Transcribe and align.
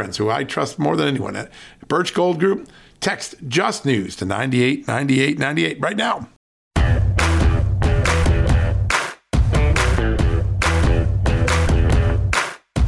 friends 0.00 0.16
who 0.16 0.30
I 0.30 0.44
trust 0.44 0.78
more 0.78 0.96
than 0.96 1.08
anyone 1.08 1.36
at 1.36 1.52
Birch 1.86 2.14
Gold 2.14 2.40
Group. 2.40 2.70
Text 3.00 3.34
Just 3.46 3.84
News 3.84 4.16
to 4.16 4.24
989898 4.24 5.78
right 5.78 5.94
now. 5.94 6.26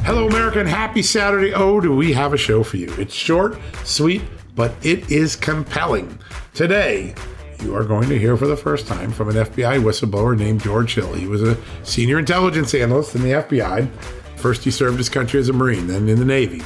Hello, 0.07 0.27
America, 0.27 0.61
and 0.61 0.69
happy 0.71 1.03
Saturday. 1.03 1.53
Oh, 1.53 1.83
do 1.83 1.95
we 1.95 2.15
have 2.15 2.33
a 2.33 2.39
show 2.39 2.63
for 2.63 2.79
you? 2.79 2.91
It's 2.97 3.13
short, 3.13 3.59
sweet, 3.85 4.23
but 4.55 4.73
it 4.83 5.11
is 5.11 5.37
compelling. 5.37 6.19
Today, 6.55 7.15
you 7.61 7.77
are 7.77 7.85
going 7.85 8.09
to 8.09 8.19
hear 8.19 8.39
for 8.39 8.47
the 8.47 8.57
first 8.57 8.87
time 8.87 9.13
from 9.13 9.29
an 9.29 9.37
FBI 9.37 9.83
whistleblower 9.83 10.35
named 10.35 10.63
George 10.63 10.95
Hill. 10.95 11.13
He 11.13 11.27
was 11.27 11.43
a 11.43 11.59
senior 11.83 12.19
intelligence 12.19 12.73
analyst 12.75 13.15
in 13.15 13.21
the 13.21 13.33
FBI. 13.33 13.91
First, 14.37 14.65
he 14.65 14.71
served 14.71 14.97
his 14.97 15.11
country 15.11 15.39
as 15.39 15.51
a 15.51 15.53
Marine, 15.53 15.89
then 15.89 16.09
in 16.09 16.19
the 16.19 16.25
Navy 16.25 16.63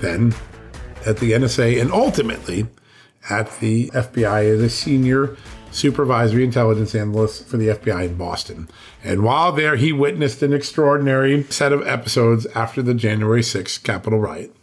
then 0.00 0.34
at 1.06 1.18
the 1.18 1.32
NSA, 1.32 1.80
and 1.80 1.92
ultimately 1.92 2.66
at 3.30 3.60
the 3.60 3.88
FBI 3.90 4.54
as 4.54 4.60
a 4.60 4.70
senior 4.70 5.36
supervisory 5.70 6.44
intelligence 6.44 6.94
analyst 6.94 7.46
for 7.46 7.56
the 7.56 7.68
FBI 7.68 8.06
in 8.06 8.14
Boston. 8.16 8.68
And 9.04 9.22
while 9.22 9.52
there, 9.52 9.76
he 9.76 9.92
witnessed 9.92 10.42
an 10.42 10.52
extraordinary 10.52 11.42
set 11.44 11.72
of 11.72 11.86
episodes 11.86 12.46
after 12.54 12.82
the 12.82 12.94
January 12.94 13.42
6th 13.42 13.82
Capitol 13.82 14.18
riot. 14.18 14.54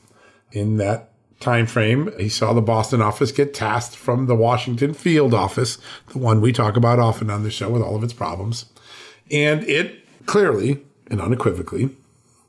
In 0.52 0.78
that 0.78 1.12
time 1.40 1.68
frame, 1.68 2.12
he 2.18 2.30
saw 2.30 2.54
the 2.54 2.62
Boston 2.62 3.02
office 3.02 3.32
get 3.32 3.54
tasked 3.54 3.96
from 3.96 4.26
the 4.26 4.36
Washington 4.36 4.94
field 4.94 5.34
office, 5.34 5.78
the 6.08 6.18
one 6.18 6.42
we 6.42 6.52
talk 6.52 6.76
about 6.76 7.00
often 7.00 7.30
on 7.30 7.44
the 7.44 7.52
show 7.52 7.70
with 7.70 7.82
all 7.82 7.96
of 7.96 8.04
its 8.04 8.14
problems. 8.14 8.66
And 9.30 9.64
it 9.64 10.06
clearly 10.26 10.84
and 11.08 11.22
unequivocally 11.22 11.90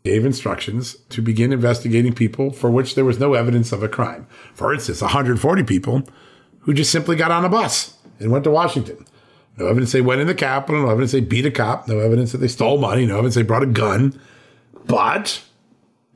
gave 0.06 0.24
instructions 0.24 0.94
to 1.08 1.20
begin 1.20 1.52
investigating 1.52 2.14
people 2.14 2.52
for 2.52 2.70
which 2.70 2.94
there 2.94 3.04
was 3.04 3.18
no 3.18 3.34
evidence 3.34 3.72
of 3.72 3.82
a 3.82 3.88
crime. 3.88 4.24
For 4.54 4.72
instance, 4.72 5.02
140 5.02 5.64
people 5.64 6.04
who 6.60 6.72
just 6.72 6.92
simply 6.92 7.16
got 7.16 7.32
on 7.32 7.44
a 7.44 7.48
bus 7.48 7.98
and 8.20 8.30
went 8.30 8.44
to 8.44 8.50
Washington. 8.52 9.04
No 9.56 9.66
evidence 9.66 9.90
they 9.90 10.00
went 10.00 10.20
in 10.20 10.28
the 10.28 10.34
Capitol, 10.34 10.82
no 10.82 10.90
evidence 10.90 11.10
they 11.10 11.20
beat 11.20 11.44
a 11.44 11.50
cop, 11.50 11.88
no 11.88 11.98
evidence 11.98 12.30
that 12.30 12.38
they 12.38 12.46
stole 12.46 12.78
money, 12.78 13.04
no 13.04 13.14
evidence 13.14 13.34
they 13.34 13.42
brought 13.42 13.64
a 13.64 13.66
gun. 13.66 14.16
But 14.84 15.42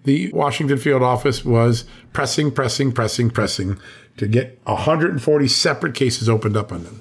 the 0.05 0.31
Washington 0.33 0.79
field 0.79 1.03
office 1.03 1.45
was 1.45 1.85
pressing, 2.13 2.53
pressing, 2.53 2.93
pressing, 2.93 3.29
pressing 3.29 3.77
to 4.19 4.29
get 4.29 4.61
140 4.65 5.49
separate 5.49 5.97
cases 5.97 6.29
opened 6.29 6.57
up 6.57 6.71
on 6.71 6.85
them. 6.85 7.01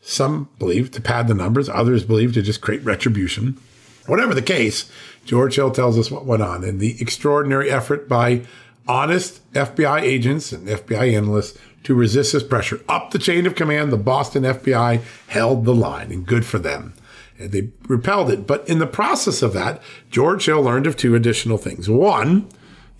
Some 0.00 0.50
believe 0.60 0.92
to 0.92 1.00
pad 1.00 1.26
the 1.26 1.34
numbers, 1.34 1.68
others 1.68 2.04
believe 2.04 2.32
to 2.34 2.42
just 2.42 2.60
create 2.60 2.84
retribution. 2.84 3.58
Whatever 4.08 4.34
the 4.34 4.42
case, 4.42 4.90
George 5.24 5.56
Hill 5.56 5.70
tells 5.70 5.98
us 5.98 6.10
what 6.10 6.24
went 6.24 6.42
on 6.42 6.64
and 6.64 6.80
the 6.80 7.00
extraordinary 7.00 7.70
effort 7.70 8.08
by 8.08 8.42
honest 8.88 9.40
FBI 9.52 10.00
agents 10.00 10.50
and 10.50 10.66
FBI 10.66 11.14
analysts 11.14 11.58
to 11.84 11.94
resist 11.94 12.32
this 12.32 12.42
pressure. 12.42 12.80
Up 12.88 13.10
the 13.10 13.18
chain 13.18 13.46
of 13.46 13.54
command, 13.54 13.92
the 13.92 13.98
Boston 13.98 14.44
FBI 14.44 15.02
held 15.28 15.64
the 15.64 15.74
line, 15.74 16.10
and 16.10 16.26
good 16.26 16.46
for 16.46 16.58
them. 16.58 16.94
And 17.38 17.52
they 17.52 17.68
repelled 17.86 18.30
it. 18.30 18.46
But 18.46 18.68
in 18.68 18.78
the 18.78 18.86
process 18.86 19.42
of 19.42 19.52
that, 19.52 19.82
George 20.10 20.46
Hill 20.46 20.62
learned 20.62 20.86
of 20.86 20.96
two 20.96 21.14
additional 21.14 21.58
things. 21.58 21.88
One 21.88 22.48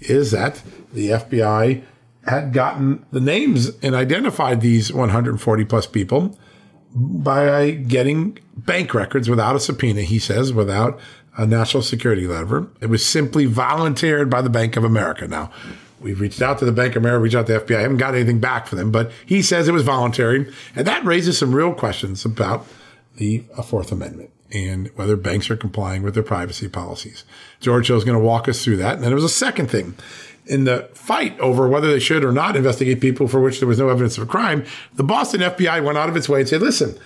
is 0.01 0.31
that 0.31 0.63
the 0.93 1.09
FBI 1.09 1.83
had 2.27 2.53
gotten 2.53 3.05
the 3.11 3.21
names 3.21 3.71
and 3.83 3.95
identified 3.95 4.61
these 4.61 4.93
140 4.93 5.65
plus 5.65 5.87
people 5.87 6.39
by 6.95 7.73
getting 7.73 8.39
bank 8.57 8.95
records 8.95 9.29
without 9.29 9.57
a 9.57 9.61
subpoena, 9.61 10.03
he 10.03 10.19
says, 10.19 10.53
without 10.53 10.99
a 11.37 11.47
national 11.47 11.83
security 11.83 12.27
letter. 12.27 12.67
It 12.81 12.87
was 12.87 13.07
simply 13.07 13.47
volunteered 13.47 14.29
by 14.29 14.43
the 14.43 14.51
Bank 14.51 14.77
of 14.77 14.85
America. 14.85 15.29
Now, 15.29 15.51
we've 16.01 16.21
reached 16.21 16.43
out 16.43 16.59
to 16.59 16.65
the 16.65 16.73
Bank 16.73 16.97
of 16.97 17.03
America, 17.03 17.23
reached 17.23 17.37
out 17.37 17.47
to 17.47 17.53
the 17.53 17.61
FBI, 17.61 17.77
I 17.77 17.83
haven't 17.83 17.99
got 17.99 18.15
anything 18.15 18.41
back 18.41 18.67
from 18.67 18.79
them, 18.79 18.91
but 18.91 19.13
he 19.25 19.41
says 19.43 19.69
it 19.69 19.73
was 19.73 19.85
voluntary. 19.85 20.53
And 20.75 20.87
that 20.87 21.05
raises 21.05 21.39
some 21.39 21.55
real 21.55 21.75
questions 21.75 22.25
about 22.25 22.67
the 23.17 23.45
uh, 23.57 23.63
Fourth 23.63 23.93
Amendment 23.93 24.31
and 24.51 24.89
whether 24.97 25.17
banks 25.17 25.51
are 25.51 25.57
complying 25.57 26.03
with 26.03 26.15
their 26.15 26.23
privacy 26.23 26.69
policies. 26.69 27.25
George 27.61 27.89
Hill 27.89 27.99
is 27.99 28.05
going 28.05 28.19
to 28.19 28.25
walk 28.25 28.49
us 28.49 28.65
through 28.65 28.79
that. 28.79 28.95
And 28.95 29.03
then 29.03 29.11
there 29.11 29.17
was 29.17 29.25
a 29.25 29.29
second 29.29 29.71
thing. 29.71 29.95
In 30.49 30.65
the 30.65 30.89
fight 30.95 31.39
over 31.41 31.69
whether 31.69 31.91
they 31.91 31.99
should 31.99 32.25
or 32.25 32.33
not 32.33 32.57
investigate 32.57 33.03
people 33.03 33.29
for 33.29 33.39
which 33.41 33.61
there 33.61 33.69
was 33.69 33.79
no 33.79 33.91
evidence 33.91 34.17
of 34.17 34.23
a 34.23 34.27
crime, 34.27 34.65
the 34.95 35.05
Boston 35.05 35.41
FBI 35.43 35.85
went 35.85 35.99
out 35.99 36.09
of 36.09 36.17
its 36.17 36.29
way 36.29 36.41
and 36.41 36.49
said, 36.49 36.63
listen, 36.63 36.99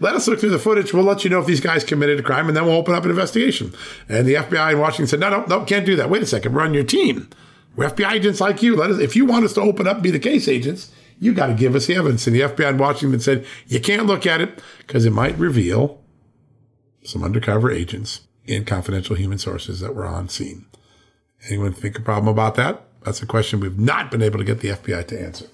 let 0.00 0.16
us 0.16 0.26
look 0.26 0.40
through 0.40 0.50
the 0.50 0.58
footage. 0.58 0.92
We'll 0.92 1.04
let 1.04 1.22
you 1.22 1.30
know 1.30 1.38
if 1.38 1.46
these 1.46 1.60
guys 1.60 1.84
committed 1.84 2.18
a 2.18 2.22
crime, 2.24 2.48
and 2.48 2.56
then 2.56 2.66
we'll 2.66 2.74
open 2.74 2.94
up 2.94 3.04
an 3.04 3.10
investigation. 3.10 3.72
And 4.08 4.26
the 4.26 4.34
FBI 4.34 4.72
in 4.72 4.80
Washington 4.80 5.06
said, 5.06 5.20
no, 5.20 5.30
no, 5.30 5.44
no, 5.44 5.64
can't 5.64 5.86
do 5.86 5.94
that. 5.94 6.10
Wait 6.10 6.22
a 6.22 6.26
second. 6.26 6.54
We're 6.54 6.62
on 6.62 6.74
your 6.74 6.82
team. 6.82 7.30
We're 7.76 7.88
FBI 7.88 8.12
agents 8.14 8.40
like 8.40 8.62
you. 8.62 8.74
Let 8.74 8.90
us, 8.90 8.98
if 8.98 9.14
you 9.14 9.24
want 9.26 9.44
us 9.44 9.52
to 9.54 9.60
open 9.60 9.86
up 9.86 10.02
be 10.02 10.10
the 10.10 10.18
case 10.18 10.48
agents, 10.48 10.90
you 11.20 11.32
got 11.32 11.46
to 11.46 11.54
give 11.54 11.76
us 11.76 11.86
the 11.86 11.94
evidence. 11.94 12.26
And 12.26 12.34
the 12.34 12.40
FBI 12.40 12.70
in 12.70 12.78
Washington 12.78 13.20
said, 13.20 13.46
you 13.68 13.80
can't 13.80 14.06
look 14.06 14.26
at 14.26 14.40
it 14.40 14.60
because 14.78 15.06
it 15.06 15.12
might 15.12 15.38
reveal 15.38 16.00
some 17.04 17.22
undercover 17.22 17.70
agents 17.70 18.22
and 18.48 18.66
confidential 18.66 19.14
human 19.14 19.38
sources 19.38 19.78
that 19.80 19.94
were 19.94 20.04
on 20.04 20.28
scene. 20.28 20.66
Anyone 21.48 21.72
think 21.72 21.98
a 21.98 22.02
problem 22.02 22.28
about 22.28 22.54
that? 22.56 22.82
That's 23.04 23.22
a 23.22 23.26
question 23.26 23.60
we've 23.60 23.78
not 23.78 24.10
been 24.10 24.22
able 24.22 24.38
to 24.38 24.44
get 24.44 24.60
the 24.60 24.68
FBI 24.68 25.06
to 25.08 25.20
answer. 25.20 25.46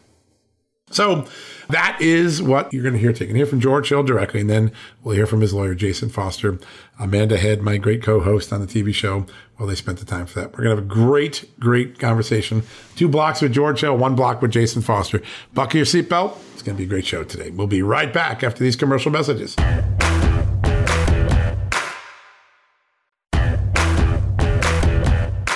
So 0.90 1.26
that 1.68 1.98
is 2.00 2.40
what 2.40 2.72
you're 2.72 2.82
going 2.82 2.94
to 2.94 3.00
hear. 3.00 3.12
Taken 3.12 3.36
hear 3.36 3.46
from 3.46 3.60
George 3.60 3.90
Hill 3.90 4.02
directly, 4.02 4.40
and 4.40 4.48
then 4.48 4.72
we'll 5.02 5.14
hear 5.14 5.26
from 5.26 5.40
his 5.40 5.52
lawyer, 5.52 5.74
Jason 5.74 6.08
Foster. 6.08 6.58
Amanda 6.98 7.36
Head, 7.36 7.60
my 7.60 7.76
great 7.76 8.02
co-host 8.02 8.52
on 8.52 8.60
the 8.60 8.66
TV 8.66 8.94
show. 8.94 9.26
Well, 9.58 9.68
they 9.68 9.74
spent 9.74 9.98
the 9.98 10.06
time 10.06 10.26
for 10.26 10.40
that. 10.40 10.52
We're 10.52 10.64
going 10.64 10.76
to 10.76 10.82
have 10.82 10.90
a 10.90 10.94
great, 10.94 11.48
great 11.60 11.98
conversation. 11.98 12.62
Two 12.96 13.08
blocks 13.08 13.42
with 13.42 13.52
George 13.52 13.80
Hill, 13.80 13.96
one 13.96 14.14
block 14.14 14.40
with 14.40 14.50
Jason 14.50 14.82
Foster. 14.82 15.20
Buckle 15.52 15.78
your 15.78 15.86
seatbelt. 15.86 16.38
It's 16.54 16.62
going 16.62 16.76
to 16.76 16.78
be 16.78 16.84
a 16.84 16.88
great 16.88 17.06
show 17.06 17.22
today. 17.22 17.50
We'll 17.50 17.66
be 17.66 17.82
right 17.82 18.12
back 18.12 18.42
after 18.42 18.64
these 18.64 18.76
commercial 18.76 19.12
messages. 19.12 19.56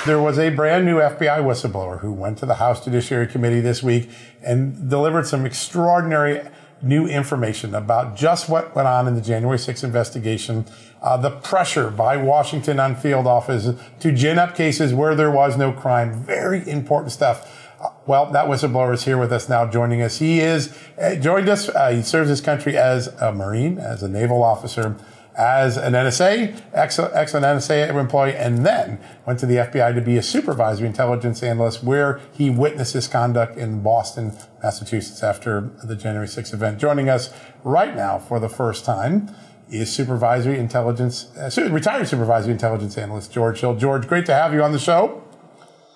There 0.04 0.20
was 0.20 0.36
a 0.36 0.50
brand 0.50 0.84
new 0.84 0.96
FBI 0.96 1.38
whistleblower 1.44 2.00
who 2.00 2.12
went 2.12 2.36
to 2.38 2.46
the 2.46 2.56
House 2.56 2.84
Judiciary 2.84 3.28
Committee 3.28 3.60
this 3.60 3.84
week 3.84 4.10
and 4.42 4.90
delivered 4.90 5.28
some 5.28 5.46
extraordinary 5.46 6.42
new 6.82 7.06
information 7.06 7.72
about 7.72 8.16
just 8.16 8.48
what 8.48 8.74
went 8.74 8.88
on 8.88 9.06
in 9.06 9.14
the 9.14 9.20
January 9.20 9.58
6th 9.58 9.84
investigation, 9.84 10.66
uh, 11.02 11.16
the 11.16 11.30
pressure 11.30 11.88
by 11.88 12.16
Washington 12.16 12.80
on 12.80 12.96
field 12.96 13.28
office 13.28 13.68
to 14.00 14.10
gin 14.10 14.40
up 14.40 14.56
cases 14.56 14.92
where 14.92 15.14
there 15.14 15.30
was 15.30 15.56
no 15.56 15.70
crime. 15.70 16.12
Very 16.24 16.68
important 16.68 17.12
stuff. 17.12 17.70
Uh, 17.80 17.90
well, 18.04 18.26
that 18.32 18.46
whistleblower 18.46 18.94
is 18.94 19.04
here 19.04 19.18
with 19.18 19.32
us 19.32 19.48
now, 19.48 19.66
joining 19.66 20.02
us. 20.02 20.18
He 20.18 20.40
is 20.40 20.76
uh, 21.00 21.14
joined 21.14 21.48
us. 21.48 21.68
Uh, 21.68 21.90
he 21.90 22.02
serves 22.02 22.28
his 22.28 22.40
country 22.40 22.76
as 22.76 23.06
a 23.20 23.30
Marine, 23.30 23.78
as 23.78 24.02
a 24.02 24.08
naval 24.08 24.42
officer 24.42 24.96
as 25.36 25.76
an 25.76 25.94
NSA, 25.94 26.60
excellent, 26.72 27.14
excellent 27.14 27.46
NSA 27.46 27.94
employee, 27.94 28.36
and 28.36 28.66
then 28.66 28.98
went 29.26 29.38
to 29.40 29.46
the 29.46 29.56
FBI 29.56 29.94
to 29.94 30.00
be 30.00 30.16
a 30.16 30.22
supervisory 30.22 30.86
intelligence 30.86 31.42
analyst 31.42 31.82
where 31.82 32.20
he 32.32 32.50
witnessed 32.50 32.92
this 32.94 33.08
conduct 33.08 33.56
in 33.56 33.82
Boston, 33.82 34.32
Massachusetts 34.62 35.22
after 35.22 35.70
the 35.82 35.96
January 35.96 36.26
6th 36.26 36.52
event. 36.52 36.78
Joining 36.78 37.08
us 37.08 37.32
right 37.64 37.96
now 37.96 38.18
for 38.18 38.38
the 38.38 38.48
first 38.48 38.84
time 38.84 39.34
is 39.70 39.90
supervisory 39.90 40.58
intelligence, 40.58 41.34
uh, 41.36 41.50
retired 41.70 42.06
supervisory 42.06 42.52
intelligence 42.52 42.98
analyst 42.98 43.32
George 43.32 43.60
Hill. 43.60 43.74
George, 43.74 44.06
great 44.06 44.26
to 44.26 44.34
have 44.34 44.52
you 44.52 44.62
on 44.62 44.72
the 44.72 44.78
show. 44.78 45.22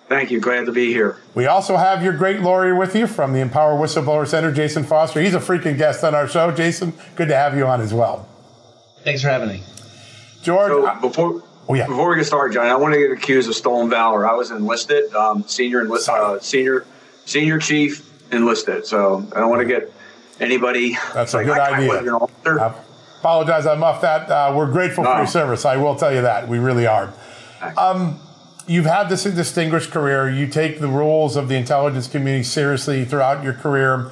Thank 0.07 0.31
you. 0.31 0.39
Glad 0.39 0.65
to 0.67 0.71
be 0.71 0.87
here. 0.87 1.17
We 1.35 1.47
also 1.47 1.75
have 1.75 2.01
your 2.01 2.13
great 2.13 2.39
lawyer 2.39 2.73
with 2.75 2.95
you 2.95 3.07
from 3.07 3.33
the 3.33 3.39
Empower 3.39 3.77
Whistleblower 3.77 4.25
Center, 4.25 4.53
Jason 4.53 4.85
Foster. 4.85 5.21
He's 5.21 5.33
a 5.33 5.39
freaking 5.39 5.77
guest 5.77 6.03
on 6.03 6.15
our 6.15 6.29
show. 6.29 6.49
Jason, 6.51 6.93
good 7.15 7.27
to 7.27 7.35
have 7.35 7.57
you 7.57 7.67
on 7.67 7.81
as 7.81 7.93
well. 7.93 8.27
Thanks 9.03 9.21
for 9.21 9.29
having 9.29 9.49
me. 9.49 9.63
George, 10.43 10.71
so 10.71 10.99
before 11.01 11.43
oh, 11.67 11.73
yeah. 11.73 11.87
before 11.87 12.09
we 12.09 12.17
get 12.17 12.25
started, 12.25 12.53
John, 12.53 12.67
I 12.67 12.75
want 12.75 12.93
to 12.93 12.99
get 12.99 13.11
accused 13.11 13.49
of 13.49 13.55
stolen 13.55 13.89
valor. 13.89 14.27
I 14.27 14.33
was 14.33 14.51
enlisted, 14.51 15.13
um, 15.13 15.43
senior 15.47 15.81
enlisted, 15.81 16.13
uh, 16.13 16.39
senior 16.39 16.85
senior 17.25 17.59
chief 17.59 18.07
enlisted. 18.31 18.85
So 18.85 19.27
I 19.35 19.39
don't 19.39 19.49
want 19.49 19.61
to 19.61 19.67
get 19.67 19.91
anybody. 20.39 20.97
That's 21.13 21.33
a 21.33 21.37
like, 21.37 21.47
good 21.47 21.59
idea. 21.59 22.15
I 22.15 22.73
apologize, 23.19 23.65
I'm 23.65 23.83
off 23.83 24.01
that. 24.01 24.29
Uh, 24.29 24.53
we're 24.55 24.71
grateful 24.71 25.03
no. 25.03 25.11
for 25.11 25.17
your 25.17 25.27
service. 25.27 25.65
I 25.65 25.77
will 25.77 25.95
tell 25.95 26.13
you 26.13 26.21
that 26.21 26.47
we 26.47 26.59
really 26.59 26.87
are. 26.87 27.13
Um, 27.75 28.19
you've 28.67 28.85
had 28.85 29.09
this 29.09 29.23
distinguished 29.23 29.91
career. 29.91 30.29
You 30.29 30.47
take 30.47 30.79
the 30.79 30.87
rules 30.87 31.35
of 31.35 31.49
the 31.49 31.55
intelligence 31.55 32.07
community 32.07 32.43
seriously 32.43 33.05
throughout 33.05 33.43
your 33.43 33.53
career. 33.53 34.11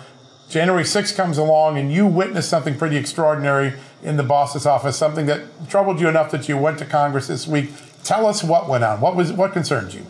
January 0.50 0.84
6th 0.84 1.16
comes 1.16 1.38
along 1.38 1.78
and 1.78 1.92
you 1.92 2.06
witness 2.06 2.48
something 2.48 2.78
pretty 2.78 2.98
extraordinary 2.98 3.74
in 4.06 4.18
the 4.18 4.24
Boston 4.24 4.70
office, 4.70 4.98
something 4.98 5.26
that 5.26 5.42
troubled 5.70 6.00
you 6.00 6.08
enough 6.08 6.32
that 6.32 6.48
you 6.48 6.58
went 6.58 6.80
to 6.80 6.86
Congress 6.86 7.28
this 7.28 7.48
week. 7.48 7.72
Tell 8.04 8.26
us 8.26 8.44
what 8.44 8.70
went 8.70 8.84
on. 8.84 9.02
What 9.02 9.16
was 9.16 9.34
what 9.34 9.52
concerned 9.52 9.94
you? 9.94 10.06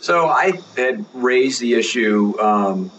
So 0.00 0.28
I 0.28 0.52
had 0.76 1.04
raised 1.14 1.60
the 1.60 1.74
issue 1.74 2.38
um, 2.40 2.90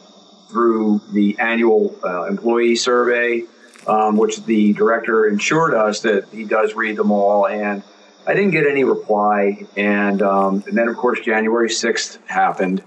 through 0.50 1.02
the 1.14 1.38
annual 1.40 1.96
uh, 2.04 2.26
employee 2.26 2.76
survey, 2.76 3.44
um, 3.88 4.18
which 4.18 4.44
the 4.46 4.74
director 4.74 5.26
assured 5.26 5.74
us 5.74 6.02
that 6.02 6.28
he 6.32 6.46
does 6.46 6.74
read 6.74 6.98
them 6.98 7.12
all, 7.12 7.48
and 7.48 7.84
I 8.26 8.34
didn't 8.34 8.52
get 8.52 8.68
any 8.68 8.84
reply. 8.84 9.66
And, 9.76 10.22
um, 10.22 10.64
and 10.68 10.78
then, 10.78 10.88
of 10.88 10.96
course, 10.96 11.20
January 11.22 11.70
6th 11.70 12.20
happened. 12.28 12.84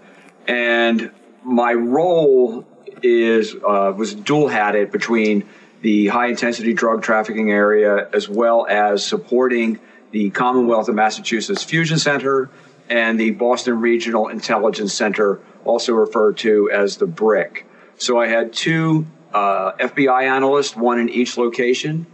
And 0.46 1.10
my 1.42 1.72
role 1.72 2.66
is 3.02 3.54
uh, 3.54 3.92
was 3.96 4.14
dual 4.14 4.48
hatted 4.48 4.90
between 4.92 5.46
the 5.84 6.06
high 6.06 6.28
intensity 6.28 6.72
drug 6.72 7.02
trafficking 7.02 7.50
area 7.50 8.08
as 8.14 8.26
well 8.26 8.66
as 8.66 9.04
supporting 9.04 9.78
the 10.12 10.30
Commonwealth 10.30 10.88
of 10.88 10.94
Massachusetts 10.94 11.62
Fusion 11.62 11.98
Center 11.98 12.48
and 12.88 13.20
the 13.20 13.32
Boston 13.32 13.78
Regional 13.82 14.28
Intelligence 14.28 14.94
Center, 14.94 15.40
also 15.62 15.92
referred 15.92 16.38
to 16.38 16.70
as 16.70 16.96
the 16.96 17.06
BRIC. 17.06 17.66
So 17.98 18.18
I 18.18 18.28
had 18.28 18.54
two 18.54 19.06
uh, 19.34 19.72
FBI 19.72 20.22
analysts, 20.22 20.74
one 20.74 20.98
in 20.98 21.10
each 21.10 21.36
location, 21.36 22.06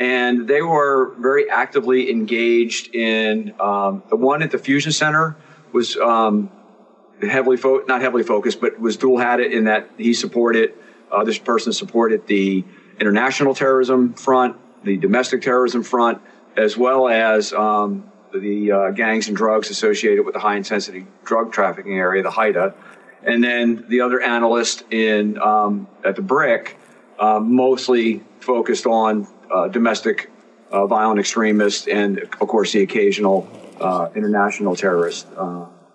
and 0.00 0.48
they 0.48 0.60
were 0.60 1.14
very 1.16 1.48
actively 1.48 2.10
engaged 2.10 2.92
in 2.92 3.54
um, 3.60 4.02
the 4.08 4.16
one 4.16 4.42
at 4.42 4.50
the 4.50 4.58
Fusion 4.58 4.90
Center 4.90 5.36
was 5.70 5.96
um, 5.96 6.50
heavily 7.20 7.56
fo- 7.56 7.84
not 7.86 8.00
heavily 8.00 8.24
focused, 8.24 8.60
but 8.60 8.80
was 8.80 8.96
dual 8.96 9.18
hatted 9.18 9.52
in 9.52 9.64
that 9.64 9.90
he 9.96 10.12
supported 10.12 10.74
uh, 11.12 11.22
this 11.22 11.38
person 11.38 11.72
supported 11.72 12.26
the 12.26 12.64
international 13.02 13.52
terrorism 13.52 14.14
front, 14.14 14.56
the 14.84 14.96
domestic 14.96 15.42
terrorism 15.42 15.82
front, 15.82 16.22
as 16.56 16.76
well 16.76 17.08
as 17.08 17.52
um, 17.52 18.10
the 18.32 18.70
uh, 18.70 18.90
gangs 18.90 19.26
and 19.26 19.36
drugs 19.36 19.70
associated 19.70 20.24
with 20.24 20.34
the 20.34 20.40
high 20.40 20.56
intensity 20.56 21.04
drug 21.24 21.52
trafficking 21.52 21.98
area, 21.98 22.22
the 22.22 22.30
HIDTA. 22.30 22.72
And 23.24 23.42
then 23.42 23.84
the 23.88 24.00
other 24.02 24.20
analyst 24.20 24.84
in 24.92 25.36
um, 25.40 25.88
at 26.04 26.14
the 26.14 26.22
BRIC 26.22 26.76
uh, 27.18 27.40
mostly 27.40 28.22
focused 28.38 28.86
on 28.86 29.26
uh, 29.52 29.66
domestic 29.66 30.30
uh, 30.70 30.86
violent 30.86 31.18
extremists 31.18 31.88
and, 31.88 32.20
of 32.20 32.48
course, 32.48 32.72
the 32.72 32.82
occasional 32.82 33.48
uh, 33.80 34.08
international 34.14 34.76
terrorist 34.76 35.26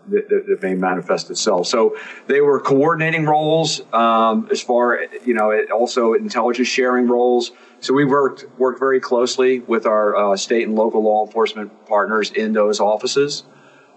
uh, 0.08 0.22
that, 0.30 0.46
that, 0.48 0.64
may 0.64 0.74
manifest 0.74 1.30
itself. 1.30 1.68
So 1.68 1.98
they 2.28 2.42
were 2.42 2.60
coordinating 2.60 3.26
roles 3.26 3.82
um, 3.94 4.48
as 4.52 4.62
far, 4.62 5.00
you 5.26 5.34
know, 5.34 5.54
also 5.74 6.14
intelligence 6.14 6.68
sharing 6.68 7.08
roles. 7.08 7.52
So 7.80 7.94
we 7.94 8.06
worked 8.06 8.46
worked 8.58 8.80
very 8.80 9.00
closely 9.00 9.60
with 9.60 9.86
our 9.86 10.16
uh, 10.16 10.38
state 10.38 10.68
and 10.68 10.76
local 10.76 11.04
law 11.04 11.26
enforcement 11.26 11.88
partners 11.88 12.32
in 12.32 12.54
those 12.54 12.80
offices. 12.80 13.44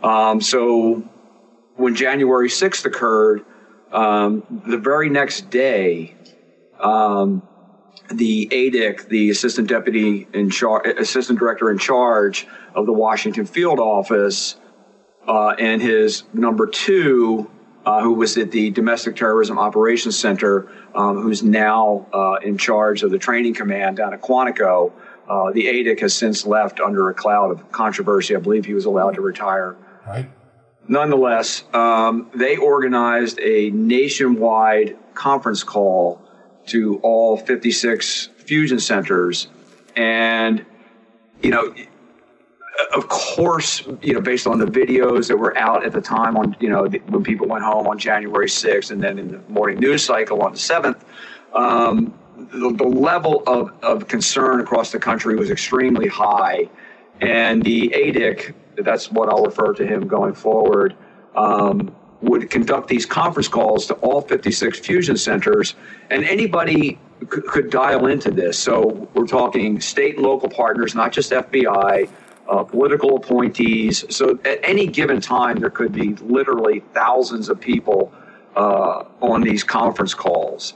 Um, 0.02 0.40
so 0.40 1.02
when 1.76 1.94
January 1.94 2.48
6th 2.48 2.84
occurred, 2.84 3.44
um, 3.92 4.62
the 4.66 4.78
very 4.78 5.08
next 5.08 5.50
day, 5.50 6.14
um, 6.78 7.42
the 8.12 8.48
ADIC, 8.50 9.08
the 9.08 9.30
assistant 9.30 9.68
deputy 9.68 10.26
in 10.32 10.50
charge, 10.50 10.86
assistant 10.86 11.38
director 11.38 11.70
in 11.70 11.78
charge 11.78 12.46
of 12.74 12.86
the 12.86 12.92
Washington 12.92 13.46
field 13.46 13.78
office, 13.78 14.56
uh, 15.30 15.54
and 15.60 15.80
his 15.80 16.24
number 16.32 16.66
two, 16.66 17.48
uh, 17.86 18.02
who 18.02 18.14
was 18.14 18.36
at 18.36 18.50
the 18.50 18.70
Domestic 18.70 19.14
Terrorism 19.14 19.60
Operations 19.60 20.18
Center, 20.18 20.68
um, 20.92 21.22
who's 21.22 21.44
now 21.44 22.08
uh, 22.12 22.38
in 22.42 22.58
charge 22.58 23.04
of 23.04 23.12
the 23.12 23.18
training 23.18 23.54
command 23.54 23.98
down 23.98 24.12
at 24.12 24.22
Quantico. 24.22 24.90
Uh, 25.28 25.52
the 25.52 25.66
ADIC 25.66 26.00
has 26.00 26.14
since 26.14 26.44
left 26.44 26.80
under 26.80 27.10
a 27.10 27.14
cloud 27.14 27.52
of 27.52 27.70
controversy. 27.70 28.34
I 28.34 28.40
believe 28.40 28.64
he 28.64 28.74
was 28.74 28.86
allowed 28.86 29.14
to 29.14 29.20
retire. 29.20 29.76
Right. 30.04 30.28
Nonetheless, 30.88 31.62
um, 31.72 32.28
they 32.34 32.56
organized 32.56 33.38
a 33.38 33.70
nationwide 33.70 34.96
conference 35.14 35.62
call 35.62 36.20
to 36.66 36.98
all 37.04 37.36
56 37.36 38.30
fusion 38.38 38.80
centers. 38.80 39.46
And, 39.94 40.66
you 41.40 41.50
know, 41.50 41.72
of 42.94 43.08
course, 43.08 43.82
you 44.02 44.14
know, 44.14 44.20
based 44.20 44.46
on 44.46 44.58
the 44.58 44.66
videos 44.66 45.28
that 45.28 45.36
were 45.36 45.56
out 45.56 45.84
at 45.84 45.92
the 45.92 46.00
time 46.00 46.36
on, 46.36 46.56
you 46.60 46.68
know, 46.68 46.84
when 46.84 47.22
people 47.22 47.46
went 47.46 47.64
home 47.64 47.86
on 47.86 47.98
January 47.98 48.46
6th 48.46 48.90
and 48.90 49.02
then 49.02 49.18
in 49.18 49.28
the 49.28 49.38
morning 49.48 49.78
news 49.78 50.04
cycle 50.04 50.42
on 50.42 50.52
the 50.52 50.58
7th, 50.58 51.00
um, 51.54 52.14
the, 52.36 52.72
the, 52.72 52.84
level 52.84 53.42
of, 53.46 53.72
of 53.82 54.08
concern 54.08 54.60
across 54.60 54.92
the 54.92 54.98
country 54.98 55.36
was 55.36 55.50
extremely 55.50 56.08
high. 56.08 56.68
And 57.20 57.62
the 57.62 57.90
ADIC, 57.94 58.54
that's 58.78 59.10
what 59.10 59.28
I'll 59.28 59.44
refer 59.44 59.74
to 59.74 59.86
him 59.86 60.06
going 60.08 60.34
forward, 60.34 60.96
um, 61.34 61.94
would 62.22 62.50
conduct 62.50 62.88
these 62.88 63.06
conference 63.06 63.48
calls 63.48 63.86
to 63.86 63.94
all 63.94 64.20
56 64.20 64.78
fusion 64.80 65.16
centers, 65.16 65.74
and 66.10 66.24
anybody 66.24 66.98
c- 67.20 67.26
could 67.26 67.70
dial 67.70 68.06
into 68.06 68.30
this. 68.30 68.58
So 68.58 69.08
we're 69.14 69.26
talking 69.26 69.80
state 69.80 70.16
and 70.16 70.24
local 70.24 70.48
partners, 70.48 70.94
not 70.94 71.12
just 71.12 71.32
FBI, 71.32 72.08
uh, 72.50 72.64
political 72.64 73.16
appointees. 73.16 74.04
So 74.14 74.38
at 74.44 74.58
any 74.62 74.86
given 74.86 75.20
time, 75.20 75.56
there 75.60 75.70
could 75.70 75.92
be 75.92 76.14
literally 76.16 76.82
thousands 76.92 77.48
of 77.48 77.60
people 77.60 78.12
uh, 78.56 79.04
on 79.20 79.40
these 79.42 79.62
conference 79.62 80.14
calls. 80.14 80.74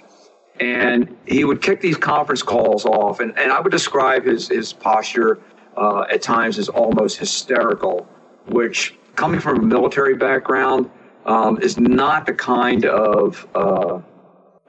And 0.60 1.16
he 1.26 1.44
would 1.44 1.60
kick 1.60 1.81
these 1.81 1.96
conference 1.96 2.43
calls 2.43 2.86
off, 2.86 3.19
and, 3.19 3.36
and 3.36 3.50
I 3.50 3.60
would 3.60 3.72
describe 3.72 4.24
his, 4.24 4.48
his 4.48 4.72
posture 4.72 5.40
uh, 5.76 6.04
at 6.08 6.22
times 6.22 6.58
as 6.58 6.69
almost 6.69 7.19
hysterical, 7.19 8.06
which, 8.46 8.94
coming 9.16 9.40
from 9.40 9.58
a 9.58 9.62
military 9.62 10.14
background, 10.14 10.88
um, 11.26 11.60
is 11.60 11.76
not 11.78 12.26
the 12.26 12.34
kind 12.34 12.84
of 12.84 13.48
uh, 13.56 14.00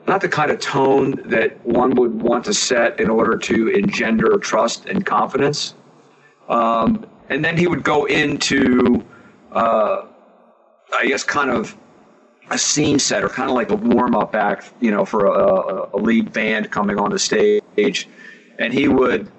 not 0.07 0.21
the 0.21 0.29
kind 0.29 0.49
of 0.51 0.59
tone 0.59 1.21
that 1.25 1.63
one 1.65 1.91
would 1.95 2.21
want 2.21 2.45
to 2.45 2.53
set 2.53 2.99
in 2.99 3.09
order 3.09 3.37
to 3.37 3.69
engender 3.69 4.37
trust 4.37 4.85
and 4.85 5.05
confidence. 5.05 5.75
Um, 6.47 7.05
and 7.29 7.43
then 7.43 7.57
he 7.57 7.67
would 7.67 7.83
go 7.83 8.05
into, 8.05 9.03
uh, 9.51 10.05
I 10.97 11.07
guess, 11.07 11.23
kind 11.23 11.49
of 11.49 11.75
a 12.51 12.57
scene 12.57 12.99
setter, 12.99 13.27
kind 13.27 13.49
of 13.49 13.55
like 13.55 13.71
a 13.71 13.75
warm 13.75 14.15
up 14.15 14.35
act, 14.35 14.73
you 14.79 14.91
know, 14.91 15.05
for 15.05 15.25
a, 15.25 15.89
a 15.93 15.97
lead 15.97 16.31
band 16.31 16.71
coming 16.71 16.99
on 16.99 17.11
the 17.11 17.19
stage. 17.19 18.07
And 18.59 18.73
he 18.73 18.87
would 18.87 19.31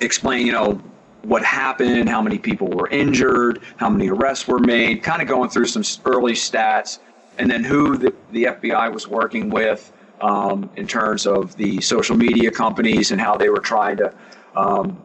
explain, 0.00 0.46
you 0.46 0.52
know, 0.52 0.82
what 1.22 1.44
happened, 1.44 2.08
how 2.08 2.22
many 2.22 2.38
people 2.38 2.68
were 2.68 2.88
injured, 2.88 3.60
how 3.76 3.90
many 3.90 4.08
arrests 4.08 4.48
were 4.48 4.58
made, 4.58 5.02
kind 5.02 5.20
of 5.22 5.28
going 5.28 5.50
through 5.50 5.66
some 5.66 5.84
early 6.04 6.32
stats, 6.32 6.98
and 7.38 7.50
then 7.50 7.62
who 7.62 7.96
the, 7.96 8.14
the 8.32 8.44
FBI 8.44 8.92
was 8.92 9.06
working 9.06 9.50
with 9.50 9.92
um, 10.20 10.68
in 10.76 10.86
terms 10.86 11.26
of 11.26 11.56
the 11.56 11.80
social 11.80 12.16
media 12.16 12.50
companies 12.50 13.12
and 13.12 13.20
how 13.20 13.36
they 13.36 13.48
were 13.48 13.60
trying 13.60 13.96
to 13.98 14.12
um, 14.56 15.00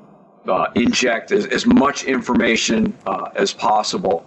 uh, 0.47 0.67
inject 0.75 1.31
as, 1.31 1.45
as, 1.47 1.65
much 1.65 2.03
information 2.03 2.93
uh, 3.05 3.29
as 3.35 3.53
possible. 3.53 4.25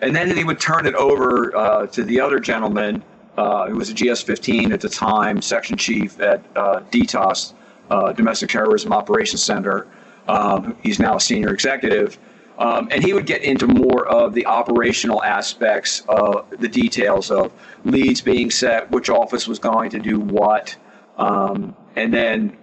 And 0.00 0.14
then 0.14 0.36
he 0.36 0.44
would 0.44 0.60
turn 0.60 0.86
it 0.86 0.94
over 0.94 1.56
uh, 1.56 1.86
to 1.88 2.04
the 2.04 2.20
other 2.20 2.38
gentleman 2.38 3.02
uh, 3.36 3.68
who 3.68 3.76
was 3.76 3.90
a 3.90 3.94
GS 3.94 4.22
15 4.22 4.72
at 4.72 4.80
the 4.80 4.88
time, 4.88 5.40
section 5.40 5.76
chief 5.76 6.20
at 6.20 6.42
uh, 6.54 6.80
DTOS, 6.90 7.54
uh, 7.90 8.12
Domestic 8.12 8.50
Terrorism 8.50 8.92
Operations 8.92 9.42
Center. 9.42 9.86
Um, 10.28 10.76
he's 10.82 10.98
now 10.98 11.16
a 11.16 11.20
senior 11.20 11.52
executive. 11.52 12.18
Um, 12.58 12.88
and 12.92 13.02
he 13.02 13.12
would 13.12 13.26
get 13.26 13.42
into 13.42 13.66
more 13.66 14.06
of 14.06 14.32
the 14.32 14.46
operational 14.46 15.24
aspects, 15.24 16.04
of 16.08 16.48
the 16.50 16.68
details 16.68 17.30
of 17.30 17.52
leads 17.84 18.20
being 18.20 18.50
set, 18.50 18.88
which 18.92 19.10
office 19.10 19.48
was 19.48 19.58
going 19.58 19.90
to 19.90 19.98
do 19.98 20.20
what, 20.20 20.76
um, 21.18 21.74
and 21.96 22.14
then 22.14 22.56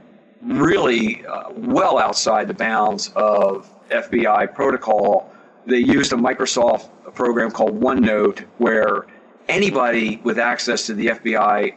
really 0.44 1.26
uh, 1.26 1.50
well 1.56 1.98
outside 1.98 2.48
the 2.48 2.54
bounds 2.54 3.12
of 3.16 3.70
FBI 3.90 4.54
protocol, 4.54 5.32
they 5.66 5.78
used 5.78 6.14
a 6.14 6.16
Microsoft 6.16 6.90
program 7.14 7.52
called 7.52 7.80
OneNote 7.80 8.40
where 8.58 9.06
anybody 9.48 10.20
with 10.24 10.40
access 10.40 10.86
to 10.88 10.94
the 10.94 11.08
FBI 11.08 11.76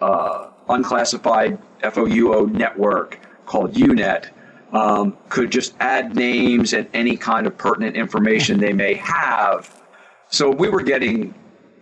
uh, 0.00 0.50
unclassified 0.68 1.58
FOUO 1.82 2.50
network 2.50 3.20
called 3.46 3.74
UNET 3.74 4.30
um, 4.72 5.16
could 5.28 5.50
just 5.50 5.74
add 5.80 6.14
names 6.14 6.72
and 6.72 6.88
any 6.94 7.16
kind 7.16 7.46
of 7.46 7.56
pertinent 7.58 7.96
information 7.96 8.58
they 8.58 8.72
may 8.72 8.94
have. 8.94 9.82
So 10.28 10.50
we 10.50 10.68
were 10.68 10.82
getting 10.82 11.34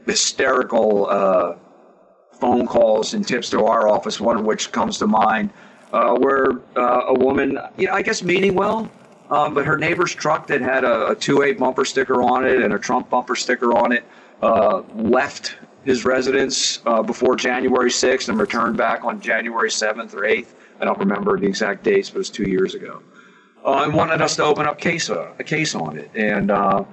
hysterical 0.07 1.07
uh, 1.09 1.57
phone 2.33 2.67
calls 2.67 3.15
and 3.15 3.27
tips 3.27 3.51
to 3.51 3.65
our 3.65 3.89
office, 3.89 4.21
one 4.21 4.39
of 4.39 4.45
which 4.45 4.73
comes 4.73 4.99
to 4.99 5.07
mind, 5.07 5.51
uh, 5.93 6.15
where 6.17 6.53
uh, 6.77 7.07
a 7.09 7.15
woman, 7.15 7.59
you 7.77 7.87
know, 7.87 7.95
I 7.95 8.03
guess 8.03 8.23
meaning 8.23 8.55
well, 8.55 8.91
um, 9.31 9.55
but 9.55 9.67
her 9.67 9.77
neighbor's 9.77 10.15
truck 10.15 10.47
that 10.47 10.61
had 10.61 10.85
a, 10.85 11.09
a 11.09 11.17
2A 11.17 11.59
bumper 11.59 11.85
sticker 11.85 12.23
on 12.23 12.47
it 12.47 12.63
and 12.63 12.73
a 12.73 12.79
Trump 12.79 13.11
bumper 13.11 13.37
sticker 13.37 13.77
on 13.77 13.93
it 13.93 14.05
uh, 14.43 14.83
left 14.95 15.57
his 15.85 16.05
residence 16.05 16.81
uh, 16.87 17.03
before 17.03 17.37
January 17.37 17.91
6th 17.91 18.29
and 18.29 18.39
returned 18.39 18.77
back 18.77 19.05
on 19.05 19.21
January 19.21 19.71
7th 19.71 20.15
or 20.15 20.23
8th. 20.23 20.49
I 20.81 20.85
don't 20.85 20.99
remember 20.99 21.39
the 21.39 21.47
exact 21.47 21.83
dates, 21.83 22.11
but 22.11 22.17
it 22.17 22.19
was 22.19 22.31
two 22.31 22.49
years 22.49 22.75
ago. 22.75 23.03
Uh, 23.65 23.85
and 23.85 23.95
wanted 23.95 24.23
us 24.23 24.37
to 24.37 24.45
open 24.45 24.67
up 24.67 24.79
case 24.79 25.11
a 25.11 25.35
case 25.45 25.75
on 25.75 25.99
it. 25.99 26.11
And 26.15 26.51
uh, 26.51 26.85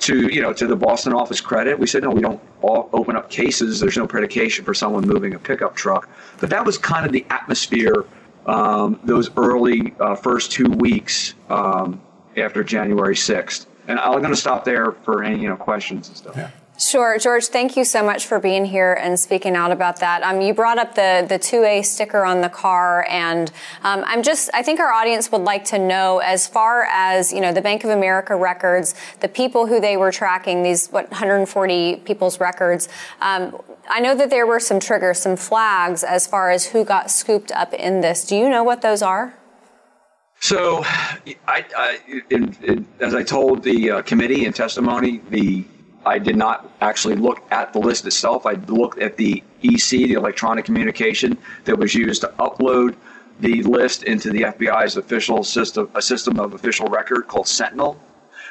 to 0.00 0.32
you 0.32 0.42
know 0.42 0.52
to 0.52 0.66
the 0.66 0.76
Boston 0.76 1.14
office 1.14 1.40
credit, 1.40 1.78
we 1.78 1.86
said 1.86 2.02
no, 2.02 2.10
we 2.10 2.20
don't 2.20 2.40
open 2.62 3.16
up 3.16 3.30
cases. 3.30 3.80
There's 3.80 3.96
no 3.96 4.06
predication 4.06 4.64
for 4.64 4.74
someone 4.74 5.06
moving 5.06 5.34
a 5.34 5.38
pickup 5.38 5.74
truck. 5.74 6.08
But 6.38 6.50
that 6.50 6.64
was 6.64 6.76
kind 6.76 7.06
of 7.06 7.12
the 7.12 7.24
atmosphere 7.30 8.04
um, 8.46 9.00
those 9.04 9.30
early 9.36 9.94
uh, 10.00 10.14
first 10.14 10.52
two 10.52 10.70
weeks 10.70 11.34
um, 11.48 12.00
after 12.36 12.62
January 12.64 13.14
6th. 13.14 13.66
And 13.88 13.98
I'm 13.98 14.18
going 14.18 14.30
to 14.30 14.36
stop 14.36 14.64
there 14.64 14.92
for 14.92 15.24
any 15.24 15.42
you 15.42 15.48
know 15.48 15.56
questions 15.56 16.08
and 16.08 16.16
stuff. 16.16 16.36
Yeah. 16.36 16.50
Sure, 16.90 17.16
George. 17.18 17.46
Thank 17.46 17.76
you 17.76 17.84
so 17.84 18.02
much 18.02 18.26
for 18.26 18.40
being 18.40 18.64
here 18.64 18.94
and 18.94 19.16
speaking 19.16 19.54
out 19.54 19.70
about 19.70 20.00
that. 20.00 20.24
Um, 20.24 20.40
you 20.40 20.52
brought 20.52 20.76
up 20.76 20.96
the 20.96 21.24
the 21.28 21.38
two 21.38 21.62
A 21.62 21.82
sticker 21.82 22.24
on 22.24 22.40
the 22.40 22.48
car, 22.48 23.06
and 23.08 23.48
um, 23.84 24.02
I'm 24.08 24.24
just 24.24 24.50
I 24.54 24.64
think 24.64 24.80
our 24.80 24.92
audience 24.92 25.30
would 25.30 25.42
like 25.42 25.64
to 25.66 25.78
know 25.78 26.18
as 26.18 26.48
far 26.48 26.88
as 26.90 27.32
you 27.32 27.40
know 27.40 27.52
the 27.52 27.62
Bank 27.62 27.84
of 27.84 27.90
America 27.90 28.34
records, 28.34 28.96
the 29.20 29.28
people 29.28 29.68
who 29.68 29.80
they 29.80 29.96
were 29.96 30.10
tracking, 30.10 30.64
these 30.64 30.88
what 30.88 31.08
140 31.12 31.98
people's 31.98 32.40
records. 32.40 32.88
Um, 33.20 33.62
I 33.88 34.00
know 34.00 34.16
that 34.16 34.30
there 34.30 34.44
were 34.44 34.58
some 34.58 34.80
triggers, 34.80 35.20
some 35.20 35.36
flags 35.36 36.02
as 36.02 36.26
far 36.26 36.50
as 36.50 36.66
who 36.66 36.84
got 36.84 37.08
scooped 37.08 37.52
up 37.52 37.72
in 37.72 38.00
this. 38.00 38.26
Do 38.26 38.34
you 38.34 38.48
know 38.48 38.64
what 38.64 38.82
those 38.82 39.00
are? 39.00 39.38
So, 40.40 40.82
I, 41.46 41.64
I 41.76 42.00
in, 42.30 42.56
in, 42.64 42.88
as 42.98 43.14
I 43.14 43.22
told 43.22 43.62
the 43.62 43.92
uh, 43.92 44.02
committee 44.02 44.44
in 44.44 44.52
testimony, 44.52 45.20
the 45.30 45.64
I 46.04 46.18
did 46.18 46.36
not 46.36 46.70
actually 46.80 47.16
look 47.16 47.42
at 47.50 47.72
the 47.72 47.78
list 47.78 48.06
itself. 48.06 48.46
I 48.46 48.52
looked 48.52 48.98
at 49.00 49.16
the 49.16 49.42
EC, 49.62 49.90
the 49.90 50.14
electronic 50.14 50.64
communication 50.64 51.36
that 51.64 51.76
was 51.76 51.94
used 51.94 52.22
to 52.22 52.28
upload 52.38 52.96
the 53.40 53.62
list 53.62 54.04
into 54.04 54.30
the 54.30 54.42
FBI's 54.42 54.96
official 54.96 55.44
system, 55.44 55.90
a 55.94 56.02
system 56.02 56.38
of 56.38 56.54
official 56.54 56.86
record 56.88 57.26
called 57.26 57.48
Sentinel. 57.48 58.00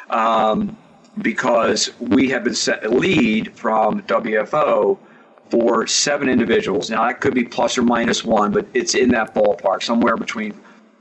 Um, 0.10 0.78
because 1.22 1.92
we 2.00 2.30
have 2.30 2.44
been 2.44 2.56
set 2.56 2.86
a 2.86 2.90
lead 2.90 3.56
from 3.56 4.02
WFO 4.04 4.98
for 5.50 5.88
seven 5.88 6.30
individuals. 6.30 6.90
Now, 6.90 7.08
that 7.08 7.20
could 7.20 7.34
be 7.34 7.44
plus 7.44 7.78
or 7.78 7.82
minus 7.82 8.24
one, 8.24 8.52
but 8.52 8.68
it's 8.74 8.96
in 8.96 9.10
that 9.10 9.34
ballpark, 9.34 9.84
somewhere 9.84 10.16
between 10.16 10.54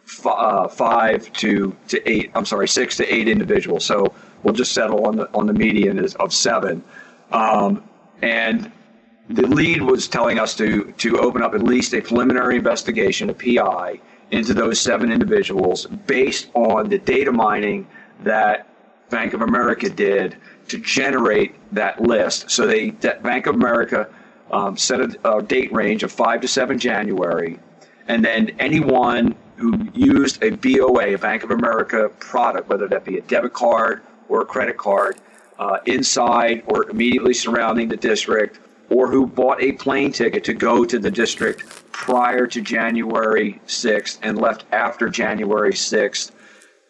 f- 0.06 0.26
uh, 0.26 0.68
five 0.68 1.30
to, 1.34 1.76
to 1.88 2.10
eight, 2.10 2.30
I'm 2.34 2.46
sorry, 2.46 2.66
six 2.68 2.96
to 2.96 3.14
eight 3.14 3.28
individuals. 3.28 3.84
So 3.84 4.14
we'll 4.42 4.54
just 4.54 4.72
settle 4.72 5.06
on 5.06 5.16
the 5.16 5.28
on 5.34 5.46
the 5.46 5.52
median 5.52 5.98
of 6.16 6.32
seven. 6.32 6.82
Um, 7.32 7.82
and 8.22 8.70
the 9.28 9.46
lead 9.46 9.82
was 9.82 10.08
telling 10.08 10.38
us 10.38 10.56
to 10.56 10.92
to 10.98 11.18
open 11.18 11.42
up 11.42 11.54
at 11.54 11.62
least 11.62 11.94
a 11.94 12.00
preliminary 12.00 12.56
investigation, 12.56 13.30
a 13.30 13.34
PI, 13.34 14.00
into 14.30 14.54
those 14.54 14.80
seven 14.80 15.12
individuals 15.12 15.86
based 16.06 16.48
on 16.54 16.88
the 16.88 16.98
data 16.98 17.32
mining 17.32 17.86
that 18.22 18.66
Bank 19.10 19.32
of 19.32 19.42
America 19.42 19.88
did 19.88 20.36
to 20.68 20.78
generate 20.78 21.54
that 21.72 22.00
list. 22.00 22.50
So 22.50 22.66
they 22.66 22.90
that 23.00 23.22
Bank 23.22 23.46
of 23.46 23.54
America 23.54 24.08
um, 24.50 24.76
set 24.76 25.00
a, 25.00 25.36
a 25.36 25.42
date 25.42 25.72
range 25.72 26.02
of 26.02 26.12
five 26.12 26.40
to 26.40 26.48
seven 26.48 26.78
January, 26.78 27.58
and 28.06 28.24
then 28.24 28.50
anyone 28.58 29.34
who 29.56 29.88
used 29.92 30.42
a 30.42 30.50
BOA, 30.50 31.14
a 31.14 31.18
Bank 31.18 31.42
of 31.42 31.50
America 31.50 32.10
product, 32.20 32.68
whether 32.68 32.86
that 32.88 33.04
be 33.04 33.18
a 33.18 33.22
debit 33.22 33.52
card 33.52 34.02
or 34.28 34.42
a 34.42 34.46
credit 34.46 34.76
card 34.76 35.18
uh, 35.58 35.78
inside 35.86 36.62
or 36.66 36.88
immediately 36.90 37.34
surrounding 37.34 37.88
the 37.88 37.96
district, 37.96 38.60
or 38.90 39.08
who 39.08 39.26
bought 39.26 39.62
a 39.62 39.72
plane 39.72 40.12
ticket 40.12 40.44
to 40.44 40.54
go 40.54 40.84
to 40.84 40.98
the 40.98 41.10
district 41.10 41.64
prior 41.92 42.46
to 42.46 42.60
January 42.60 43.60
6th 43.66 44.18
and 44.22 44.38
left 44.40 44.64
after 44.72 45.08
January 45.08 45.72
6th. 45.72 46.30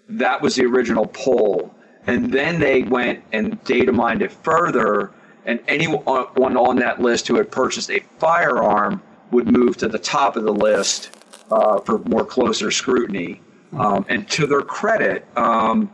That 0.08 0.40
was 0.40 0.54
the 0.54 0.64
original 0.64 1.06
poll. 1.06 1.74
And 2.06 2.32
then 2.32 2.60
they 2.60 2.82
went 2.82 3.24
and 3.32 3.62
data 3.64 3.92
mined 3.92 4.22
it 4.22 4.32
further, 4.32 5.12
and 5.44 5.60
anyone 5.66 6.56
on 6.56 6.76
that 6.76 7.00
list 7.00 7.26
who 7.28 7.36
had 7.36 7.50
purchased 7.50 7.90
a 7.90 8.00
firearm 8.18 9.02
would 9.30 9.50
move 9.50 9.76
to 9.78 9.88
the 9.88 9.98
top 9.98 10.36
of 10.36 10.44
the 10.44 10.52
list 10.52 11.10
uh, 11.50 11.80
for 11.80 11.98
more 12.00 12.24
closer 12.24 12.70
scrutiny. 12.70 13.40
Um, 13.72 14.06
and 14.08 14.28
to 14.30 14.46
their 14.46 14.62
credit, 14.62 15.26
um, 15.36 15.90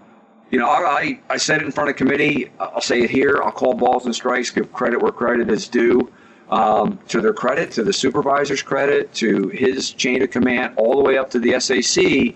you 0.51 0.59
know, 0.59 0.69
I, 0.69 1.19
I 1.29 1.37
said 1.37 1.63
it 1.63 1.65
in 1.65 1.73
front 1.73 1.91
of 1.91 1.97
committee. 1.97 2.51
I'll 2.61 2.81
say 2.81 3.03
it 3.03 3.11
here. 3.11 3.41
I'll 3.43 3.53
call 3.53 3.75
balls 3.75 4.07
and 4.07 4.15
strikes, 4.15 4.51
give 4.51 4.73
credit 4.73 5.01
where 5.01 5.13
credit 5.13 5.51
is 5.51 5.69
due. 5.69 6.13
Um, 6.51 6.99
to 7.09 7.23
their 7.23 7.33
credit, 7.33 7.73
to 7.73 7.83
the 7.83 7.93
supervisor's 7.93 8.63
credit, 8.63 9.13
to 9.15 9.49
his 9.49 9.93
chain 9.93 10.23
of 10.23 10.31
command, 10.31 10.75
all 10.77 10.97
the 10.97 11.03
way 11.03 11.17
up 11.17 11.31
to 11.31 11.39
the 11.39 11.59
SAC, 11.59 12.35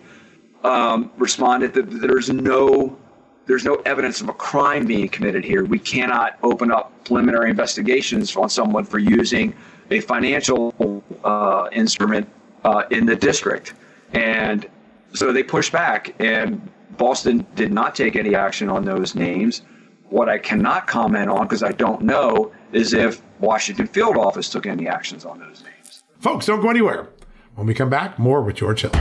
um, 0.64 1.10
responded 1.18 1.74
that 1.74 1.90
there's 1.90 2.30
no 2.30 2.98
there's 3.46 3.64
no 3.64 3.76
evidence 3.86 4.20
of 4.20 4.28
a 4.28 4.32
crime 4.32 4.86
being 4.86 5.08
committed 5.08 5.42
here. 5.44 5.64
We 5.64 5.78
cannot 5.78 6.38
open 6.42 6.70
up 6.70 6.92
preliminary 7.04 7.48
investigations 7.48 8.34
on 8.36 8.50
someone 8.50 8.84
for 8.84 8.98
using 8.98 9.54
a 9.90 10.00
financial 10.00 11.02
uh, 11.24 11.68
instrument 11.72 12.28
uh, 12.64 12.84
in 12.90 13.06
the 13.06 13.16
district, 13.16 13.74
and 14.12 14.66
so 15.14 15.32
they 15.32 15.42
pushed 15.42 15.72
back 15.72 16.14
and 16.18 16.68
Boston 16.96 17.46
did 17.54 17.72
not 17.72 17.94
take 17.94 18.16
any 18.16 18.34
action 18.34 18.68
on 18.68 18.84
those 18.84 19.14
names. 19.14 19.62
What 20.08 20.28
I 20.28 20.38
cannot 20.38 20.86
comment 20.86 21.28
on, 21.28 21.42
because 21.42 21.62
I 21.62 21.72
don't 21.72 22.02
know, 22.02 22.52
is 22.72 22.94
if 22.94 23.22
Washington 23.40 23.86
field 23.86 24.16
office 24.16 24.48
took 24.48 24.66
any 24.66 24.88
actions 24.88 25.24
on 25.24 25.38
those 25.38 25.62
names. 25.62 26.02
Folks, 26.20 26.46
don't 26.46 26.60
go 26.60 26.70
anywhere. 26.70 27.08
When 27.54 27.66
we 27.66 27.74
come 27.74 27.90
back, 27.90 28.18
more 28.18 28.42
with 28.42 28.56
George 28.56 28.82
Hill. 28.82 28.92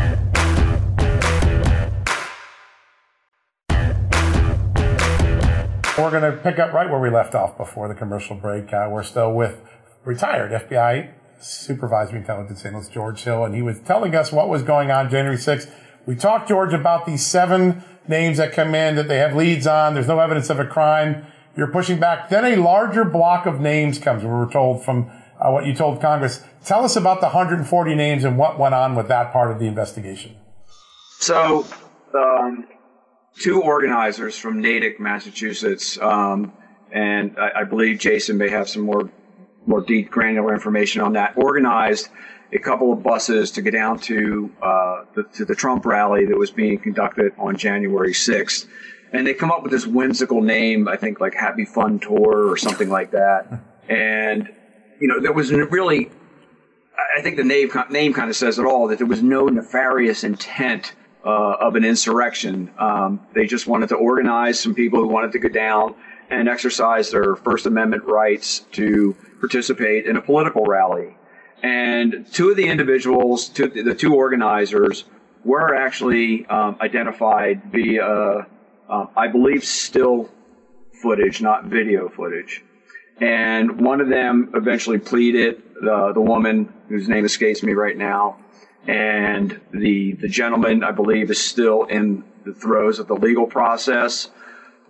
We're 5.97 6.11
going 6.11 6.31
to 6.31 6.39
pick 6.43 6.59
up 6.59 6.73
right 6.73 6.89
where 6.89 6.99
we 6.99 7.09
left 7.09 7.33
off 7.35 7.57
before 7.57 7.87
the 7.87 7.95
commercial 7.95 8.35
break. 8.35 8.71
Uh, 8.71 8.87
we're 8.91 9.03
still 9.03 9.33
with 9.33 9.61
retired 10.05 10.51
FBI 10.51 11.11
Supervisory 11.39 12.19
Intelligence 12.19 12.63
Analyst 12.65 12.91
George 12.91 13.23
Hill, 13.23 13.43
and 13.43 13.55
he 13.55 13.61
was 13.61 13.79
telling 13.79 14.15
us 14.15 14.31
what 14.31 14.47
was 14.47 14.63
going 14.63 14.91
on 14.91 15.09
January 15.09 15.37
6th 15.37 15.71
we 16.07 16.15
talked, 16.15 16.47
George, 16.47 16.73
about 16.73 17.05
these 17.05 17.23
seven 17.23 17.83
names 18.07 18.37
that 18.37 18.53
come 18.53 18.73
in 18.73 18.95
that 18.95 19.09
they 19.09 19.17
have 19.17 19.35
leads 19.35 19.67
on. 19.67 19.93
There's 19.93 20.07
no 20.07 20.19
evidence 20.19 20.49
of 20.49 20.57
a 20.57 20.65
crime. 20.65 21.25
You're 21.55 21.67
pushing 21.67 21.99
back. 21.99 22.29
Then 22.29 22.45
a 22.45 22.55
larger 22.55 23.03
block 23.03 23.45
of 23.45 23.59
names 23.59 23.99
comes. 23.99 24.23
We 24.23 24.29
were 24.29 24.49
told 24.49 24.85
from 24.85 25.11
uh, 25.39 25.51
what 25.51 25.65
you 25.65 25.75
told 25.75 26.01
Congress. 26.01 26.41
Tell 26.63 26.85
us 26.85 26.95
about 26.95 27.19
the 27.19 27.27
140 27.27 27.95
names 27.95 28.23
and 28.23 28.37
what 28.37 28.57
went 28.57 28.73
on 28.73 28.95
with 28.95 29.09
that 29.09 29.33
part 29.33 29.51
of 29.51 29.59
the 29.59 29.65
investigation. 29.65 30.35
So, 31.19 31.67
um, 32.13 32.67
two 33.37 33.61
organizers 33.61 34.37
from 34.37 34.61
Natick, 34.61 34.99
Massachusetts, 34.99 35.99
um, 35.99 36.53
and 36.91 37.37
I, 37.37 37.61
I, 37.61 37.63
believe 37.65 37.99
Jason 37.99 38.37
may 38.37 38.49
have 38.49 38.69
some 38.69 38.83
more 38.83 39.11
more 39.65 39.81
deep 39.81 40.09
granular 40.09 40.53
information 40.53 41.01
on 41.01 41.13
that. 41.13 41.33
Organized 41.35 42.07
a 42.53 42.59
couple 42.59 42.93
of 42.93 43.03
buses 43.03 43.51
to 43.51 43.61
get 43.61 43.71
down 43.71 43.99
to 43.99 44.51
uh, 44.61 45.03
the, 45.15 45.23
to 45.33 45.45
the 45.45 45.55
Trump 45.55 45.85
rally 45.85 46.25
that 46.25 46.37
was 46.37 46.51
being 46.51 46.77
conducted 46.77 47.33
on 47.37 47.57
January 47.57 48.13
6th. 48.13 48.67
And 49.11 49.25
they 49.25 49.33
come 49.33 49.51
up 49.51 49.63
with 49.63 49.71
this 49.71 49.87
whimsical 49.87 50.41
name, 50.41 50.87
I 50.87 50.97
think 50.97 51.19
like 51.19 51.33
Happy 51.33 51.65
Fun 51.65 51.99
Tour 51.99 52.49
or 52.49 52.57
something 52.57 52.89
like 52.89 53.11
that. 53.11 53.61
And, 53.89 54.53
you 54.99 55.07
know, 55.07 55.21
there 55.21 55.33
was 55.33 55.51
really, 55.51 56.09
I 57.17 57.21
think 57.21 57.37
the 57.37 57.43
name, 57.43 57.69
name 57.89 58.13
kind 58.13 58.29
of 58.29 58.35
says 58.35 58.59
it 58.59 58.65
all, 58.65 58.87
that 58.89 58.97
there 58.97 59.07
was 59.07 59.23
no 59.23 59.47
nefarious 59.47 60.23
intent 60.23 60.93
uh, 61.25 61.55
of 61.59 61.75
an 61.75 61.83
insurrection. 61.83 62.71
Um, 62.77 63.25
they 63.33 63.45
just 63.45 63.67
wanted 63.67 63.89
to 63.89 63.95
organize 63.95 64.59
some 64.59 64.75
people 64.75 64.99
who 64.99 65.07
wanted 65.07 65.33
to 65.33 65.39
go 65.39 65.49
down 65.49 65.95
and 66.29 66.47
exercise 66.49 67.11
their 67.11 67.35
First 67.35 67.65
Amendment 67.65 68.03
rights 68.05 68.59
to 68.73 69.15
participate 69.39 70.05
in 70.05 70.17
a 70.17 70.21
political 70.21 70.65
rally. 70.65 71.16
And 71.63 72.25
two 72.31 72.51
of 72.51 72.57
the 72.57 72.67
individuals, 72.67 73.49
two, 73.49 73.67
the 73.67 73.95
two 73.95 74.13
organizers, 74.15 75.05
were 75.43 75.75
actually 75.75 76.45
um, 76.45 76.77
identified 76.81 77.63
via 77.71 78.47
uh, 78.89 79.07
I 79.15 79.27
believe, 79.27 79.63
still 79.63 80.29
footage, 81.01 81.41
not 81.41 81.65
video 81.65 82.09
footage. 82.09 82.63
And 83.19 83.81
one 83.81 84.01
of 84.01 84.09
them 84.09 84.51
eventually 84.53 84.99
pleaded, 84.99 85.61
the, 85.81 86.11
the 86.13 86.21
woman 86.21 86.73
whose 86.87 87.07
name 87.09 87.25
escapes 87.25 87.63
me 87.63 87.73
right 87.73 87.97
now, 87.97 88.37
and 88.85 89.59
the, 89.71 90.13
the 90.13 90.27
gentleman, 90.27 90.83
I 90.83 90.91
believe, 90.91 91.29
is 91.29 91.43
still 91.43 91.83
in 91.83 92.23
the 92.45 92.53
throes 92.53 92.99
of 92.99 93.07
the 93.07 93.15
legal 93.15 93.47
process. 93.47 94.29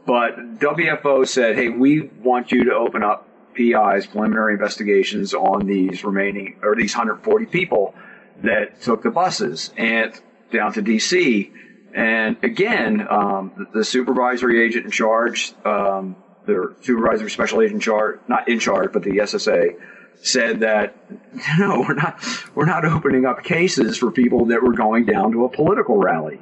But 0.06 0.60
WFO 0.60 1.28
said, 1.28 1.56
hey, 1.56 1.70
we 1.70 2.02
want 2.02 2.52
you 2.52 2.66
to 2.66 2.76
open 2.76 3.02
up 3.04 3.27
PIs, 3.58 4.06
preliminary 4.06 4.54
investigations 4.54 5.34
on 5.34 5.66
these 5.66 6.04
remaining, 6.04 6.60
or 6.62 6.76
these 6.76 6.96
140 6.96 7.46
people 7.48 7.96
that 8.44 8.82
took 8.82 9.02
the 9.02 9.10
buses 9.10 9.74
and 9.76 10.14
down 10.52 10.74
to 10.74 10.82
DC. 10.82 11.52
And 11.94 12.38
again, 12.44 13.08
um, 13.10 13.52
the, 13.58 13.80
the, 13.80 13.86
supervisory 13.86 14.64
agent 14.64 14.86
in 14.86 14.92
charge, 14.92 15.54
um, 15.66 16.16
the 16.46 16.76
supervisory 16.82 17.32
special 17.32 17.62
agent 17.62 17.76
in 17.76 17.80
charge, 17.80 18.20
not 18.28 18.48
in 18.48 18.60
charge, 18.60 18.92
but 18.94 19.02
the 19.02 19.18
SSA, 19.18 19.80
said 20.22 20.60
that 20.60 20.96
no, 21.60 21.84
we're 21.88 21.96
not, 21.96 22.24
we're 22.54 22.66
not 22.66 22.86
opening 22.86 23.26
up 23.26 23.44
cases 23.44 23.98
for 23.98 24.12
people 24.12 24.46
that 24.46 24.62
were 24.62 24.74
going 24.74 25.06
down 25.06 25.32
to 25.32 25.46
a 25.46 25.50
political 25.50 25.98
rally. 25.98 26.40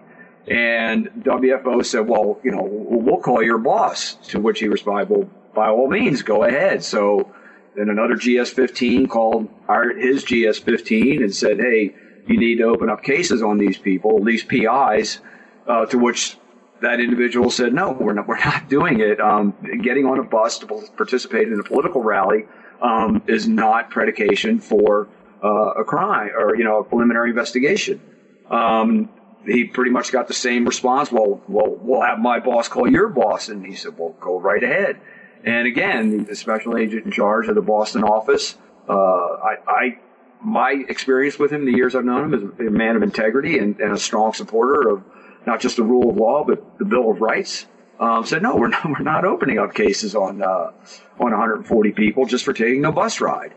And 0.47 1.07
WFO 1.23 1.83
said, 1.83 2.07
well, 2.07 2.39
you 2.43 2.51
know, 2.51 2.67
we'll 2.69 3.21
call 3.21 3.41
your 3.41 3.57
boss. 3.57 4.15
To 4.29 4.39
which 4.39 4.59
he 4.59 4.67
responded, 4.67 5.09
well, 5.09 5.29
by 5.55 5.69
all 5.69 5.87
means, 5.87 6.21
go 6.21 6.43
ahead. 6.43 6.83
So 6.83 7.33
then 7.75 7.89
another 7.89 8.15
GS15 8.15 9.09
called 9.09 9.49
our, 9.67 9.95
his 9.95 10.23
GS15 10.25 11.23
and 11.23 11.33
said, 11.33 11.59
hey, 11.59 11.95
you 12.27 12.37
need 12.37 12.57
to 12.57 12.63
open 12.63 12.89
up 12.89 13.03
cases 13.03 13.41
on 13.41 13.57
these 13.57 13.77
people, 13.77 14.23
these 14.23 14.43
PIs, 14.43 15.19
uh, 15.67 15.85
to 15.87 15.97
which 15.97 16.37
that 16.81 16.99
individual 16.99 17.49
said, 17.49 17.73
no, 17.73 17.91
we're 17.91 18.13
not, 18.13 18.27
we're 18.27 18.43
not 18.43 18.69
doing 18.69 18.99
it. 18.99 19.19
Um, 19.19 19.53
getting 19.81 20.05
on 20.05 20.19
a 20.19 20.23
bus 20.23 20.59
to 20.59 20.67
participate 20.97 21.47
in 21.47 21.59
a 21.59 21.63
political 21.63 22.03
rally 22.03 22.45
um, 22.81 23.23
is 23.27 23.47
not 23.47 23.89
predication 23.89 24.59
for 24.59 25.07
uh, 25.43 25.71
a 25.71 25.83
crime 25.83 26.31
or, 26.37 26.55
you 26.55 26.63
know, 26.63 26.79
a 26.79 26.83
preliminary 26.83 27.29
investigation. 27.29 28.01
Um, 28.49 29.09
he 29.45 29.65
pretty 29.65 29.91
much 29.91 30.11
got 30.11 30.27
the 30.27 30.33
same 30.33 30.65
response. 30.65 31.11
Well, 31.11 31.41
well, 31.47 31.77
we'll 31.79 32.01
have 32.01 32.19
my 32.19 32.39
boss 32.39 32.67
call 32.67 32.89
your 32.89 33.09
boss. 33.09 33.49
And 33.49 33.65
he 33.65 33.75
said, 33.75 33.97
well, 33.97 34.15
go 34.19 34.39
right 34.39 34.63
ahead. 34.63 34.99
And 35.43 35.67
again, 35.67 36.25
the 36.25 36.35
special 36.35 36.77
agent 36.77 37.05
in 37.05 37.11
charge 37.11 37.47
of 37.47 37.55
the 37.55 37.61
Boston 37.61 38.03
office, 38.03 38.57
uh, 38.89 38.93
I, 38.93 39.57
I, 39.67 39.99
my 40.41 40.83
experience 40.87 41.37
with 41.37 41.51
him, 41.51 41.65
the 41.65 41.71
years 41.71 41.95
I've 41.95 42.05
known 42.05 42.33
him, 42.33 42.53
is 42.59 42.67
a 42.67 42.71
man 42.71 42.95
of 42.95 43.03
integrity 43.03 43.59
and, 43.59 43.79
and 43.79 43.93
a 43.93 43.97
strong 43.97 44.33
supporter 44.33 44.89
of 44.89 45.03
not 45.45 45.61
just 45.61 45.77
the 45.77 45.83
rule 45.83 46.09
of 46.09 46.17
law, 46.17 46.43
but 46.43 46.77
the 46.79 46.85
Bill 46.85 47.11
of 47.11 47.21
Rights. 47.21 47.67
Um, 47.99 48.25
said, 48.25 48.41
no, 48.41 48.55
we're 48.55 48.67
not, 48.69 48.85
we're 48.85 48.99
not 48.99 49.25
opening 49.25 49.59
up 49.59 49.73
cases 49.73 50.15
on, 50.15 50.41
uh, 50.41 50.71
on 51.19 51.31
140 51.31 51.91
people 51.91 52.25
just 52.25 52.43
for 52.43 52.53
taking 52.53 52.85
a 52.85 52.91
bus 52.91 53.21
ride. 53.21 53.53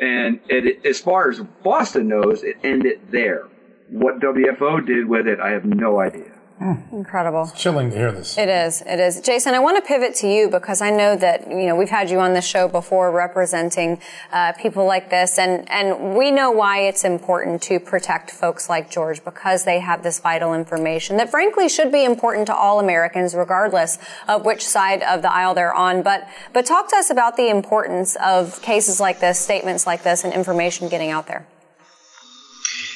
And 0.00 0.40
it, 0.48 0.86
as 0.86 1.00
far 1.00 1.30
as 1.30 1.40
Boston 1.62 2.08
knows, 2.08 2.42
it 2.42 2.56
ended 2.64 3.00
there. 3.10 3.48
What 3.90 4.20
WFO 4.20 4.84
did 4.86 5.06
with 5.06 5.26
it, 5.26 5.38
I 5.38 5.50
have 5.50 5.64
no 5.64 6.00
idea. 6.00 6.31
Mm. 6.62 6.92
Incredible. 6.92 7.42
It's 7.42 7.60
chilling 7.60 7.90
to 7.90 7.96
hear 7.96 8.12
this. 8.12 8.38
It 8.38 8.48
is. 8.48 8.82
It 8.82 9.00
is. 9.00 9.20
Jason, 9.20 9.52
I 9.54 9.58
want 9.58 9.76
to 9.78 9.82
pivot 9.82 10.14
to 10.16 10.28
you 10.28 10.48
because 10.48 10.80
I 10.80 10.90
know 10.90 11.16
that, 11.16 11.50
you 11.50 11.66
know, 11.66 11.74
we've 11.74 11.88
had 11.88 12.08
you 12.08 12.20
on 12.20 12.34
the 12.34 12.40
show 12.40 12.68
before 12.68 13.10
representing 13.10 14.00
uh, 14.32 14.52
people 14.52 14.86
like 14.86 15.10
this 15.10 15.40
and, 15.40 15.68
and 15.68 16.14
we 16.16 16.30
know 16.30 16.52
why 16.52 16.82
it's 16.82 17.04
important 17.04 17.62
to 17.62 17.80
protect 17.80 18.30
folks 18.30 18.68
like 18.68 18.92
George 18.92 19.24
because 19.24 19.64
they 19.64 19.80
have 19.80 20.04
this 20.04 20.20
vital 20.20 20.54
information 20.54 21.16
that 21.16 21.32
frankly 21.32 21.68
should 21.68 21.90
be 21.90 22.04
important 22.04 22.46
to 22.46 22.54
all 22.54 22.78
Americans 22.78 23.34
regardless 23.34 23.98
of 24.28 24.44
which 24.44 24.64
side 24.64 25.02
of 25.02 25.22
the 25.22 25.32
aisle 25.32 25.54
they're 25.54 25.74
on. 25.74 26.02
But, 26.02 26.28
but 26.52 26.64
talk 26.64 26.88
to 26.90 26.96
us 26.96 27.10
about 27.10 27.36
the 27.36 27.48
importance 27.48 28.16
of 28.24 28.62
cases 28.62 29.00
like 29.00 29.18
this, 29.18 29.36
statements 29.36 29.84
like 29.84 30.04
this 30.04 30.22
and 30.22 30.32
information 30.32 30.88
getting 30.88 31.10
out 31.10 31.26
there. 31.26 31.44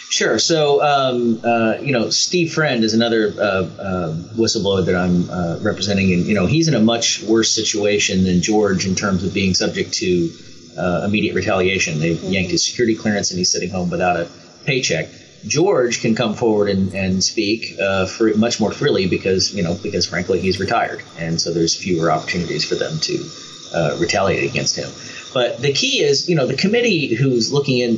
Sure. 0.09 0.39
So, 0.39 0.83
um, 0.83 1.41
uh, 1.45 1.79
you 1.81 1.93
know, 1.93 2.11
Steve 2.11 2.53
Friend 2.53 2.85
is 2.85 2.95
another 2.95 3.35
uh, 3.39 3.43
uh, 3.43 4.15
whistleblower 4.37 4.85
that 4.87 4.95
I'm 4.95 5.29
uh, 5.29 5.59
representing, 5.61 6.13
and 6.13 6.25
you 6.27 6.35
know, 6.35 6.47
he's 6.47 6.69
in 6.69 6.75
a 6.75 6.81
much 6.81 7.23
worse 7.23 7.53
situation 7.53 8.23
than 8.23 8.41
George 8.41 8.87
in 8.87 8.95
terms 8.95 9.25
of 9.25 9.35
being 9.35 9.53
subject 9.55 9.95
to 9.95 10.31
uh, 10.79 11.03
immediate 11.05 11.35
retaliation. 11.35 11.99
They 11.99 12.15
mm-hmm. 12.15 12.33
yanked 12.33 12.53
his 12.53 12.65
security 12.65 12.95
clearance, 12.95 13.31
and 13.31 13.39
he's 13.39 13.51
sitting 13.51 13.69
home 13.69 13.91
without 13.91 14.17
a 14.17 14.29
paycheck. 14.65 15.09
George 15.45 16.01
can 16.01 16.15
come 16.15 16.35
forward 16.35 16.69
and, 16.69 16.95
and 16.95 17.23
speak 17.23 17.75
uh, 17.81 18.07
for 18.07 18.33
much 18.37 18.61
more 18.61 18.73
freely 18.73 19.07
because 19.07 19.55
you 19.55 19.63
know 19.63 19.75
because 19.83 20.07
frankly 20.07 20.41
he's 20.41 20.61
retired, 20.61 21.03
and 21.19 21.41
so 21.41 21.53
there's 21.53 21.75
fewer 21.75 22.13
opportunities 22.13 22.65
for 22.65 22.77
them 22.77 22.97
to 23.01 23.99
retaliate 23.99 24.49
against 24.49 24.77
him. 24.77 24.89
But 25.35 25.61
the 25.61 25.73
key 25.73 26.01
is, 26.01 26.29
you 26.29 26.37
know, 26.37 26.47
the 26.47 26.57
committee 26.57 27.15
who's 27.15 27.53
looking 27.53 27.79
in 27.79 27.97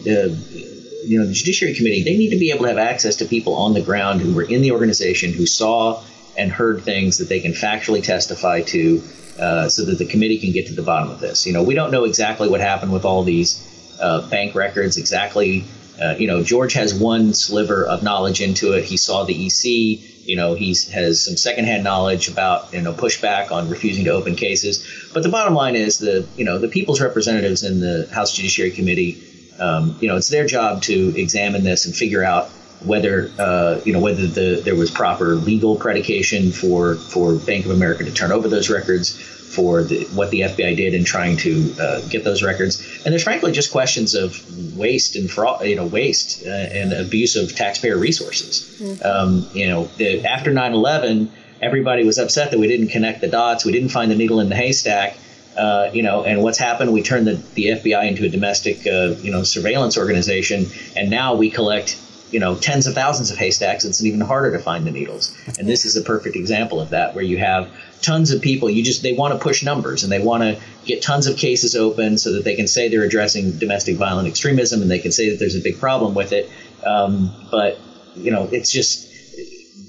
you 1.08 1.18
know, 1.18 1.26
the 1.26 1.32
Judiciary 1.32 1.74
Committee, 1.74 2.02
they 2.02 2.16
need 2.16 2.30
to 2.30 2.38
be 2.38 2.50
able 2.50 2.64
to 2.64 2.68
have 2.68 2.78
access 2.78 3.16
to 3.16 3.24
people 3.24 3.54
on 3.54 3.72
the 3.72 3.80
ground 3.80 4.20
who 4.20 4.34
were 4.34 4.42
in 4.42 4.60
the 4.60 4.72
organization, 4.72 5.32
who 5.32 5.46
saw 5.46 6.02
and 6.36 6.52
heard 6.52 6.82
things 6.82 7.18
that 7.18 7.30
they 7.30 7.40
can 7.40 7.52
factually 7.52 8.02
testify 8.02 8.60
to, 8.60 9.02
uh, 9.38 9.68
so 9.70 9.86
that 9.86 9.96
the 9.96 10.04
committee 10.04 10.38
can 10.38 10.52
get 10.52 10.66
to 10.66 10.74
the 10.74 10.82
bottom 10.82 11.10
of 11.10 11.18
this. 11.18 11.46
You 11.46 11.54
know, 11.54 11.62
we 11.62 11.74
don't 11.74 11.90
know 11.90 12.04
exactly 12.04 12.48
what 12.48 12.60
happened 12.60 12.92
with 12.92 13.06
all 13.06 13.22
these 13.22 13.96
uh, 14.00 14.28
bank 14.28 14.54
records 14.54 14.98
exactly. 14.98 15.64
Uh, 16.00 16.14
you 16.18 16.26
know, 16.26 16.42
George 16.42 16.74
has 16.74 16.94
one 16.94 17.32
sliver 17.32 17.86
of 17.86 18.02
knowledge 18.02 18.42
into 18.42 18.74
it. 18.74 18.84
He 18.84 18.98
saw 18.98 19.24
the 19.24 19.46
EC. 19.46 20.00
You 20.28 20.36
know, 20.36 20.52
he 20.54 20.76
has 20.92 21.24
some 21.24 21.38
secondhand 21.38 21.84
knowledge 21.84 22.28
about 22.28 22.74
you 22.74 22.82
know 22.82 22.92
pushback 22.92 23.50
on 23.50 23.70
refusing 23.70 24.04
to 24.04 24.10
open 24.10 24.36
cases. 24.36 24.86
But 25.14 25.22
the 25.22 25.30
bottom 25.30 25.54
line 25.54 25.74
is 25.74 25.98
the 25.98 26.28
you 26.36 26.44
know 26.44 26.58
the 26.58 26.68
people's 26.68 27.00
representatives 27.00 27.64
in 27.64 27.80
the 27.80 28.06
House 28.12 28.34
Judiciary 28.34 28.72
Committee 28.72 29.24
um, 29.60 29.96
you 30.00 30.08
know, 30.08 30.16
it's 30.16 30.28
their 30.28 30.46
job 30.46 30.82
to 30.82 31.20
examine 31.20 31.64
this 31.64 31.86
and 31.86 31.94
figure 31.94 32.24
out 32.24 32.50
whether 32.84 33.30
uh, 33.38 33.80
you 33.84 33.92
know 33.92 34.00
whether 34.00 34.26
the 34.26 34.60
there 34.64 34.76
was 34.76 34.90
proper 34.90 35.34
legal 35.34 35.76
predication 35.76 36.52
for 36.52 36.94
for 36.94 37.34
Bank 37.36 37.64
of 37.64 37.72
America 37.72 38.04
to 38.04 38.12
turn 38.12 38.30
over 38.32 38.48
those 38.48 38.70
records, 38.70 39.20
for 39.20 39.82
the, 39.82 40.04
what 40.14 40.30
the 40.30 40.42
FBI 40.42 40.76
did 40.76 40.94
in 40.94 41.04
trying 41.04 41.36
to 41.38 41.74
uh, 41.80 42.00
get 42.08 42.22
those 42.24 42.42
records, 42.42 42.80
and 43.04 43.12
there's 43.12 43.24
frankly 43.24 43.52
just 43.52 43.72
questions 43.72 44.14
of 44.14 44.76
waste 44.76 45.16
and 45.16 45.30
fraud, 45.30 45.66
you 45.66 45.74
know, 45.74 45.86
waste 45.86 46.46
uh, 46.46 46.50
and 46.50 46.92
abuse 46.92 47.34
of 47.34 47.54
taxpayer 47.54 47.98
resources. 47.98 48.78
Mm-hmm. 48.80 49.04
Um, 49.04 49.48
you 49.52 49.66
know, 49.66 49.86
the, 49.96 50.24
after 50.24 50.52
9/11, 50.52 51.28
everybody 51.60 52.04
was 52.04 52.18
upset 52.18 52.52
that 52.52 52.60
we 52.60 52.68
didn't 52.68 52.88
connect 52.88 53.20
the 53.20 53.28
dots, 53.28 53.64
we 53.64 53.72
didn't 53.72 53.90
find 53.90 54.10
the 54.10 54.16
needle 54.16 54.40
in 54.40 54.48
the 54.48 54.56
haystack 54.56 55.16
uh, 55.58 55.90
you 55.92 56.02
know, 56.02 56.24
and 56.24 56.40
what's 56.42 56.58
happened? 56.58 56.92
We 56.92 57.02
turned 57.02 57.26
the, 57.26 57.34
the 57.54 57.66
FBI 57.66 58.08
into 58.08 58.24
a 58.24 58.28
domestic, 58.28 58.86
uh, 58.86 59.16
you 59.20 59.32
know, 59.32 59.42
surveillance 59.42 59.98
organization, 59.98 60.66
and 60.94 61.10
now 61.10 61.34
we 61.34 61.50
collect, 61.50 62.00
you 62.30 62.38
know, 62.38 62.54
tens 62.54 62.86
of 62.86 62.94
thousands 62.94 63.30
of 63.32 63.38
haystacks. 63.38 63.84
It's 63.84 64.02
even 64.04 64.20
harder 64.20 64.56
to 64.56 64.62
find 64.62 64.86
the 64.86 64.92
needles. 64.92 65.36
And 65.58 65.68
this 65.68 65.84
is 65.84 65.96
a 65.96 66.02
perfect 66.02 66.36
example 66.36 66.80
of 66.80 66.90
that, 66.90 67.14
where 67.14 67.24
you 67.24 67.38
have 67.38 67.68
tons 68.02 68.30
of 68.30 68.40
people. 68.40 68.70
You 68.70 68.84
just 68.84 69.02
they 69.02 69.14
want 69.14 69.34
to 69.34 69.40
push 69.40 69.64
numbers 69.64 70.04
and 70.04 70.12
they 70.12 70.20
want 70.20 70.44
to 70.44 70.60
get 70.84 71.02
tons 71.02 71.26
of 71.26 71.36
cases 71.36 71.74
open 71.74 72.18
so 72.18 72.32
that 72.34 72.44
they 72.44 72.54
can 72.54 72.68
say 72.68 72.88
they're 72.88 73.02
addressing 73.02 73.58
domestic 73.58 73.96
violent 73.96 74.28
extremism 74.28 74.80
and 74.80 74.90
they 74.90 75.00
can 75.00 75.10
say 75.10 75.30
that 75.30 75.40
there's 75.40 75.56
a 75.56 75.60
big 75.60 75.80
problem 75.80 76.14
with 76.14 76.32
it. 76.32 76.48
Um, 76.86 77.34
but 77.50 77.80
you 78.14 78.30
know, 78.30 78.48
it's 78.52 78.70
just 78.70 79.08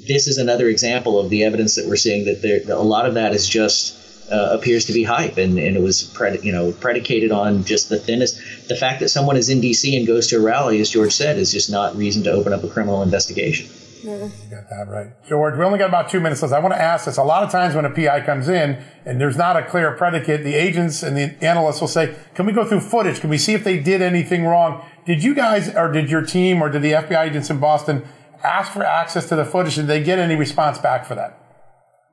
this 0.07 0.27
is 0.27 0.39
another 0.39 0.67
example 0.67 1.19
of 1.19 1.29
the 1.29 1.43
evidence 1.43 1.75
that 1.75 1.87
we're 1.87 1.95
seeing 1.95 2.25
that 2.25 2.41
there, 2.41 2.59
a 2.75 2.81
lot 2.81 3.05
of 3.05 3.13
that 3.13 3.33
is 3.33 3.47
just 3.47 3.98
uh, 4.31 4.49
appears 4.51 4.85
to 4.85 4.93
be 4.93 5.03
hype, 5.03 5.37
and, 5.37 5.57
and 5.57 5.75
it 5.75 5.81
was 5.81 6.03
pred- 6.15 6.43
you 6.43 6.51
know 6.51 6.71
predicated 6.71 7.31
on 7.31 7.63
just 7.63 7.89
the 7.89 7.97
thinnest. 7.97 8.67
The 8.67 8.75
fact 8.75 8.99
that 8.99 9.09
someone 9.09 9.37
is 9.37 9.49
in 9.49 9.61
D.C. 9.61 9.95
and 9.97 10.05
goes 10.07 10.27
to 10.27 10.37
a 10.37 10.39
rally, 10.39 10.79
as 10.79 10.89
George 10.89 11.13
said, 11.13 11.37
is 11.37 11.51
just 11.51 11.69
not 11.69 11.95
reason 11.95 12.23
to 12.23 12.31
open 12.31 12.53
up 12.53 12.63
a 12.63 12.67
criminal 12.67 13.01
investigation. 13.03 13.69
You 14.01 14.31
got 14.49 14.69
that 14.69 14.87
right. 14.87 15.11
George, 15.27 15.57
we 15.57 15.63
only 15.65 15.77
got 15.77 15.89
about 15.89 16.09
two 16.09 16.19
minutes 16.19 16.41
left. 16.41 16.53
I 16.53 16.59
want 16.59 16.73
to 16.73 16.81
ask 16.81 17.05
this. 17.05 17.17
A 17.17 17.23
lot 17.23 17.43
of 17.43 17.51
times 17.51 17.75
when 17.75 17.85
a 17.85 17.89
PI 17.89 18.21
comes 18.21 18.47
in 18.47 18.81
and 19.05 19.19
there's 19.19 19.35
not 19.35 19.57
a 19.57 19.63
clear 19.63 19.91
predicate, 19.91 20.43
the 20.43 20.55
agents 20.55 21.03
and 21.03 21.17
the 21.17 21.35
analysts 21.45 21.81
will 21.81 21.89
say, 21.89 22.15
can 22.33 22.45
we 22.45 22.53
go 22.53 22.63
through 22.63 22.79
footage? 22.79 23.19
Can 23.19 23.29
we 23.29 23.37
see 23.37 23.53
if 23.53 23.63
they 23.63 23.77
did 23.77 24.01
anything 24.01 24.45
wrong? 24.45 24.85
Did 25.05 25.23
you 25.23 25.35
guys, 25.35 25.75
or 25.75 25.91
did 25.91 26.09
your 26.09 26.21
team, 26.21 26.61
or 26.61 26.69
did 26.69 26.81
the 26.81 26.93
FBI 26.93 27.29
agents 27.29 27.49
in 27.49 27.59
Boston 27.59 28.07
ask 28.41 28.71
for 28.71 28.83
access 28.83 29.27
to 29.29 29.35
the 29.35 29.43
footage? 29.43 29.75
Did 29.75 29.87
they 29.87 30.01
get 30.01 30.17
any 30.17 30.35
response 30.35 30.77
back 30.77 31.05
for 31.05 31.15
that? 31.15 31.48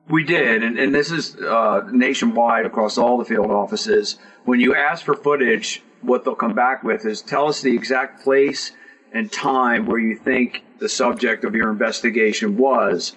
We 0.09 0.23
did, 0.23 0.63
and, 0.63 0.79
and 0.79 0.95
this 0.95 1.11
is 1.11 1.35
uh, 1.35 1.89
nationwide 1.91 2.65
across 2.65 2.97
all 2.97 3.17
the 3.17 3.25
field 3.25 3.51
offices. 3.51 4.17
When 4.45 4.61
you 4.61 4.73
ask 4.73 5.03
for 5.03 5.15
footage, 5.15 5.83
what 6.01 6.23
they'll 6.23 6.35
come 6.35 6.53
back 6.53 6.81
with 6.83 7.05
is 7.05 7.21
tell 7.21 7.47
us 7.47 7.61
the 7.61 7.75
exact 7.75 8.23
place 8.23 8.71
and 9.11 9.29
time 9.31 9.85
where 9.85 9.99
you 9.99 10.15
think 10.15 10.63
the 10.79 10.87
subject 10.87 11.43
of 11.43 11.55
your 11.55 11.69
investigation 11.69 12.57
was. 12.57 13.15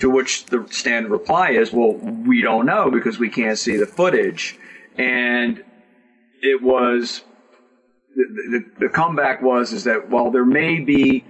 To 0.00 0.10
which 0.10 0.46
the 0.46 0.66
standard 0.70 1.12
reply 1.12 1.50
is, 1.50 1.72
well, 1.72 1.92
we 1.92 2.42
don't 2.42 2.66
know 2.66 2.90
because 2.90 3.16
we 3.16 3.30
can't 3.30 3.56
see 3.56 3.76
the 3.76 3.86
footage. 3.86 4.58
And 4.98 5.62
it 6.42 6.60
was, 6.60 7.22
the, 8.16 8.24
the, 8.50 8.86
the 8.86 8.88
comeback 8.88 9.40
was, 9.40 9.72
is 9.72 9.84
that 9.84 10.10
while 10.10 10.32
there 10.32 10.44
may 10.44 10.80
be 10.80 11.24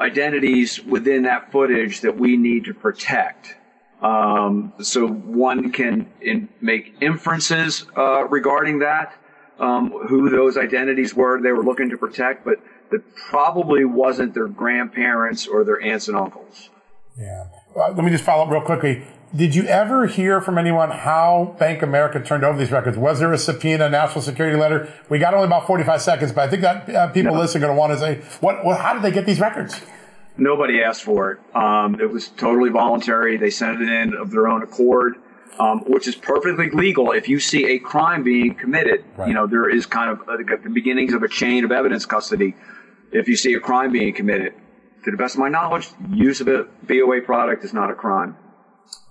identities 0.00 0.82
within 0.82 1.24
that 1.24 1.52
footage 1.52 2.00
that 2.00 2.16
we 2.16 2.38
need 2.38 2.64
to 2.64 2.72
protect, 2.72 3.57
Um, 4.02 4.72
so 4.80 5.08
one 5.08 5.72
can 5.72 6.08
in, 6.20 6.48
make 6.60 6.94
inferences 7.00 7.84
uh, 7.96 8.26
regarding 8.28 8.78
that, 8.80 9.14
um, 9.58 9.90
who 9.90 10.30
those 10.30 10.56
identities 10.56 11.14
were 11.14 11.40
they 11.40 11.50
were 11.50 11.64
looking 11.64 11.90
to 11.90 11.96
protect, 11.96 12.44
but 12.44 12.60
it 12.92 13.02
probably 13.16 13.84
wasn't 13.84 14.34
their 14.34 14.46
grandparents 14.46 15.46
or 15.46 15.64
their 15.64 15.80
aunts 15.82 16.08
and 16.08 16.16
uncles. 16.16 16.70
Yeah. 17.18 17.46
Well, 17.74 17.92
let 17.92 18.04
me 18.04 18.10
just 18.10 18.24
follow 18.24 18.44
up 18.44 18.50
real 18.50 18.62
quickly. 18.62 19.04
Did 19.34 19.54
you 19.54 19.64
ever 19.64 20.06
hear 20.06 20.40
from 20.40 20.56
anyone 20.56 20.90
how 20.90 21.54
Bank 21.58 21.82
America 21.82 22.18
turned 22.20 22.44
over 22.44 22.58
these 22.58 22.70
records? 22.70 22.96
Was 22.96 23.18
there 23.18 23.30
a 23.32 23.36
subpoena, 23.38 23.90
national 23.90 24.22
security 24.22 24.56
letter? 24.56 24.90
We 25.10 25.18
got 25.18 25.34
only 25.34 25.46
about 25.46 25.66
45 25.66 26.00
seconds, 26.00 26.32
but 26.32 26.44
I 26.44 26.48
think 26.48 26.62
that 26.62 26.88
uh, 26.88 27.08
people 27.08 27.34
no. 27.34 27.40
listening 27.40 27.64
are 27.64 27.66
going 27.66 27.76
to 27.76 27.78
want 27.78 27.92
to 27.92 27.98
say, 27.98 28.38
what, 28.40 28.64
what, 28.64 28.80
how 28.80 28.94
did 28.94 29.02
they 29.02 29.10
get 29.10 29.26
these 29.26 29.38
records? 29.38 29.78
Nobody 30.38 30.82
asked 30.82 31.02
for 31.02 31.32
it. 31.32 31.56
Um, 31.56 32.00
it 32.00 32.10
was 32.10 32.28
totally 32.28 32.70
voluntary. 32.70 33.36
They 33.36 33.50
sent 33.50 33.82
it 33.82 33.88
in 33.88 34.14
of 34.14 34.30
their 34.30 34.46
own 34.46 34.62
accord, 34.62 35.16
um, 35.58 35.80
which 35.80 36.06
is 36.06 36.14
perfectly 36.14 36.70
legal. 36.70 37.10
If 37.10 37.28
you 37.28 37.40
see 37.40 37.66
a 37.66 37.78
crime 37.80 38.22
being 38.22 38.54
committed, 38.54 39.04
right. 39.16 39.28
you 39.28 39.34
know, 39.34 39.48
there 39.48 39.68
is 39.68 39.84
kind 39.84 40.10
of 40.10 40.28
uh, 40.28 40.36
the 40.36 40.70
beginnings 40.70 41.12
of 41.12 41.24
a 41.24 41.28
chain 41.28 41.64
of 41.64 41.72
evidence 41.72 42.06
custody. 42.06 42.54
If 43.10 43.26
you 43.26 43.36
see 43.36 43.54
a 43.54 43.60
crime 43.60 43.90
being 43.90 44.14
committed, 44.14 44.54
to 45.04 45.10
the 45.10 45.16
best 45.16 45.34
of 45.34 45.40
my 45.40 45.48
knowledge, 45.48 45.88
use 46.10 46.40
of 46.40 46.48
a 46.48 46.66
BOA 46.82 47.22
product 47.22 47.64
is 47.64 47.72
not 47.72 47.90
a 47.90 47.94
crime. 47.94 48.36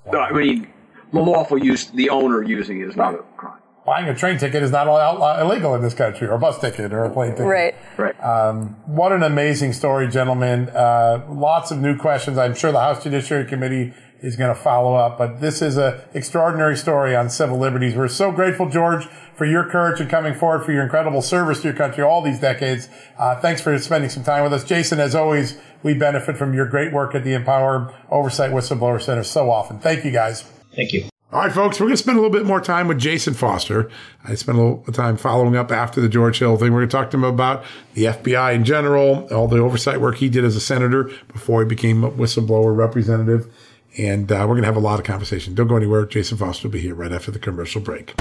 Wow. 0.06 0.20
I 0.20 0.32
mean, 0.32 0.68
the 1.12 1.20
lawful 1.20 1.58
use, 1.58 1.88
the 1.88 2.10
owner 2.10 2.42
using 2.42 2.80
it 2.80 2.88
is 2.88 2.96
not 2.96 3.16
a 3.16 3.24
crime 3.36 3.60
buying 3.88 4.10
a 4.10 4.14
train 4.14 4.38
ticket 4.38 4.62
is 4.62 4.70
not 4.70 4.86
uh, 4.86 5.42
illegal 5.42 5.74
in 5.74 5.82
this 5.82 5.94
country, 5.94 6.28
or 6.28 6.34
a 6.34 6.38
bus 6.38 6.60
ticket, 6.60 6.92
or 6.92 7.06
a 7.06 7.10
plane 7.10 7.32
ticket. 7.32 7.46
Right. 7.46 7.76
Right. 7.98 8.24
Um, 8.24 8.76
what 8.86 9.14
an 9.14 9.24
amazing 9.24 9.72
story, 9.72 10.10
gentlemen. 10.10 10.70
Uh, 10.70 11.26
lots 11.30 11.72
of 11.72 11.80
new 11.80 11.98
questions. 11.98 12.38
I'm 12.38 12.54
sure 12.54 12.74
the 12.74 12.82
House 12.82 13.02
Judiciary 13.02 13.46
Committee 13.46 13.94
is 14.22 14.36
going 14.36 14.54
to 14.54 14.60
follow 14.60 14.96
up, 14.96 15.18
but 15.18 15.40
this 15.40 15.62
is 15.62 15.78
an 15.78 16.02
extraordinary 16.14 16.76
story 16.76 17.16
on 17.16 17.30
civil 17.30 17.58
liberties. 17.58 17.96
We're 17.96 18.10
so 18.10 18.32
grateful, 18.32 18.68
George, 18.68 19.06
for 19.36 19.46
your 19.46 19.64
courage 19.70 20.02
and 20.02 20.10
coming 20.10 20.34
forward, 20.34 20.66
for 20.66 20.74
your 20.74 20.84
incredible 20.84 21.22
service 21.22 21.62
to 21.62 21.70
your 21.70 21.78
country 21.78 22.04
all 22.04 22.22
these 22.22 22.40
decades. 22.40 22.90
Uh, 23.18 23.40
thanks 23.40 23.62
for 23.62 23.78
spending 23.80 24.10
some 24.10 24.24
time 24.24 24.44
with 24.44 24.52
us. 24.52 24.66
Jason, 24.66 25.00
as 25.00 25.16
always, 25.16 25.58
we 25.82 25.94
benefit 25.94 26.36
from 26.36 26.54
your 26.54 26.66
great 26.66 26.92
work 26.92 27.16
at 27.16 27.24
the 27.24 27.34
Empower 27.34 27.94
Oversight 28.10 28.52
Whistleblower 28.52 29.02
Center 29.02 29.24
so 29.24 29.50
often. 29.50 29.80
Thank 29.80 30.04
you, 30.04 30.12
guys. 30.12 30.42
Thank 30.76 30.92
you. 30.92 31.08
All 31.30 31.42
right, 31.42 31.52
folks, 31.52 31.78
we're 31.78 31.88
going 31.88 31.98
to 31.98 32.02
spend 32.02 32.18
a 32.18 32.22
little 32.22 32.34
bit 32.34 32.46
more 32.46 32.62
time 32.62 32.88
with 32.88 33.00
Jason 33.00 33.34
Foster. 33.34 33.92
I 34.24 34.36
spent 34.36 34.58
a 34.58 34.62
little 34.62 34.94
time 34.94 35.18
following 35.18 35.58
up 35.58 35.74
after 35.74 36.00
the 36.00 36.08
George 36.08 36.40
Hill 36.40 36.56
thing. 36.56 36.72
We're 36.72 36.80
going 36.80 36.90
to 36.90 36.96
talk 36.96 37.12
to 37.12 37.18
him 37.18 37.26
about 37.26 37.66
the 37.96 38.06
FBI 38.06 38.56
in 38.56 38.64
general, 38.64 39.28
all 39.30 39.50
the 39.50 39.58
oversight 39.58 40.00
work 40.00 40.16
he 40.16 40.30
did 40.30 40.46
as 40.46 40.56
a 40.56 40.62
senator 40.62 41.12
before 41.28 41.62
he 41.62 41.68
became 41.68 42.06
a 42.06 42.12
whistleblower 42.12 42.74
representative. 42.74 43.54
And 43.98 44.32
uh, 44.32 44.46
we're 44.48 44.54
going 44.54 44.62
to 44.62 44.68
have 44.68 44.78
a 44.78 44.80
lot 44.80 45.00
of 45.00 45.06
conversation. 45.06 45.54
Don't 45.54 45.68
go 45.68 45.76
anywhere. 45.76 46.06
Jason 46.06 46.38
Foster 46.38 46.70
will 46.70 46.74
be 46.74 46.80
here 46.80 46.96
right 46.96 47.12
after 47.12 47.30
the 47.30 47.40
commercial 47.40 47.82
break. 47.82 48.14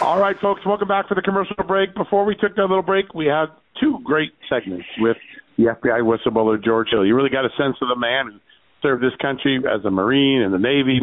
All 0.00 0.20
right, 0.20 0.36
folks, 0.40 0.64
welcome 0.64 0.86
back 0.86 1.08
for 1.08 1.16
the 1.16 1.22
commercial 1.22 1.56
break. 1.66 1.96
Before 1.96 2.24
we 2.24 2.36
took 2.36 2.54
that 2.54 2.66
little 2.68 2.82
break, 2.82 3.12
we 3.12 3.26
had 3.26 3.46
two 3.80 3.98
great 4.04 4.34
segments 4.48 4.86
with 4.98 5.16
the 5.62 5.74
FBI 5.74 6.02
whistleblower 6.02 6.62
George 6.62 6.88
Hill. 6.90 7.06
You 7.06 7.14
really 7.14 7.30
got 7.30 7.44
a 7.44 7.50
sense 7.56 7.76
of 7.80 7.88
the 7.88 7.98
man 7.98 8.32
who 8.32 8.38
served 8.82 9.02
this 9.02 9.14
country 9.20 9.58
as 9.58 9.84
a 9.84 9.90
Marine 9.90 10.42
in 10.42 10.50
the 10.50 10.58
Navy, 10.58 10.98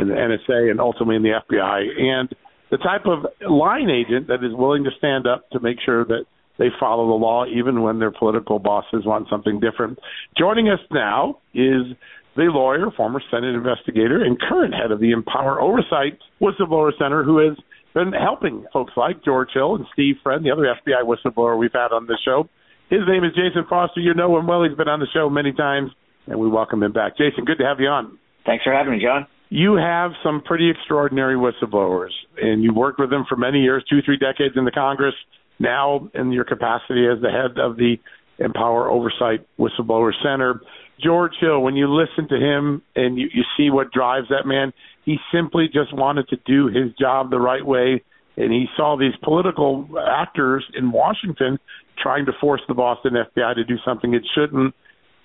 in 0.00 0.08
the 0.08 0.14
NSA, 0.14 0.70
and 0.70 0.80
ultimately 0.80 1.16
in 1.16 1.22
the 1.22 1.38
FBI, 1.48 2.00
and 2.00 2.28
the 2.70 2.78
type 2.78 3.06
of 3.06 3.26
line 3.48 3.90
agent 3.90 4.28
that 4.28 4.44
is 4.44 4.52
willing 4.52 4.84
to 4.84 4.90
stand 4.98 5.26
up 5.26 5.48
to 5.50 5.60
make 5.60 5.78
sure 5.84 6.04
that 6.04 6.24
they 6.58 6.68
follow 6.78 7.06
the 7.06 7.14
law 7.14 7.44
even 7.46 7.82
when 7.82 7.98
their 7.98 8.10
political 8.10 8.58
bosses 8.58 9.06
want 9.06 9.28
something 9.30 9.60
different. 9.60 9.98
Joining 10.38 10.68
us 10.68 10.80
now 10.90 11.38
is 11.54 11.96
the 12.36 12.44
lawyer, 12.44 12.90
former 12.96 13.22
Senate 13.30 13.54
investigator, 13.54 14.22
and 14.22 14.38
current 14.38 14.74
head 14.74 14.92
of 14.92 15.00
the 15.00 15.10
Empower 15.10 15.60
Oversight 15.60 16.18
Whistleblower 16.40 16.92
Center, 16.98 17.24
who 17.24 17.38
has 17.38 17.56
been 17.94 18.12
helping 18.12 18.64
folks 18.72 18.92
like 18.96 19.24
George 19.24 19.48
Hill 19.52 19.74
and 19.76 19.86
Steve 19.92 20.16
Friend, 20.22 20.44
the 20.44 20.50
other 20.50 20.62
FBI 20.62 21.02
whistleblower 21.02 21.58
we've 21.58 21.72
had 21.72 21.92
on 21.92 22.06
this 22.06 22.18
show, 22.24 22.48
his 22.90 23.00
name 23.08 23.24
is 23.24 23.30
Jason 23.30 23.64
Foster. 23.68 24.00
You 24.00 24.14
know 24.14 24.36
him 24.38 24.46
well. 24.46 24.62
He's 24.62 24.76
been 24.76 24.88
on 24.88 25.00
the 25.00 25.06
show 25.14 25.30
many 25.30 25.52
times, 25.52 25.90
and 26.26 26.38
we 26.38 26.48
welcome 26.48 26.82
him 26.82 26.92
back. 26.92 27.16
Jason, 27.16 27.44
good 27.44 27.58
to 27.58 27.64
have 27.64 27.80
you 27.80 27.86
on. 27.86 28.18
Thanks 28.44 28.64
for 28.64 28.72
having 28.72 28.92
me, 28.92 29.00
John. 29.02 29.26
You 29.48 29.76
have 29.76 30.12
some 30.22 30.42
pretty 30.44 30.70
extraordinary 30.70 31.36
whistleblowers, 31.36 32.10
and 32.40 32.62
you 32.62 32.74
worked 32.74 33.00
with 33.00 33.10
them 33.10 33.24
for 33.28 33.36
many 33.36 33.60
years, 33.60 33.84
two, 33.88 34.00
three 34.04 34.16
decades 34.16 34.54
in 34.56 34.64
the 34.64 34.70
Congress. 34.70 35.14
Now, 35.58 36.08
in 36.14 36.32
your 36.32 36.44
capacity 36.44 37.06
as 37.06 37.20
the 37.20 37.30
head 37.30 37.58
of 37.58 37.76
the 37.76 37.96
Empower 38.38 38.88
Oversight 38.88 39.46
Whistleblower 39.58 40.12
Center, 40.22 40.60
George 41.02 41.32
Hill, 41.40 41.60
when 41.60 41.76
you 41.76 41.88
listen 41.88 42.28
to 42.28 42.36
him 42.36 42.82
and 42.94 43.18
you, 43.18 43.28
you 43.32 43.42
see 43.56 43.70
what 43.70 43.92
drives 43.92 44.28
that 44.28 44.46
man, 44.46 44.72
he 45.04 45.16
simply 45.32 45.66
just 45.66 45.94
wanted 45.94 46.28
to 46.28 46.36
do 46.46 46.66
his 46.66 46.94
job 46.98 47.30
the 47.30 47.40
right 47.40 47.64
way. 47.64 48.02
And 48.40 48.52
he 48.52 48.66
saw 48.76 48.96
these 48.96 49.12
political 49.22 49.86
actors 50.00 50.64
in 50.74 50.92
Washington 50.92 51.58
trying 52.02 52.24
to 52.26 52.32
force 52.40 52.62
the 52.68 52.74
Boston 52.74 53.12
FBI 53.12 53.54
to 53.54 53.64
do 53.64 53.76
something 53.84 54.14
it 54.14 54.22
shouldn't. 54.34 54.74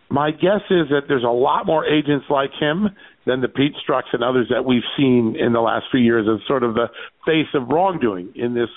My 0.10 0.32
guess 0.32 0.62
is 0.69 0.89
that 0.89 1.04
there's 1.08 1.23
a 1.23 1.34
lot 1.34 1.65
more 1.65 1.86
agents 1.86 2.25
like 2.30 2.51
him 2.60 2.89
than 3.25 3.41
the 3.41 3.47
Pete 3.47 3.73
Strzoks 3.82 4.13
and 4.13 4.23
others 4.23 4.47
that 4.49 4.65
we've 4.65 4.84
seen 4.97 5.36
in 5.39 5.54
the 5.54 5.62
last 5.62 5.86
few 5.91 6.01
years 6.01 6.28
as 6.32 6.45
sort 6.45 6.63
of 6.63 6.75
the 6.75 6.88
face 7.25 7.47
of 7.54 7.69
wrongdoing 7.69 8.34
in 8.36 8.54
this 8.54 8.69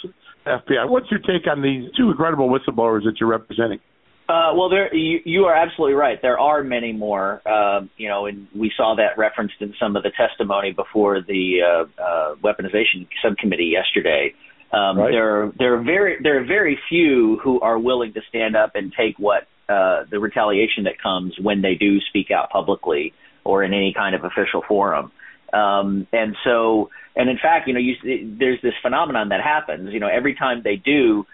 FBI. 0.46 0.88
What's 0.88 1.10
your 1.10 1.20
take 1.20 1.46
on 1.50 1.60
these 1.60 1.90
two 1.96 2.10
incredible 2.10 2.48
whistleblowers 2.48 3.04
that 3.04 3.16
you're 3.20 3.28
representing? 3.28 3.80
Uh, 4.28 4.52
well, 4.54 4.68
there 4.68 4.94
you, 4.94 5.20
you 5.24 5.44
are 5.44 5.54
absolutely 5.54 5.94
right. 5.94 6.20
There 6.20 6.38
are 6.38 6.62
many 6.62 6.92
more, 6.92 7.40
uh, 7.46 7.80
you 7.96 8.08
know, 8.08 8.26
and 8.26 8.46
we 8.54 8.70
saw 8.76 8.94
that 8.96 9.16
referenced 9.16 9.54
in 9.60 9.72
some 9.80 9.96
of 9.96 10.02
the 10.02 10.10
testimony 10.10 10.72
before 10.72 11.22
the 11.22 11.60
uh, 11.62 12.02
uh, 12.02 12.34
weaponization 12.36 13.08
subcommittee 13.22 13.72
yesterday. 13.72 14.34
Um, 14.70 14.98
right. 14.98 15.12
There, 15.12 15.44
are, 15.44 15.52
there 15.58 15.74
are 15.78 15.82
very, 15.82 16.18
there 16.22 16.42
are 16.42 16.44
very 16.44 16.78
few 16.90 17.40
who 17.42 17.58
are 17.60 17.78
willing 17.78 18.12
to 18.12 18.20
stand 18.28 18.54
up 18.54 18.72
and 18.74 18.92
take 18.92 19.18
what 19.18 19.48
uh, 19.70 20.04
the 20.10 20.18
retaliation 20.18 20.84
that 20.84 21.00
comes 21.02 21.34
when 21.40 21.62
they 21.62 21.74
do 21.74 21.98
speak 22.00 22.30
out 22.30 22.50
publicly 22.50 23.14
or 23.44 23.64
in 23.64 23.72
any 23.72 23.94
kind 23.96 24.14
of 24.14 24.24
official 24.24 24.62
forum. 24.68 25.10
Um, 25.54 26.06
and 26.12 26.36
so, 26.44 26.90
and 27.16 27.30
in 27.30 27.38
fact, 27.38 27.66
you 27.66 27.72
know, 27.72 27.80
you, 27.80 27.94
there's 28.38 28.60
this 28.60 28.74
phenomenon 28.82 29.30
that 29.30 29.40
happens. 29.40 29.90
You 29.90 30.00
know, 30.00 30.08
every 30.08 30.34
time 30.34 30.60
they 30.62 30.76
do, 30.76 31.24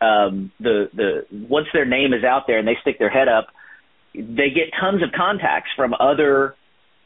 um, 0.00 0.50
the 0.58 0.88
the 0.94 1.26
once 1.48 1.66
their 1.72 1.84
name 1.84 2.12
is 2.12 2.24
out 2.24 2.44
there 2.46 2.58
and 2.58 2.66
they 2.66 2.76
stick 2.80 2.98
their 2.98 3.10
head 3.10 3.28
up, 3.28 3.48
they 4.14 4.50
get 4.50 4.72
tons 4.80 5.02
of 5.02 5.10
contacts 5.12 5.70
from 5.76 5.94
other 5.98 6.56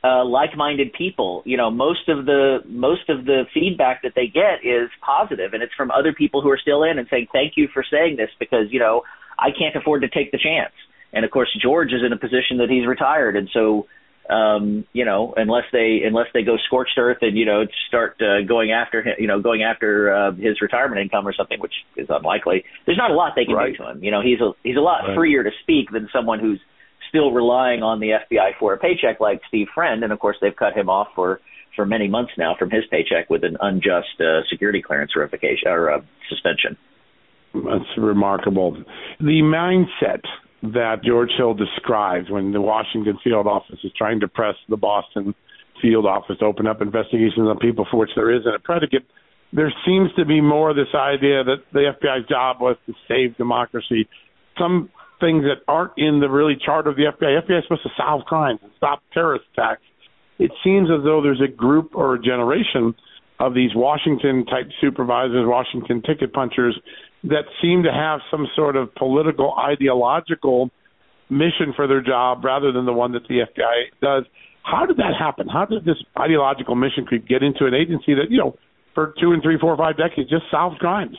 uh, 0.05 0.25
like-minded 0.25 0.93
people. 0.93 1.43
You 1.47 1.57
know, 1.57 1.71
most 1.71 2.09
of 2.09 2.27
the 2.27 2.59
most 2.67 3.09
of 3.09 3.25
the 3.25 3.45
feedback 3.53 4.03
that 4.03 4.13
they 4.15 4.27
get 4.27 4.65
is 4.65 4.91
positive, 5.05 5.55
and 5.55 5.63
it's 5.63 5.75
from 5.75 5.91
other 5.91 6.13
people 6.13 6.43
who 6.43 6.51
are 6.51 6.59
still 6.59 6.85
in 6.85 6.99
and 6.99 7.09
saying, 7.11 7.29
"Thank 7.33 7.55
you 7.57 7.69
for 7.73 7.83
saying 7.83 8.17
this," 8.17 8.31
because 8.39 8.71
you 8.71 8.79
know 8.79 9.03
I 9.39 9.51
can't 9.51 9.75
afford 9.75 10.03
to 10.03 10.09
take 10.09 10.31
the 10.31 10.39
chance. 10.39 10.73
And 11.13 11.25
of 11.25 11.31
course, 11.31 11.49
George 11.61 11.93
is 11.93 12.03
in 12.05 12.13
a 12.13 12.19
position 12.19 12.59
that 12.59 12.71
he's 12.71 12.87
retired, 12.87 13.37
and 13.37 13.49
so 13.53 13.87
um, 14.31 14.87
you 14.93 15.05
know, 15.05 15.35
unless 15.37 15.65
they 15.73 16.01
unless 16.05 16.29
they 16.33 16.43
go 16.43 16.57
scorched 16.67 16.97
earth 16.97 17.19
and 17.21 17.37
you 17.37 17.45
know 17.45 17.65
start 17.89 18.21
uh, 18.23 18.43
going 18.47 18.73
after 18.73 19.03
him, 19.03 19.15
you 19.19 19.27
know, 19.27 19.41
going 19.41 19.63
after 19.63 20.15
uh, 20.15 20.33
his 20.33 20.61
retirement 20.63 21.01
income 21.01 21.29
or 21.29 21.35
something, 21.35 21.61
which 21.61 21.75
is 21.97 22.07
unlikely. 22.09 22.65
There's 22.87 22.99
not 22.99 23.11
a 23.11 23.15
lot 23.15 23.33
they 23.37 23.45
can 23.45 23.55
right. 23.55 23.73
do 23.73 23.85
to 23.85 23.91
him. 23.91 24.03
You 24.03 24.11
know, 24.11 24.23
he's 24.23 24.41
a 24.41 24.53
he's 24.63 24.77
a 24.77 24.81
lot 24.81 25.01
right. 25.07 25.15
freer 25.15 25.43
to 25.43 25.51
speak 25.63 25.91
than 25.93 26.09
someone 26.13 26.41
who's 26.41 26.61
still 27.11 27.33
relying 27.33 27.83
on 27.83 28.01
the 28.01 28.09
FBI 28.09 28.53
for 28.59 28.73
a 28.73 28.79
paycheck 28.79 29.21
like 29.21 29.41
Steve 29.49 29.69
Friend, 29.75 30.03
and 30.03 30.13
of 30.13 30.19
course 30.19 30.37
they've 30.41 30.57
cut 30.57 30.75
him 30.75 30.89
off 30.89 31.09
for 31.15 31.41
for 31.77 31.85
many 31.85 32.09
months 32.09 32.33
now 32.39 32.55
from 32.59 32.71
his 32.71 32.85
paycheck 32.91 33.29
with 33.29 33.45
an 33.45 33.57
unjust 33.61 34.21
uh, 34.21 34.41
security 34.51 34.81
clearance 34.81 35.13
verification 35.15 35.69
or 35.69 35.91
uh, 35.91 36.01
suspension. 36.29 36.79
That's 37.53 37.99
remarkable. 37.99 38.83
The 39.21 39.43
mindset 39.43 40.23
that 40.73 41.05
George 41.05 41.31
Hill 41.37 41.55
describes 41.55 42.31
when 42.31 42.53
the 42.53 42.61
Washington 42.61 43.19
field 43.23 43.47
office 43.47 43.79
is 43.85 43.93
trying 43.97 44.21
to 44.21 44.29
press 44.29 44.55
the 44.69 44.77
Boston 44.77 45.35
field 45.83 46.07
office 46.07 46.37
to 46.39 46.45
open 46.45 46.67
up 46.67 46.81
investigations 46.81 47.47
on 47.47 47.59
people 47.59 47.87
for 47.91 47.99
which 47.99 48.11
there 48.17 48.31
isn't 48.35 48.55
a 48.55 48.59
predicate. 48.59 49.03
There 49.53 49.73
seems 49.87 50.11
to 50.17 50.25
be 50.25 50.41
more 50.41 50.73
this 50.73 50.95
idea 50.95 51.45
that 51.45 51.59
the 51.73 51.93
FBI's 51.93 52.27
job 52.29 52.61
was 52.61 52.77
to 52.87 52.95
save 53.07 53.37
democracy. 53.37 54.09
Some 54.59 54.91
things 55.21 55.45
that 55.45 55.63
aren't 55.69 55.93
in 55.97 56.21
the 56.21 56.29
really 56.29 56.57
chart 56.65 56.87
of 56.87 56.97
the 56.97 57.03
FBI. 57.03 57.43
FBI 57.43 57.59
is 57.59 57.65
supposed 57.65 57.83
to 57.83 57.91
solve 57.97 58.25
crimes 58.25 58.61
and 58.63 58.73
stop 58.77 59.03
terrorist 59.13 59.45
attacks. 59.53 59.83
It 60.39 60.51
seems 60.65 60.89
as 60.91 61.05
though 61.05 61.23
there's 61.23 61.43
a 61.43 61.53
group 61.53 61.91
or 61.95 62.15
a 62.15 62.21
generation 62.21 62.95
of 63.39 63.55
these 63.55 63.71
Washington 63.75 64.45
type 64.47 64.69
supervisors, 64.81 65.45
Washington 65.47 66.03
ticket 66.03 66.33
punchers, 66.33 66.79
that 67.25 67.45
seem 67.63 67.83
to 67.85 67.93
have 67.93 68.21
some 68.31 68.47
sort 68.55 68.77
of 68.77 68.95
political 68.95 69.55
ideological 69.59 70.71
mission 71.31 71.73
for 71.75 71.87
their 71.87 72.03
job 72.03 72.45
rather 72.45 72.71
than 72.71 72.85
the 72.85 72.93
one 72.93 73.13
that 73.13 73.27
the 73.29 73.41
FBI 73.41 73.91
does. 74.01 74.25
How 74.63 74.87
did 74.87 74.97
that 74.99 75.13
happen? 75.19 75.49
How 75.49 75.65
did 75.65 75.85
this 75.85 75.97
ideological 76.19 76.75
mission 76.75 77.05
creep 77.05 77.27
get 77.27 77.43
into 77.43 77.67
an 77.67 77.75
agency 77.75 78.15
that, 78.15 78.31
you 78.31 78.39
know, 78.39 78.57
for 78.95 79.15
two 79.21 79.33
and 79.33 79.43
three, 79.43 79.59
four, 79.59 79.77
five 79.77 79.97
decades 79.97 80.31
just 80.31 80.45
solves 80.51 80.77
crimes? 80.79 81.17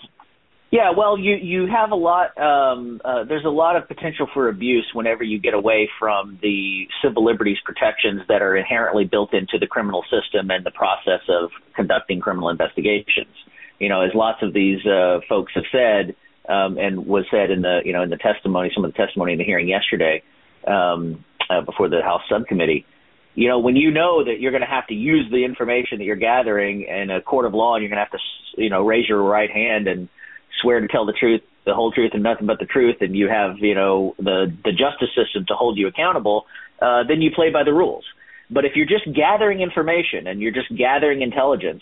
Yeah, 0.72 0.91
well, 0.98 1.18
you 1.18 1.36
you 1.36 1.68
have 1.68 1.91
a 1.91 1.96
lot. 1.96 2.38
Um, 2.38 3.00
uh, 3.06 3.24
there's 3.24 3.46
a 3.46 3.50
lot 3.50 3.76
of 3.76 3.88
potential 3.88 4.28
for 4.34 4.50
abuse 4.50 4.86
whenever 4.94 5.24
you 5.24 5.39
get 5.39 5.54
away 5.54 5.89
from 6.00 6.39
the 6.41 6.88
civil 7.04 7.24
liberties 7.24 7.58
protections 7.63 8.24
that 8.28 8.41
are 8.41 8.58
inherently 8.58 9.06
built 9.06 9.34
into 9.34 9.58
the 9.60 9.68
criminal 9.68 10.04
system 10.04 10.50
and 10.50 10.65
the 10.65 10.72
process 10.72 11.22
of 11.30 11.52
conducting 11.76 12.20
criminal 12.20 12.50
investigations. 12.50 13.32
You 13.79 13.89
know, 13.89 14.01
as 14.01 14.11
lots 14.13 14.41
of 14.41 14.53
these 14.53 14.85
uh, 14.85 15.19
folks 15.27 15.53
have 15.55 15.65
said, 15.71 16.15
um, 16.47 16.77
and 16.77 17.05
was 17.05 17.25
said 17.31 17.51
in 17.51 17.61
the 17.61 17.81
you 17.83 17.93
know 17.93 18.03
in 18.03 18.09
the 18.09 18.17
testimony, 18.17 18.71
some 18.73 18.85
of 18.85 18.93
the 18.93 18.97
testimony 18.97 19.33
in 19.33 19.38
the 19.39 19.43
hearing 19.43 19.67
yesterday 19.67 20.23
um, 20.67 21.23
uh, 21.49 21.61
before 21.61 21.89
the 21.89 22.01
House 22.01 22.21
subcommittee. 22.29 22.85
You 23.33 23.49
know, 23.49 23.59
when 23.59 23.75
you 23.75 23.91
know 23.91 24.23
that 24.23 24.39
you're 24.39 24.51
going 24.51 24.61
to 24.61 24.67
have 24.67 24.88
to 24.88 24.93
use 24.93 25.29
the 25.29 25.43
information 25.43 25.97
that 25.97 26.05
you're 26.05 26.15
gathering 26.15 26.83
in 26.83 27.09
a 27.09 27.21
court 27.21 27.45
of 27.45 27.53
law, 27.53 27.75
and 27.75 27.83
you're 27.83 27.89
going 27.89 28.03
to 28.03 28.09
have 28.09 28.11
to 28.11 28.61
you 28.61 28.69
know 28.69 28.85
raise 28.85 29.07
your 29.09 29.21
right 29.21 29.51
hand 29.51 29.88
and 29.88 30.07
swear 30.61 30.79
to 30.79 30.88
tell 30.88 31.05
the 31.05 31.13
truth, 31.13 31.41
the 31.65 31.73
whole 31.73 31.91
truth, 31.91 32.11
and 32.13 32.23
nothing 32.23 32.47
but 32.47 32.59
the 32.59 32.65
truth, 32.65 32.97
and 33.01 33.15
you 33.15 33.27
have 33.27 33.57
you 33.59 33.75
know 33.75 34.15
the 34.17 34.55
the 34.63 34.71
justice 34.71 35.09
system 35.15 35.45
to 35.47 35.53
hold 35.53 35.77
you 35.77 35.88
accountable, 35.88 36.45
uh, 36.81 37.03
then 37.07 37.21
you 37.21 37.31
play 37.31 37.49
by 37.51 37.63
the 37.63 37.73
rules. 37.73 38.05
But 38.49 38.65
if 38.65 38.73
you're 38.75 38.85
just 38.85 39.05
gathering 39.15 39.61
information 39.61 40.27
and 40.27 40.39
you're 40.39 40.51
just 40.51 40.69
gathering 40.75 41.21
intelligence, 41.21 41.81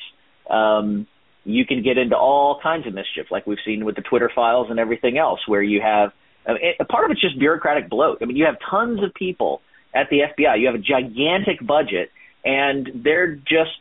um, 0.50 1.08
you 1.46 1.66
can 1.66 1.84
get 1.84 1.98
into 1.98 2.16
all 2.16 2.60
kinds 2.62 2.88
of 2.88 2.94
mischief, 2.94 3.28
like 3.32 3.46
we've 3.46 3.60
seen 3.66 3.86
with 3.86 3.96
the 3.96 4.02
Twitter 4.02 4.32
files 4.34 4.68
and 4.70 4.80
everything 4.80 5.18
else, 5.18 5.42
where 5.48 5.62
you 5.62 5.82
have 5.82 6.12
I 6.48 6.54
mean, 6.54 6.62
a 6.80 6.86
part 6.86 7.06
of 7.06 7.12
it's 7.12 7.22
just 7.22 7.38
bureaucratic 7.40 7.90
bloat. 7.90 8.20
I 8.22 8.26
mean, 8.26 8.38
you 8.38 8.46
have 8.46 8.58
tons 8.70 9.04
of 9.04 9.14
people 9.14 9.62
at 9.94 10.10
the 10.10 10.20
FBI. 10.20 10.60
You 10.60 10.68
have 10.68 10.76
a 10.76 10.80
gigantic 10.80 11.66
budget, 11.66 12.12
and 12.44 12.90
they're 13.04 13.36
just 13.36 13.72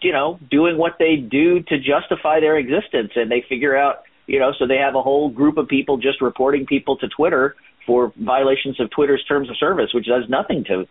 you 0.00 0.12
know 0.12 0.38
doing 0.50 0.76
what 0.76 0.96
they 0.98 1.16
do 1.16 1.60
to 1.60 1.78
justify 1.78 2.40
their 2.40 2.56
existence, 2.56 3.12
and 3.16 3.30
they 3.30 3.44
figure 3.48 3.76
out 3.76 4.04
you 4.26 4.40
know, 4.40 4.52
so 4.58 4.66
they 4.66 4.76
have 4.76 4.94
a 4.94 5.02
whole 5.02 5.28
group 5.28 5.56
of 5.56 5.68
people 5.68 5.96
just 5.96 6.20
reporting 6.20 6.66
people 6.66 6.96
to 6.98 7.08
Twitter 7.08 7.54
for 7.86 8.12
violations 8.16 8.80
of 8.80 8.90
Twitter's 8.90 9.24
terms 9.28 9.48
of 9.48 9.56
service, 9.56 9.90
which 9.94 10.06
does 10.06 10.24
nothing 10.28 10.64
to 10.64 10.86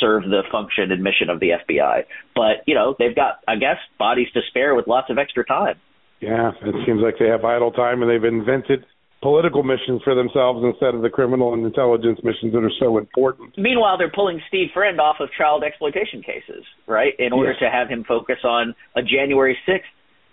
serve 0.00 0.24
the 0.24 0.42
function 0.50 0.92
and 0.92 1.02
mission 1.02 1.30
of 1.30 1.40
the 1.40 1.50
FBI. 1.50 2.04
But, 2.34 2.62
you 2.66 2.74
know, 2.74 2.94
they've 2.98 3.14
got, 3.14 3.40
I 3.46 3.56
guess, 3.56 3.76
bodies 3.98 4.28
to 4.34 4.40
spare 4.48 4.74
with 4.74 4.86
lots 4.86 5.10
of 5.10 5.18
extra 5.18 5.44
time. 5.44 5.76
Yeah, 6.20 6.52
it 6.62 6.74
seems 6.86 7.00
like 7.00 7.14
they 7.18 7.28
have 7.28 7.44
idle 7.44 7.72
time 7.72 8.02
and 8.02 8.10
they've 8.10 8.24
invented 8.24 8.84
political 9.22 9.62
missions 9.62 10.00
for 10.02 10.14
themselves 10.14 10.60
instead 10.64 10.94
of 10.94 11.02
the 11.02 11.10
criminal 11.10 11.52
and 11.52 11.64
intelligence 11.64 12.18
missions 12.22 12.52
that 12.52 12.64
are 12.64 12.72
so 12.78 12.98
important. 12.98 13.56
Meanwhile, 13.56 13.98
they're 13.98 14.12
pulling 14.12 14.40
Steve 14.48 14.68
Friend 14.72 14.98
off 15.00 15.16
of 15.20 15.28
child 15.36 15.62
exploitation 15.64 16.22
cases, 16.22 16.64
right, 16.86 17.12
in 17.18 17.32
order 17.32 17.52
yes. 17.52 17.60
to 17.60 17.70
have 17.70 17.88
him 17.88 18.04
focus 18.04 18.38
on 18.44 18.74
a 18.96 19.02
January 19.02 19.56
6th 19.68 19.80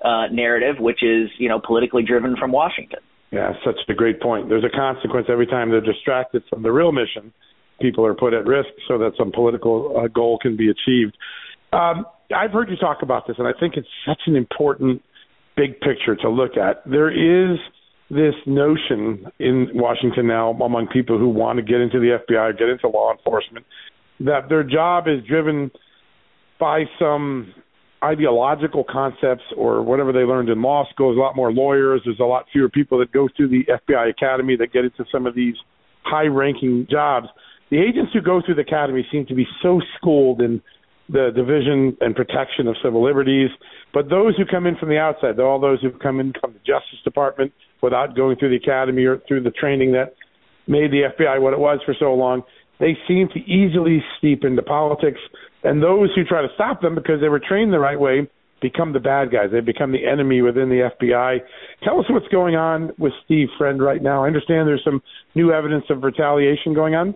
uh, 0.04 0.32
narrative, 0.32 0.76
which 0.80 1.04
is 1.04 1.30
you 1.38 1.50
know 1.50 1.60
politically 1.60 2.04
driven 2.04 2.36
from 2.38 2.52
Washington. 2.52 3.00
Yeah, 3.32 3.54
such 3.66 3.76
a 3.90 3.94
great 3.94 4.22
point. 4.22 4.48
There's 4.48 4.64
a 4.64 4.76
consequence 4.76 5.28
every 5.30 5.48
time 5.48 5.70
they're 5.70 5.82
distracted 5.82 6.44
from 6.50 6.64
the 6.64 6.72
real 6.72 6.92
mission. 6.92 7.34
People 7.80 8.06
are 8.06 8.14
put 8.14 8.34
at 8.34 8.46
risk 8.46 8.70
so 8.88 8.98
that 8.98 9.12
some 9.18 9.32
political 9.32 9.96
uh, 9.98 10.08
goal 10.08 10.40
can 10.42 10.58
be 10.58 10.70
achieved. 10.70 11.18
Um, 11.74 12.06
I've 12.36 12.52
heard 12.52 12.70
you 12.70 12.78
talk 12.78 13.02
about 13.02 13.28
this, 13.28 13.38
and 13.40 13.48
I 13.48 13.52
think 13.58 13.76
it's 13.78 13.88
such 14.06 14.22
an 14.28 14.36
important 14.36 15.02
big 15.56 15.80
picture 15.80 16.16
to 16.16 16.30
look 16.30 16.58
at. 16.58 16.84
There 16.90 17.10
is 17.10 17.58
this 18.10 18.36
notion 18.46 19.26
in 19.40 19.70
Washington 19.74 20.28
now 20.28 20.52
among 20.52 20.88
people 20.88 21.18
who 21.18 21.28
want 21.30 21.58
to 21.58 21.64
get 21.64 21.82
into 21.82 22.00
the 22.00 22.18
FBI, 22.18 22.58
get 22.58 22.70
into 22.70 22.88
law 22.88 23.12
enforcement, 23.12 23.66
that 24.22 24.50
their 24.50 24.64
job 24.64 25.08
is 25.08 25.24
driven 25.28 25.72
by 26.60 26.84
some 26.98 27.54
ideological 28.04 28.86
concepts 28.90 29.44
or 29.56 29.82
whatever 29.82 30.12
they 30.12 30.20
learned 30.20 30.50
in 30.50 30.62
law 30.62 30.86
school. 30.90 31.10
There's 31.10 31.18
a 31.18 31.22
lot 31.22 31.36
more 31.36 31.52
lawyers. 31.52 32.02
There's 32.06 32.20
a 32.20 32.24
lot 32.24 32.46
fewer 32.52 32.70
people 32.70 33.00
that 33.00 33.12
go 33.12 33.28
through 33.36 33.50
the 33.50 33.66
FBI 33.66 34.10
Academy 34.10 34.56
that 34.58 34.72
get 34.72 34.86
into 34.86 35.06
some 35.12 35.26
of 35.26 35.36
these 35.36 35.56
high 36.04 36.28
ranking 36.28 36.88
jobs. 36.90 37.28
The 37.70 37.80
agents 37.80 38.12
who 38.14 38.22
go 38.22 38.42
through 38.46 38.56
the 38.56 38.62
academy 38.62 39.06
seem 39.12 39.26
to 39.28 39.36
be 39.36 39.46
so 39.62 39.82
schooled 39.98 40.42
in 40.42 40.62
the 41.10 41.32
division 41.36 41.98
and 42.02 42.16
protection 42.16 42.68
of 42.68 42.76
civil 42.84 43.04
liberties. 43.04 43.50
But 43.94 44.10
those 44.10 44.36
who 44.38 44.46
come 44.46 44.66
in 44.66 44.76
from 44.76 44.90
the 44.90 44.98
outside, 44.98 45.40
all 45.40 45.60
those 45.60 45.82
who 45.82 45.92
come 45.92 46.20
in 46.20 46.34
from 46.40 46.54
the 46.54 46.60
Justice 46.60 47.00
Department 47.04 47.54
without 47.82 48.16
going 48.16 48.38
through 48.38 48.50
the 48.50 48.58
academy 48.58 49.06
or 49.06 49.22
through 49.28 49.44
the 49.44 49.52
training 49.52 49.94
that 49.94 50.16
made 50.68 50.92
the 50.92 51.04
FBI 51.18 51.42
what 51.42 51.54
it 51.54 51.60
was 51.60 51.80
for 51.86 51.96
so 51.98 52.14
long, 52.14 52.44
they 52.80 52.98
seem 53.08 53.30
to 53.34 53.40
easily 53.40 54.04
steep 54.18 54.44
into 54.44 54.62
politics. 54.62 55.20
And 55.64 55.82
those 55.82 56.10
who 56.16 56.24
try 56.24 56.42
to 56.42 56.50
stop 56.56 56.82
them 56.82 56.96
because 56.96 57.22
they 57.22 57.30
were 57.30 57.40
trained 57.40 57.74
the 57.74 57.80
right 57.80 58.00
way 58.00 58.30
become 58.62 58.94
the 58.94 59.00
bad 59.00 59.32
guys. 59.32 59.50
They 59.52 59.62
become 59.62 59.92
the 59.92 60.06
enemy 60.06 60.42
within 60.42 60.70
the 60.70 60.90
FBI. 61.00 61.40
Tell 61.84 62.00
us 62.00 62.06
what's 62.10 62.28
going 62.30 62.56
on 62.56 62.92
with 62.98 63.14
Steve 63.26 63.48
Friend 63.58 63.82
right 63.82 64.02
now. 64.02 64.24
I 64.24 64.28
understand 64.28 64.68
there's 64.68 64.84
some 64.84 65.02
new 65.36 65.52
evidence 65.52 65.86
of 65.90 66.04
retaliation 66.04 66.74
going 66.74 66.96
on. 66.96 67.16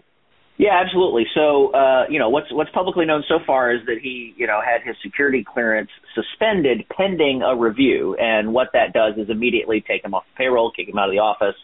Yeah, 0.62 0.80
absolutely. 0.80 1.26
So, 1.34 1.74
uh, 1.74 2.06
you 2.08 2.20
know, 2.20 2.30
what's 2.30 2.46
what's 2.52 2.70
publicly 2.70 3.04
known 3.04 3.24
so 3.28 3.40
far 3.48 3.74
is 3.74 3.84
that 3.88 3.98
he, 4.00 4.36
you 4.38 4.46
know, 4.46 4.62
had 4.64 4.86
his 4.86 4.96
security 5.02 5.44
clearance 5.44 5.90
suspended 6.14 6.86
pending 6.96 7.42
a 7.42 7.56
review, 7.56 8.16
and 8.20 8.54
what 8.54 8.68
that 8.74 8.94
does 8.94 9.18
is 9.18 9.32
immediately 9.32 9.82
take 9.82 10.06
him 10.06 10.14
off 10.14 10.24
the 10.32 10.38
payroll, 10.38 10.72
kick 10.72 10.88
him 10.88 11.00
out 11.00 11.10
of 11.10 11.14
the 11.14 11.18
office, 11.18 11.56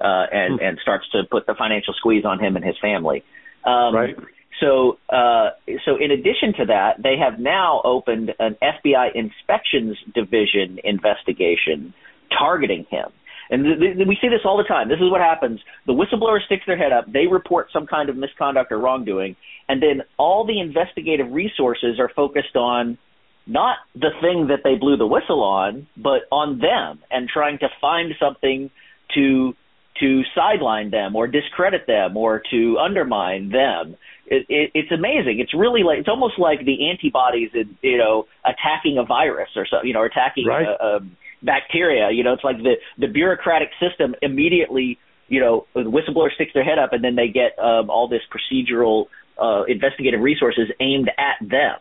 uh, 0.00 0.26
and 0.30 0.60
hmm. 0.60 0.64
and 0.64 0.78
starts 0.80 1.04
to 1.10 1.22
put 1.28 1.46
the 1.46 1.56
financial 1.58 1.94
squeeze 1.94 2.24
on 2.24 2.38
him 2.38 2.54
and 2.54 2.64
his 2.64 2.76
family. 2.80 3.24
Um, 3.64 3.92
right. 3.92 4.16
So, 4.60 4.98
uh, 5.08 5.50
so 5.84 5.96
in 5.96 6.12
addition 6.12 6.54
to 6.58 6.66
that, 6.66 7.02
they 7.02 7.16
have 7.18 7.40
now 7.40 7.82
opened 7.82 8.34
an 8.38 8.56
FBI 8.62 9.16
inspections 9.16 9.98
division 10.14 10.78
investigation 10.84 11.92
targeting 12.30 12.86
him. 12.88 13.10
And 13.50 13.64
th- 13.64 13.96
th- 13.96 14.08
we 14.08 14.16
see 14.20 14.28
this 14.28 14.40
all 14.44 14.56
the 14.56 14.64
time. 14.64 14.88
This 14.88 15.00
is 15.00 15.10
what 15.10 15.20
happens. 15.20 15.60
The 15.86 15.92
whistleblower 15.92 16.44
sticks 16.44 16.64
their 16.66 16.76
head 16.76 16.92
up. 16.92 17.10
They 17.10 17.26
report 17.26 17.68
some 17.72 17.86
kind 17.86 18.08
of 18.08 18.16
misconduct 18.16 18.72
or 18.72 18.78
wrongdoing. 18.78 19.36
And 19.68 19.82
then 19.82 20.02
all 20.18 20.46
the 20.46 20.60
investigative 20.60 21.32
resources 21.32 21.98
are 21.98 22.10
focused 22.14 22.56
on 22.56 22.98
not 23.46 23.76
the 23.94 24.10
thing 24.20 24.48
that 24.48 24.60
they 24.64 24.76
blew 24.76 24.96
the 24.96 25.06
whistle 25.06 25.42
on, 25.42 25.86
but 25.96 26.22
on 26.32 26.58
them 26.58 27.00
and 27.10 27.28
trying 27.28 27.58
to 27.58 27.68
find 27.80 28.12
something 28.18 28.70
to 29.14 29.54
to 30.00 30.22
sideline 30.34 30.90
them 30.90 31.14
or 31.14 31.28
discredit 31.28 31.86
them 31.86 32.16
or 32.16 32.42
to 32.50 32.76
undermine 32.78 33.50
them. 33.50 33.96
It, 34.26 34.46
it, 34.48 34.70
it's 34.74 34.90
amazing. 34.90 35.38
It's 35.38 35.54
really 35.54 35.82
like 35.84 35.98
it's 35.98 36.08
almost 36.08 36.38
like 36.38 36.64
the 36.64 36.90
antibodies, 36.90 37.50
in, 37.54 37.76
you 37.82 37.98
know, 37.98 38.24
attacking 38.44 38.98
a 38.98 39.04
virus 39.04 39.50
or 39.54 39.66
so, 39.70 39.84
you 39.84 39.92
know, 39.92 40.04
attacking 40.04 40.46
right. 40.46 40.66
a, 40.66 40.84
a 40.84 41.00
bacteria. 41.42 42.10
You 42.10 42.24
know, 42.24 42.32
it's 42.32 42.44
like 42.44 42.58
the 42.58 42.74
the 42.98 43.08
bureaucratic 43.08 43.70
system 43.80 44.14
immediately, 44.22 44.98
you 45.28 45.40
know, 45.40 45.66
the 45.74 45.82
whistleblower 45.82 46.32
sticks 46.34 46.52
their 46.54 46.64
head 46.64 46.78
up 46.78 46.92
and 46.92 47.02
then 47.02 47.16
they 47.16 47.28
get 47.28 47.58
um, 47.58 47.90
all 47.90 48.08
this 48.08 48.22
procedural 48.30 49.06
uh, 49.40 49.64
investigative 49.64 50.20
resources 50.20 50.68
aimed 50.80 51.10
at 51.18 51.36
them. 51.40 51.78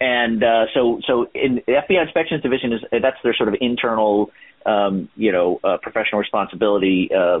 And 0.00 0.44
uh, 0.44 0.66
so, 0.74 1.00
so 1.06 1.26
in 1.34 1.56
the 1.66 1.72
FBI 1.72 2.02
Inspections 2.02 2.42
Division 2.42 2.72
is 2.72 2.80
that's 2.90 3.16
their 3.24 3.34
sort 3.34 3.48
of 3.48 3.56
internal 3.60 4.30
um, 4.66 5.08
you 5.16 5.32
know, 5.32 5.60
uh, 5.64 5.78
professional 5.80 6.20
responsibility 6.20 7.10
uh, 7.14 7.40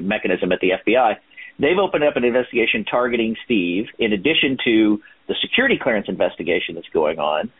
mechanism 0.00 0.52
at 0.52 0.60
the 0.60 0.70
FBI. 0.70 1.16
They've 1.58 1.78
opened 1.78 2.04
up 2.04 2.16
an 2.16 2.24
investigation 2.24 2.84
targeting 2.84 3.36
Steve, 3.44 3.86
in 3.98 4.12
addition 4.12 4.58
to 4.64 5.00
the 5.28 5.34
security 5.40 5.78
clearance 5.80 6.08
investigation 6.08 6.74
that's 6.74 6.88
going 6.88 7.18
on. 7.18 7.50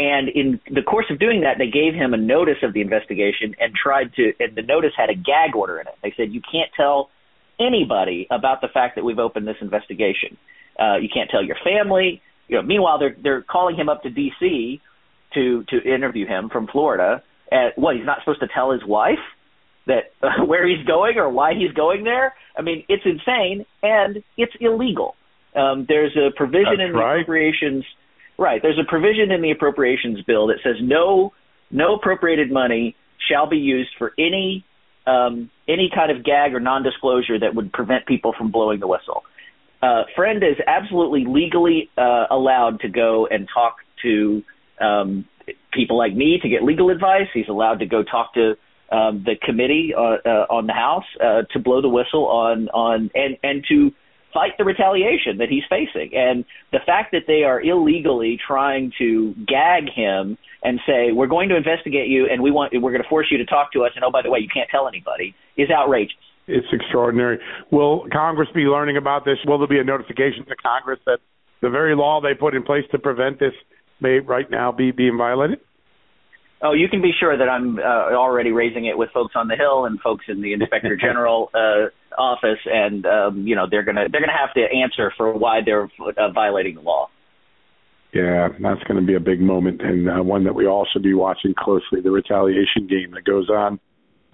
And 0.00 0.30
in 0.30 0.60
the 0.70 0.80
course 0.80 1.04
of 1.10 1.18
doing 1.18 1.42
that, 1.42 1.58
they 1.58 1.68
gave 1.68 1.92
him 1.92 2.14
a 2.14 2.16
notice 2.16 2.62
of 2.62 2.72
the 2.72 2.80
investigation 2.80 3.54
and 3.60 3.74
tried 3.74 4.14
to, 4.14 4.32
and 4.40 4.56
the 4.56 4.62
notice 4.62 4.92
had 4.96 5.10
a 5.10 5.14
gag 5.14 5.54
order 5.54 5.78
in 5.78 5.86
it. 5.86 5.94
They 6.02 6.14
said, 6.16 6.32
you 6.32 6.40
can't 6.40 6.70
tell 6.74 7.10
anybody 7.58 8.26
about 8.30 8.62
the 8.62 8.68
fact 8.68 8.96
that 8.96 9.04
we've 9.04 9.18
opened 9.18 9.46
this 9.46 9.58
investigation. 9.60 10.38
Uh, 10.78 10.96
you 10.96 11.10
can't 11.12 11.28
tell 11.28 11.44
your 11.44 11.58
family. 11.62 12.22
You 12.48 12.56
know, 12.56 12.62
meanwhile, 12.62 12.98
they're 12.98 13.14
they're 13.22 13.42
calling 13.42 13.76
him 13.76 13.90
up 13.90 14.02
to 14.04 14.10
D.C. 14.10 14.80
to 15.34 15.64
to 15.64 15.82
interview 15.82 16.26
him 16.26 16.48
from 16.48 16.66
Florida, 16.66 17.22
and 17.52 17.74
what 17.76 17.96
he's 17.96 18.06
not 18.06 18.20
supposed 18.20 18.40
to 18.40 18.48
tell 18.48 18.70
his 18.72 18.82
wife 18.82 19.18
that 19.86 20.14
uh, 20.22 20.44
where 20.46 20.66
he's 20.66 20.84
going 20.86 21.18
or 21.18 21.28
why 21.28 21.52
he's 21.52 21.72
going 21.72 22.04
there. 22.04 22.34
I 22.56 22.62
mean, 22.62 22.84
it's 22.88 23.04
insane 23.04 23.66
and 23.82 24.24
it's 24.38 24.54
illegal. 24.58 25.14
Um, 25.54 25.84
there's 25.86 26.16
a 26.16 26.30
provision 26.34 26.78
That's 26.78 26.86
in 26.86 26.92
the 26.92 26.98
right. 26.98 27.20
appropriations. 27.20 27.84
Right. 28.40 28.62
There's 28.62 28.78
a 28.78 28.88
provision 28.88 29.30
in 29.30 29.42
the 29.42 29.50
appropriations 29.50 30.22
bill 30.22 30.46
that 30.46 30.60
says 30.64 30.76
no 30.80 31.34
no 31.70 31.96
appropriated 31.96 32.50
money 32.50 32.96
shall 33.30 33.46
be 33.46 33.58
used 33.58 33.90
for 33.98 34.14
any 34.18 34.64
um, 35.06 35.50
any 35.68 35.90
kind 35.94 36.10
of 36.10 36.24
gag 36.24 36.54
or 36.54 36.60
non-disclosure 36.60 37.38
that 37.38 37.54
would 37.54 37.70
prevent 37.70 38.06
people 38.06 38.32
from 38.36 38.50
blowing 38.50 38.80
the 38.80 38.86
whistle. 38.86 39.24
Uh, 39.82 40.04
Friend 40.16 40.42
is 40.42 40.56
absolutely 40.66 41.26
legally 41.26 41.90
uh, 41.98 42.26
allowed 42.30 42.80
to 42.80 42.88
go 42.88 43.26
and 43.26 43.46
talk 43.52 43.76
to 44.02 44.42
um, 44.80 45.26
people 45.70 45.98
like 45.98 46.14
me 46.14 46.38
to 46.42 46.48
get 46.48 46.62
legal 46.62 46.88
advice. 46.88 47.28
He's 47.34 47.48
allowed 47.48 47.80
to 47.80 47.86
go 47.86 48.02
talk 48.02 48.32
to 48.34 48.56
um, 48.90 49.22
the 49.22 49.36
committee 49.42 49.92
uh, 49.94 50.16
uh, 50.24 50.46
on 50.48 50.66
the 50.66 50.72
House 50.72 51.04
uh, 51.22 51.42
to 51.52 51.58
blow 51.58 51.82
the 51.82 51.90
whistle 51.90 52.26
on 52.26 52.70
on 52.70 53.10
and 53.14 53.36
and 53.42 53.62
to 53.68 53.92
fight 54.32 54.52
the 54.58 54.64
retaliation 54.64 55.38
that 55.38 55.48
he's 55.48 55.64
facing. 55.68 56.14
And 56.14 56.44
the 56.72 56.80
fact 56.84 57.12
that 57.12 57.22
they 57.26 57.42
are 57.44 57.60
illegally 57.60 58.38
trying 58.44 58.92
to 58.98 59.34
gag 59.46 59.90
him 59.94 60.38
and 60.62 60.80
say, 60.86 61.12
we're 61.12 61.26
going 61.26 61.48
to 61.48 61.56
investigate 61.56 62.08
you 62.08 62.28
and 62.30 62.42
we 62.42 62.50
want, 62.50 62.72
we're 62.74 62.92
going 62.92 63.02
to 63.02 63.08
force 63.08 63.28
you 63.30 63.38
to 63.38 63.46
talk 63.46 63.72
to 63.72 63.84
us. 63.84 63.92
And 63.94 64.04
oh, 64.04 64.10
by 64.10 64.22
the 64.22 64.30
way, 64.30 64.40
you 64.40 64.48
can't 64.52 64.68
tell 64.70 64.88
anybody 64.88 65.34
is 65.56 65.70
outrageous. 65.70 66.16
It's 66.46 66.66
extraordinary. 66.72 67.38
Will 67.70 68.06
Congress 68.12 68.48
be 68.54 68.62
learning 68.62 68.96
about 68.96 69.24
this? 69.24 69.38
Will 69.46 69.58
there 69.58 69.68
be 69.68 69.78
a 69.78 69.84
notification 69.84 70.44
to 70.48 70.56
Congress 70.56 70.98
that 71.06 71.20
the 71.62 71.70
very 71.70 71.94
law 71.94 72.20
they 72.20 72.34
put 72.34 72.54
in 72.54 72.62
place 72.62 72.84
to 72.90 72.98
prevent 72.98 73.38
this 73.38 73.52
may 74.00 74.18
right 74.18 74.50
now 74.50 74.72
be 74.72 74.90
being 74.90 75.16
violated? 75.16 75.60
Oh, 76.62 76.72
you 76.72 76.88
can 76.88 77.00
be 77.00 77.12
sure 77.18 77.36
that 77.36 77.48
I'm 77.48 77.78
uh, 77.78 78.14
already 78.14 78.52
raising 78.52 78.84
it 78.84 78.98
with 78.98 79.10
folks 79.12 79.32
on 79.34 79.48
the 79.48 79.56
Hill 79.56 79.86
and 79.86 79.98
folks 80.00 80.26
in 80.28 80.42
the 80.42 80.52
Inspector 80.52 80.94
General 81.00 81.50
uh, 81.54 82.20
office, 82.20 82.58
and 82.66 83.06
um, 83.06 83.46
you 83.46 83.56
know 83.56 83.66
they're 83.70 83.84
gonna 83.84 84.08
they're 84.10 84.20
gonna 84.20 84.38
have 84.38 84.52
to 84.54 84.60
answer 84.60 85.12
for 85.16 85.32
why 85.32 85.60
they're 85.64 85.88
uh, 86.18 86.30
violating 86.32 86.74
the 86.74 86.82
law. 86.82 87.08
Yeah, 88.12 88.48
that's 88.60 88.82
going 88.84 89.00
to 89.00 89.06
be 89.06 89.14
a 89.14 89.20
big 89.20 89.40
moment 89.40 89.82
and 89.82 90.10
uh, 90.10 90.22
one 90.22 90.42
that 90.44 90.54
we 90.54 90.66
all 90.66 90.84
should 90.92 91.04
be 91.04 91.14
watching 91.14 91.54
closely. 91.56 92.00
The 92.02 92.10
retaliation 92.10 92.88
game 92.88 93.12
that 93.12 93.24
goes 93.24 93.48
on. 93.48 93.78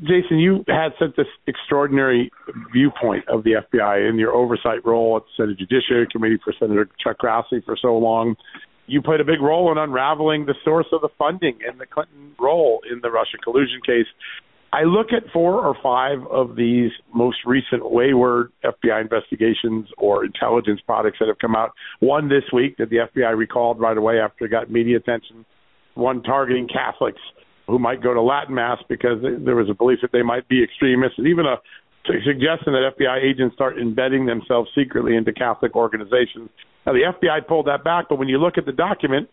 Jason, 0.01 0.39
you 0.39 0.65
had 0.67 0.93
such 0.99 1.17
this 1.17 1.27
extraordinary 1.47 2.31
viewpoint 2.73 3.29
of 3.29 3.45
the 3.45 3.63
FBI 3.73 4.09
in 4.09 4.19
your 4.19 4.33
oversight 4.33 4.85
role 4.85 5.17
at 5.17 5.23
the 5.25 5.43
Senate 5.45 5.59
Judiciary 5.59 6.07
Committee 6.11 6.39
for 6.43 6.53
Senator 6.59 6.89
Chuck 7.03 7.19
Grassley 7.19 7.65
for 7.65 7.77
so 7.81 7.97
long 7.97 8.37
you 8.87 9.03
played 9.03 9.21
a 9.21 9.25
big 9.25 9.41
role 9.41 9.71
in 9.73 9.79
unraveling 9.79 10.47
the 10.47 10.55
source 10.65 10.87
of 10.93 11.01
the 11.01 11.09
funding 11.19 11.59
and 11.67 11.81
the 11.81 11.87
Clinton 11.87 12.35
role 12.39 12.81
in 12.91 13.01
the 13.03 13.11
Russia 13.11 13.39
collusion 13.43 13.81
case. 13.85 14.07
I 14.73 14.83
look 14.83 15.09
at 15.13 15.31
four 15.33 15.65
or 15.65 15.77
five 15.83 16.27
of 16.31 16.57
these 16.57 16.91
most 17.15 17.39
recent 17.47 17.91
wayward 17.91 18.53
FBI 18.65 19.01
investigations 19.01 19.87
or 19.97 20.25
intelligence 20.25 20.81
products 20.85 21.19
that 21.21 21.29
have 21.29 21.39
come 21.39 21.55
out. 21.55 21.73
One 22.01 22.29
this 22.29 22.45
week 22.53 22.77
that 22.79 22.91
the 22.91 22.97
FBI 22.97 23.37
recalled 23.37 23.81
right 23.81 23.97
away 23.97 24.19
after 24.19 24.45
it 24.45 24.51
got 24.51 24.71
media 24.71 24.99
attention. 24.99 25.47
One 25.95 26.23
targeting 26.23 26.69
Catholics 26.69 27.21
who 27.67 27.79
might 27.79 28.03
go 28.03 28.13
to 28.13 28.23
Latin 28.23 28.55
Mass 28.55 28.79
because 28.89 29.23
there 29.23 29.57
was 29.57 29.69
a 29.71 29.75
belief 29.75 30.01
that 30.03 30.13
they 30.13 30.23
might 30.23 30.49
be 30.49 30.63
extremists, 30.63 31.19
and 31.19 31.27
even 31.27 31.47
a 31.47 31.57
suggestion 32.05 32.73
that 32.75 32.93
FBI 32.99 33.23
agents 33.23 33.55
start 33.55 33.79
embedding 33.79 34.27
themselves 34.27 34.71
secretly 34.75 35.17
into 35.17 35.33
Catholic 35.33 35.75
organizations. 35.75 36.51
Now, 36.87 36.93
the 36.93 37.13
FBI 37.21 37.47
pulled 37.49 37.67
that 37.67 37.83
back, 37.83 38.07
but 38.09 38.19
when 38.19 38.29
you 38.29 38.39
look 38.39 38.59
at 38.59 38.65
the 38.65 38.73
document, 38.73 39.29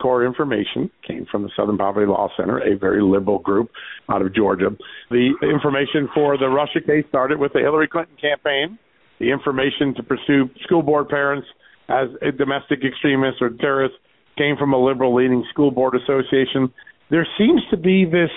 core 0.00 0.26
information 0.26 0.90
came 1.06 1.26
from 1.30 1.42
the 1.42 1.50
Southern 1.56 1.78
Poverty 1.78 2.06
Law 2.06 2.28
Center, 2.36 2.58
a 2.58 2.76
very 2.76 3.02
liberal 3.02 3.38
group 3.38 3.70
out 4.10 4.22
of 4.22 4.34
Georgia. 4.34 4.70
The 5.10 5.32
information 5.42 6.08
for 6.14 6.36
the 6.36 6.48
Russia 6.48 6.80
case 6.84 7.04
started 7.08 7.38
with 7.38 7.52
the 7.52 7.60
Hillary 7.60 7.88
Clinton 7.88 8.16
campaign. 8.20 8.78
The 9.18 9.30
information 9.30 9.94
to 9.96 10.02
pursue 10.02 10.50
school 10.64 10.82
board 10.82 11.08
parents 11.08 11.46
as 11.88 12.08
domestic 12.36 12.80
extremists 12.84 13.40
or 13.40 13.50
terrorists 13.50 13.96
came 14.36 14.56
from 14.56 14.72
a 14.72 14.78
liberal 14.78 15.14
leaning 15.14 15.44
school 15.50 15.70
board 15.70 15.94
association. 15.94 16.72
There 17.10 17.26
seems 17.38 17.62
to 17.70 17.76
be 17.76 18.04
this 18.04 18.30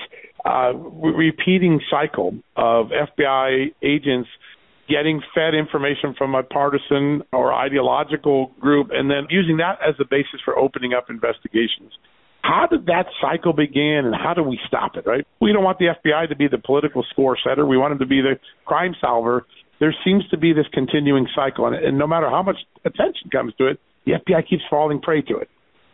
uh, 0.46 0.74
repeating 0.74 1.82
cycle 1.90 2.36
of 2.56 2.88
FBI 2.88 3.74
agents 3.84 4.30
getting 4.90 5.22
fed 5.36 5.54
information 5.54 6.16
from 6.18 6.36
a 6.36 6.44
partisan 6.44 7.22
or 7.32 7.54
ideological 7.54 8.52
group 8.60 8.90
and 8.92 9.10
then 9.10 9.28
using 9.30 9.58
that 9.58 9.78
as 9.88 9.96
the 9.98 10.06
basis 10.06 10.42
for 10.44 10.58
opening 10.58 10.94
up 10.94 11.10
investigations. 11.10 11.94
How 12.42 12.68
did 12.70 12.88
that 12.88 13.06
cycle 13.22 13.54
begin 13.54 14.04
and 14.06 14.16
how 14.16 14.34
do 14.34 14.44
we 14.44 14.60
stop 14.68 14.96
it, 14.96 15.06
right? 15.06 15.26
We 15.40 15.54
don't 15.54 15.64
want 15.64 15.78
the 15.78 15.88
FBI 15.94 16.30
to 16.30 16.36
be 16.36 16.48
the 16.48 16.58
political 16.58 17.06
score 17.12 17.38
setter. 17.48 17.66
We 17.66 17.78
want 17.78 17.92
them 17.92 18.00
to 18.00 18.06
be 18.06 18.22
the 18.22 18.40
crime 18.66 18.96
solver. 19.00 19.46
There 19.80 19.96
seems 20.04 20.28
to 20.30 20.38
be 20.38 20.54
this 20.54 20.66
continuing 20.74 21.28
cycle, 21.36 21.68
and, 21.68 21.76
and 21.76 21.98
no 21.98 22.08
matter 22.08 22.30
how 22.30 22.44
much 22.44 22.58
attention 22.84 23.30
comes 23.32 23.54
to 23.60 23.68
it, 23.68 23.80
the 24.06 24.14
FBI 24.14 24.50
keeps 24.50 24.64
falling 24.70 25.00
prey 25.02 25.22
to 25.24 25.38
it. 25.38 25.50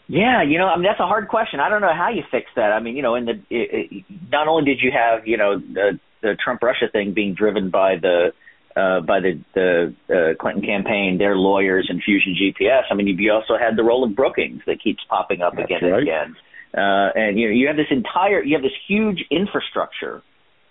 Yeah, 0.07 0.43
you 0.43 0.59
know, 0.59 0.67
I 0.67 0.75
mean 0.75 0.85
that's 0.85 0.99
a 0.99 1.07
hard 1.07 1.27
question. 1.27 1.59
I 1.59 1.69
don't 1.69 1.81
know 1.81 1.93
how 1.93 2.09
you 2.09 2.21
fix 2.29 2.45
that. 2.55 2.71
I 2.71 2.79
mean, 2.79 2.95
you 2.95 3.01
know, 3.01 3.15
in 3.15 3.25
the 3.25 3.31
it, 3.49 3.89
it, 3.91 4.05
not 4.31 4.47
only 4.47 4.63
did 4.65 4.79
you 4.81 4.91
have 4.91 5.27
you 5.27 5.37
know 5.37 5.57
the 5.59 5.99
the 6.21 6.35
Trump 6.43 6.61
Russia 6.61 6.85
thing 6.91 7.13
being 7.13 7.33
driven 7.33 7.71
by 7.71 7.95
the 7.99 8.31
uh, 8.75 9.01
by 9.01 9.19
the 9.19 9.39
the 9.53 9.95
uh, 10.09 10.41
Clinton 10.41 10.63
campaign, 10.63 11.17
their 11.17 11.35
lawyers, 11.35 11.87
and 11.89 12.01
Fusion 12.03 12.35
GPS. 12.35 12.83
I 12.91 12.93
mean, 12.93 13.07
you 13.07 13.31
also 13.31 13.57
had 13.57 13.75
the 13.75 13.83
role 13.83 14.03
of 14.03 14.15
Brookings 14.15 14.61
that 14.67 14.81
keeps 14.83 15.03
popping 15.09 15.41
up 15.41 15.55
That's 15.55 15.65
again 15.65 15.83
right. 15.83 15.99
and 15.99 16.01
again. 16.01 16.35
Uh, 16.73 17.09
and 17.15 17.39
you 17.39 17.47
know, 17.47 17.53
you 17.53 17.67
have 17.67 17.77
this 17.77 17.87
entire, 17.89 18.43
you 18.43 18.55
have 18.55 18.63
this 18.63 18.75
huge 18.87 19.23
infrastructure 19.31 20.23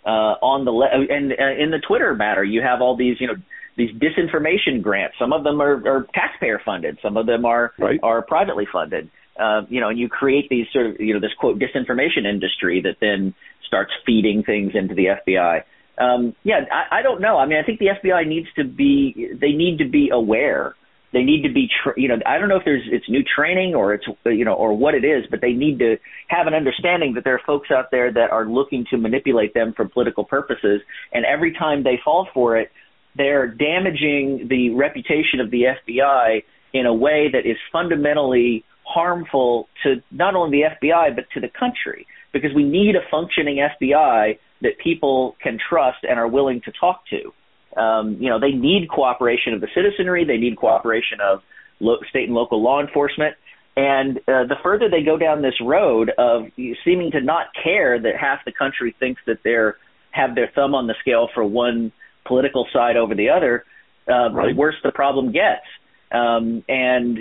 uh, 0.05 0.37
on 0.43 0.64
the 0.64 0.71
le- 0.71 0.90
and 0.90 1.33
uh, 1.33 1.62
in 1.62 1.71
the 1.71 1.79
Twitter 1.79 2.14
matter, 2.14 2.45
you 2.45 2.61
have 2.61 2.83
all 2.83 2.97
these, 2.97 3.17
you 3.21 3.27
know, 3.27 3.35
these 3.77 3.90
disinformation 3.93 4.83
grants. 4.83 5.17
Some 5.19 5.33
of 5.33 5.45
them 5.45 5.61
are, 5.61 5.77
are 5.88 6.07
taxpayer 6.14 6.61
funded. 6.64 6.99
Some 7.03 7.17
of 7.17 7.27
them 7.27 7.45
are 7.45 7.73
right. 7.79 7.99
are 8.03 8.23
privately 8.23 8.67
funded. 8.71 9.11
Uh, 9.38 9.62
you 9.69 9.81
know, 9.81 9.88
and 9.88 9.99
you 9.99 10.09
create 10.09 10.49
these 10.49 10.67
sort 10.73 10.87
of, 10.87 11.01
you 11.01 11.14
know, 11.14 11.21
this 11.21 11.33
quote 11.38 11.59
disinformation 11.59 12.25
industry 12.25 12.83
that 12.83 12.99
then 13.01 13.35
starts 13.67 13.90
feeding 14.07 14.45
things 14.45 14.73
into 14.75 14.95
the 14.95 15.07
FBI. 15.07 15.62
Um, 15.98 16.35
yeah, 16.42 16.61
I, 16.70 16.98
I 16.98 17.02
don't 17.02 17.20
know. 17.20 17.38
I 17.38 17.46
mean, 17.46 17.59
I 17.59 17.64
think 17.64 17.78
the 17.78 17.87
FBI 17.87 18.26
needs 18.26 18.48
to 18.57 18.64
be, 18.64 19.28
they 19.40 19.52
need 19.52 19.78
to 19.78 19.88
be 19.88 20.11
aware. 20.12 20.74
They 21.12 21.22
need 21.22 21.42
to 21.42 21.52
be, 21.52 21.68
tra- 21.83 21.94
you 21.96 22.09
know, 22.09 22.16
I 22.26 22.38
don't 22.38 22.48
know 22.48 22.57
if 22.57 22.64
there's 22.64 22.83
it's 22.90 23.09
new 23.09 23.22
training 23.22 23.76
or 23.76 23.94
it's, 23.94 24.04
you 24.24 24.44
know, 24.44 24.54
or 24.54 24.76
what 24.76 24.94
it 24.94 25.04
is, 25.04 25.24
but 25.30 25.40
they 25.40 25.52
need 25.52 25.78
to 25.78 25.96
have 26.26 26.48
an 26.48 26.54
understanding 26.54 27.14
that 27.14 27.22
there 27.22 27.35
are 27.35 27.40
folks 27.46 27.70
out 27.70 27.92
there 27.92 28.12
that 28.12 28.30
are 28.33 28.46
looking 28.46 28.85
to 28.90 28.98
manipulate 28.98 29.54
them 29.54 29.72
for 29.76 29.88
political 29.88 30.24
purposes, 30.24 30.80
and 31.12 31.24
every 31.24 31.52
time 31.52 31.85
they 31.85 32.00
fall 32.04 32.28
for 32.35 32.57
it, 32.57 32.72
they're 33.16 33.46
damaging 33.46 34.48
the 34.48 34.70
reputation 34.70 35.38
of 35.38 35.52
the 35.52 35.66
FBI 35.88 36.42
in 36.72 36.87
a 36.87 36.92
way 36.92 37.28
that 37.33 37.46
is 37.48 37.57
fundamentally 37.70 38.64
harmful 38.83 39.68
to 39.85 40.02
not 40.11 40.35
only 40.35 40.59
the 40.59 40.88
FBI 40.88 41.14
but 41.14 41.24
to 41.33 41.40
the 41.40 41.48
country 41.48 42.07
because 42.33 42.50
we 42.54 42.64
need 42.64 42.96
a 42.96 43.09
functioning 43.11 43.66
FBI 43.80 44.38
that 44.64 44.79
people 44.83 45.37
can 45.40 45.59
trust 45.68 45.98
and 46.03 46.18
are 46.18 46.27
willing 46.27 46.61
to 46.62 46.72
talk 46.72 47.03
to. 47.11 47.81
Um, 47.81 48.16
you 48.20 48.29
know, 48.29 48.40
they 48.40 48.50
need 48.50 48.88
cooperation 48.88 49.55
of 49.55 49.61
the 49.61 49.68
citizenry. 49.74 50.24
They 50.24 50.37
need 50.37 50.57
cooperation 50.57 51.18
of 51.22 51.42
lo- 51.81 51.98
state 52.11 52.24
and 52.24 52.35
local 52.35 52.62
law 52.62 52.81
enforcement. 52.81 53.37
And 53.77 54.18
uh, 54.18 54.44
the 54.46 54.57
further 54.62 54.88
they 54.88 55.03
go 55.03 55.16
down 55.16 55.42
this 55.42 55.61
road 55.61 56.11
of 56.18 56.46
seeming 56.85 57.11
to 57.12 57.20
not 57.20 57.46
care 57.62 58.00
that 58.00 58.16
half 58.20 58.44
the 58.44 58.53
country 58.53 58.94
thinks 58.98 59.20
that 59.27 59.38
they're 59.44 59.77
have 60.12 60.37
their 60.37 60.50
thumb 60.55 60.77
on 60.77 60.87
the 60.87 60.94
scale 61.00 61.29
for 61.35 61.44
one 61.44 61.90
political 62.24 62.66
side 62.72 62.96
over 62.96 63.16
the 63.16 63.31
other, 63.31 63.64
uh, 64.09 64.31
right. 64.33 64.55
the 64.55 64.59
worse 64.59 64.77
the 64.85 64.92
problem 64.92 65.33
gets. 65.33 65.66
Um, 66.12 66.62
and 66.68 67.18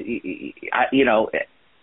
I, 0.72 0.84
you 0.92 1.04
know, 1.04 1.32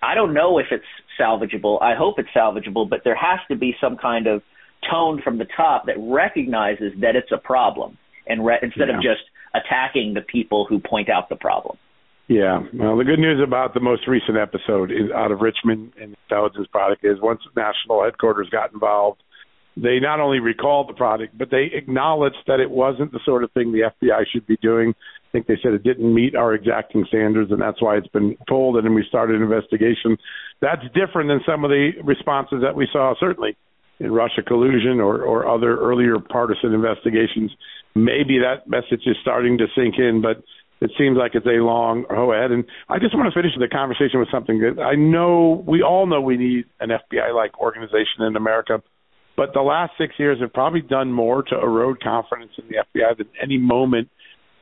I 0.00 0.14
don't 0.14 0.32
know 0.32 0.58
if 0.58 0.66
it's 0.70 0.84
salvageable. 1.18 1.82
I 1.82 1.96
hope 1.96 2.20
it's 2.20 2.28
salvageable, 2.30 2.88
but 2.88 3.00
there 3.02 3.16
has 3.16 3.40
to 3.48 3.56
be 3.56 3.74
some 3.80 3.96
kind 3.96 4.28
of 4.28 4.42
tone 4.88 5.20
from 5.22 5.38
the 5.38 5.46
top 5.56 5.86
that 5.86 5.96
recognizes 5.98 6.92
that 7.00 7.16
it's 7.16 7.32
a 7.32 7.38
problem, 7.38 7.98
and 8.26 8.44
re- 8.44 8.58
instead 8.62 8.88
yeah. 8.88 8.96
of 8.96 9.02
just 9.02 9.22
attacking 9.54 10.14
the 10.14 10.20
people 10.20 10.66
who 10.68 10.78
point 10.78 11.08
out 11.08 11.28
the 11.28 11.36
problem. 11.36 11.76
Yeah. 12.28 12.60
Well, 12.72 12.96
the 12.96 13.02
good 13.02 13.18
news 13.18 13.42
about 13.44 13.74
the 13.74 13.80
most 13.80 14.06
recent 14.06 14.38
episode 14.38 14.92
is 14.92 15.10
out 15.12 15.32
of 15.32 15.40
Richmond 15.40 15.94
and 16.00 16.16
intelligence 16.28 16.68
product 16.70 17.04
is 17.04 17.20
once 17.20 17.40
national 17.56 18.04
headquarters 18.04 18.48
got 18.50 18.72
involved, 18.72 19.20
they 19.76 19.98
not 19.98 20.20
only 20.20 20.38
recalled 20.38 20.88
the 20.88 20.94
product, 20.94 21.36
but 21.36 21.50
they 21.50 21.70
acknowledged 21.74 22.36
that 22.46 22.60
it 22.60 22.70
wasn't 22.70 23.10
the 23.10 23.18
sort 23.24 23.42
of 23.42 23.50
thing 23.50 23.72
the 23.72 23.90
FBI 24.00 24.22
should 24.32 24.46
be 24.46 24.56
doing. 24.58 24.90
I 24.90 25.28
think 25.32 25.48
they 25.48 25.58
said 25.60 25.72
it 25.72 25.82
didn't 25.82 26.14
meet 26.14 26.36
our 26.36 26.54
exacting 26.54 27.04
standards, 27.08 27.50
and 27.50 27.60
that's 27.60 27.82
why 27.82 27.96
it's 27.96 28.08
been 28.08 28.36
pulled, 28.48 28.76
and 28.76 28.84
then 28.84 28.94
we 28.94 29.04
started 29.08 29.34
an 29.36 29.42
investigation. 29.42 30.16
That's 30.60 30.82
different 30.94 31.30
than 31.30 31.40
some 31.44 31.64
of 31.64 31.70
the 31.70 31.92
responses 32.04 32.62
that 32.62 32.76
we 32.76 32.88
saw, 32.92 33.14
certainly 33.18 33.56
in 34.00 34.10
Russia 34.10 34.42
collusion 34.42 34.98
or, 34.98 35.22
or 35.22 35.46
other 35.46 35.78
earlier 35.78 36.18
partisan 36.18 36.72
investigations. 36.72 37.52
Maybe 37.94 38.40
that 38.40 38.68
message 38.68 39.06
is 39.06 39.16
starting 39.20 39.58
to 39.58 39.66
sink 39.76 39.96
in, 39.98 40.22
but 40.22 40.42
it 40.80 40.90
seems 40.98 41.18
like 41.18 41.32
it's 41.34 41.46
a 41.46 41.62
long 41.62 42.06
road 42.08 42.32
ahead. 42.32 42.50
And 42.50 42.64
I 42.88 42.98
just 42.98 43.14
want 43.14 43.32
to 43.32 43.38
finish 43.38 43.52
the 43.58 43.68
conversation 43.68 44.18
with 44.18 44.30
something 44.32 44.60
that 44.60 44.82
I 44.82 44.94
know 44.94 45.62
we 45.66 45.82
all 45.82 46.06
know 46.06 46.20
we 46.20 46.38
need 46.38 46.64
an 46.80 46.88
FBI 46.88 47.34
like 47.34 47.60
organization 47.60 48.24
in 48.26 48.34
America. 48.34 48.82
But 49.36 49.52
the 49.54 49.60
last 49.60 49.92
six 49.98 50.14
years 50.18 50.40
have 50.40 50.52
probably 50.52 50.80
done 50.82 51.12
more 51.12 51.42
to 51.42 51.54
erode 51.54 52.02
confidence 52.02 52.52
in 52.58 52.64
the 52.68 52.76
FBI 52.76 53.18
than 53.18 53.28
any 53.42 53.58
moment. 53.58 54.08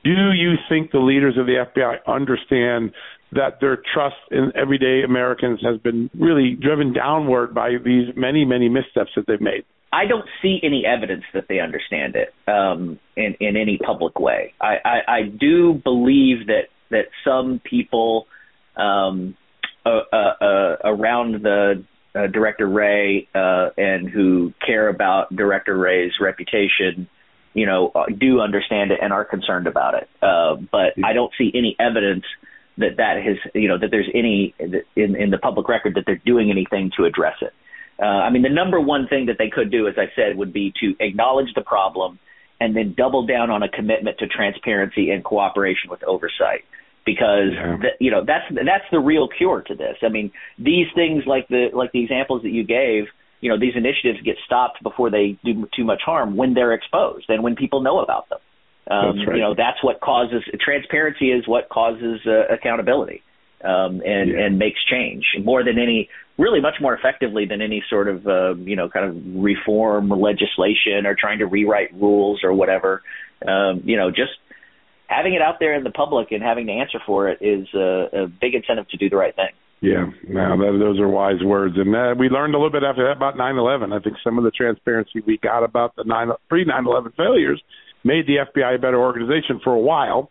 Do 0.04 0.10
you 0.10 0.54
think 0.68 0.90
the 0.90 0.98
leaders 0.98 1.36
of 1.38 1.46
the 1.46 1.64
FBI 1.66 1.98
understand 2.06 2.92
that 3.32 3.60
their 3.60 3.76
trust 3.92 4.16
in 4.30 4.52
everyday 4.54 5.02
Americans 5.04 5.60
has 5.62 5.78
been 5.80 6.08
really 6.18 6.56
driven 6.60 6.92
downward 6.92 7.54
by 7.54 7.72
these 7.84 8.08
many, 8.16 8.44
many 8.44 8.68
missteps 8.68 9.10
that 9.16 9.26
they've 9.26 9.40
made? 9.40 9.64
I 9.92 10.06
don't 10.06 10.26
see 10.42 10.60
any 10.62 10.84
evidence 10.86 11.24
that 11.34 11.46
they 11.48 11.60
understand 11.60 12.14
it 12.14 12.34
um, 12.50 12.98
in 13.16 13.34
in 13.40 13.56
any 13.56 13.78
public 13.78 14.18
way. 14.20 14.52
I, 14.60 14.76
I, 14.84 14.98
I 15.08 15.22
do 15.22 15.74
believe 15.74 16.46
that 16.48 16.68
that 16.90 17.06
some 17.24 17.60
people 17.64 18.26
um, 18.76 19.34
uh, 19.84 20.00
uh, 20.12 20.16
uh, 20.16 20.76
around 20.84 21.42
the 21.42 21.84
uh, 22.14 22.26
Director 22.26 22.66
Wray 22.66 23.28
uh, 23.34 23.70
and 23.76 24.08
who 24.08 24.52
care 24.64 24.88
about 24.88 25.34
Director 25.34 25.76
Wray's 25.76 26.12
reputation, 26.20 27.08
you 27.58 27.66
know, 27.66 27.90
uh, 27.94 28.06
do 28.06 28.40
understand 28.40 28.92
it 28.92 29.00
and 29.02 29.12
are 29.12 29.24
concerned 29.24 29.66
about 29.66 29.94
it. 29.94 30.08
Uh, 30.22 30.56
but 30.70 30.94
I 31.04 31.12
don't 31.12 31.32
see 31.36 31.50
any 31.54 31.76
evidence 31.78 32.24
that 32.78 32.96
that 32.98 33.16
has, 33.22 33.36
you 33.54 33.68
know, 33.68 33.78
that 33.78 33.90
there's 33.90 34.08
any 34.14 34.54
in, 34.58 35.16
in 35.16 35.30
the 35.30 35.38
public 35.38 35.68
record 35.68 35.94
that 35.96 36.04
they're 36.06 36.22
doing 36.24 36.50
anything 36.50 36.92
to 36.96 37.04
address 37.04 37.36
it. 37.40 37.52
Uh, 38.00 38.06
I 38.06 38.30
mean, 38.30 38.42
the 38.42 38.48
number 38.48 38.80
one 38.80 39.08
thing 39.08 39.26
that 39.26 39.36
they 39.38 39.50
could 39.50 39.72
do, 39.72 39.88
as 39.88 39.94
I 39.98 40.06
said, 40.14 40.36
would 40.36 40.52
be 40.52 40.72
to 40.80 40.94
acknowledge 41.00 41.52
the 41.54 41.62
problem 41.62 42.20
and 42.60 42.76
then 42.76 42.94
double 42.96 43.26
down 43.26 43.50
on 43.50 43.62
a 43.62 43.68
commitment 43.68 44.18
to 44.18 44.28
transparency 44.28 45.10
and 45.10 45.24
cooperation 45.24 45.90
with 45.90 46.02
oversight 46.04 46.64
because 47.04 47.52
yeah. 47.54 47.76
the, 47.80 47.88
you 47.98 48.10
know 48.10 48.24
that's 48.24 48.44
that's 48.50 48.84
the 48.92 49.00
real 49.00 49.28
cure 49.28 49.62
to 49.62 49.74
this. 49.74 49.96
I 50.02 50.08
mean, 50.08 50.30
these 50.58 50.86
things 50.94 51.24
like 51.26 51.48
the 51.48 51.70
like 51.72 51.90
the 51.92 52.02
examples 52.02 52.42
that 52.42 52.50
you 52.50 52.64
gave, 52.64 53.06
you 53.40 53.50
know, 53.50 53.58
these 53.58 53.74
initiatives 53.76 54.20
get 54.24 54.36
stopped 54.44 54.82
before 54.82 55.10
they 55.10 55.38
do 55.44 55.68
too 55.76 55.84
much 55.84 56.02
harm 56.04 56.36
when 56.36 56.54
they're 56.54 56.72
exposed 56.72 57.26
and 57.28 57.42
when 57.42 57.56
people 57.56 57.80
know 57.82 58.00
about 58.00 58.28
them. 58.28 58.38
Um, 58.90 59.16
that's 59.16 59.28
right. 59.28 59.36
You 59.36 59.42
know, 59.42 59.54
that's 59.54 59.82
what 59.82 60.00
causes 60.00 60.42
transparency 60.60 61.30
is 61.30 61.46
what 61.46 61.68
causes 61.68 62.20
uh, 62.26 62.52
accountability 62.52 63.22
um, 63.62 64.02
and 64.04 64.30
yeah. 64.30 64.46
and 64.46 64.58
makes 64.58 64.78
change 64.84 65.24
more 65.42 65.64
than 65.64 65.78
any 65.78 66.08
really 66.38 66.60
much 66.60 66.76
more 66.80 66.94
effectively 66.94 67.44
than 67.44 67.60
any 67.60 67.82
sort 67.90 68.08
of 68.08 68.26
uh, 68.26 68.54
you 68.54 68.76
know 68.76 68.88
kind 68.88 69.06
of 69.06 69.42
reform 69.42 70.08
legislation 70.08 71.06
or 71.06 71.14
trying 71.14 71.38
to 71.38 71.46
rewrite 71.46 71.92
rules 71.94 72.40
or 72.42 72.52
whatever. 72.52 73.02
Um, 73.46 73.82
you 73.84 73.96
know, 73.96 74.10
just 74.10 74.32
having 75.06 75.34
it 75.34 75.42
out 75.42 75.58
there 75.60 75.74
in 75.74 75.84
the 75.84 75.90
public 75.90 76.32
and 76.32 76.42
having 76.42 76.66
to 76.66 76.72
answer 76.72 76.98
for 77.04 77.28
it 77.28 77.38
is 77.40 77.66
a, 77.74 78.24
a 78.24 78.26
big 78.26 78.54
incentive 78.54 78.88
to 78.88 78.96
do 78.96 79.08
the 79.08 79.16
right 79.16 79.34
thing. 79.34 79.50
Yeah, 79.80 80.06
now 80.28 80.56
that, 80.56 80.76
those 80.80 80.98
are 80.98 81.06
wise 81.06 81.42
words, 81.44 81.76
and 81.76 81.94
uh, 81.94 82.14
we 82.18 82.28
learned 82.28 82.54
a 82.54 82.58
little 82.58 82.72
bit 82.72 82.82
after 82.82 83.04
that 83.04 83.16
about 83.16 83.36
9/11. 83.36 83.94
I 83.94 84.02
think 84.02 84.16
some 84.24 84.36
of 84.36 84.42
the 84.42 84.50
transparency 84.50 85.22
we 85.24 85.38
got 85.38 85.62
about 85.62 85.94
the 85.94 86.02
nine 86.04 86.30
pre 86.48 86.64
9/11 86.64 87.14
failures 87.16 87.62
made 88.02 88.26
the 88.26 88.38
FBI 88.42 88.74
a 88.74 88.78
better 88.78 88.98
organization 88.98 89.60
for 89.62 89.72
a 89.72 89.78
while. 89.78 90.30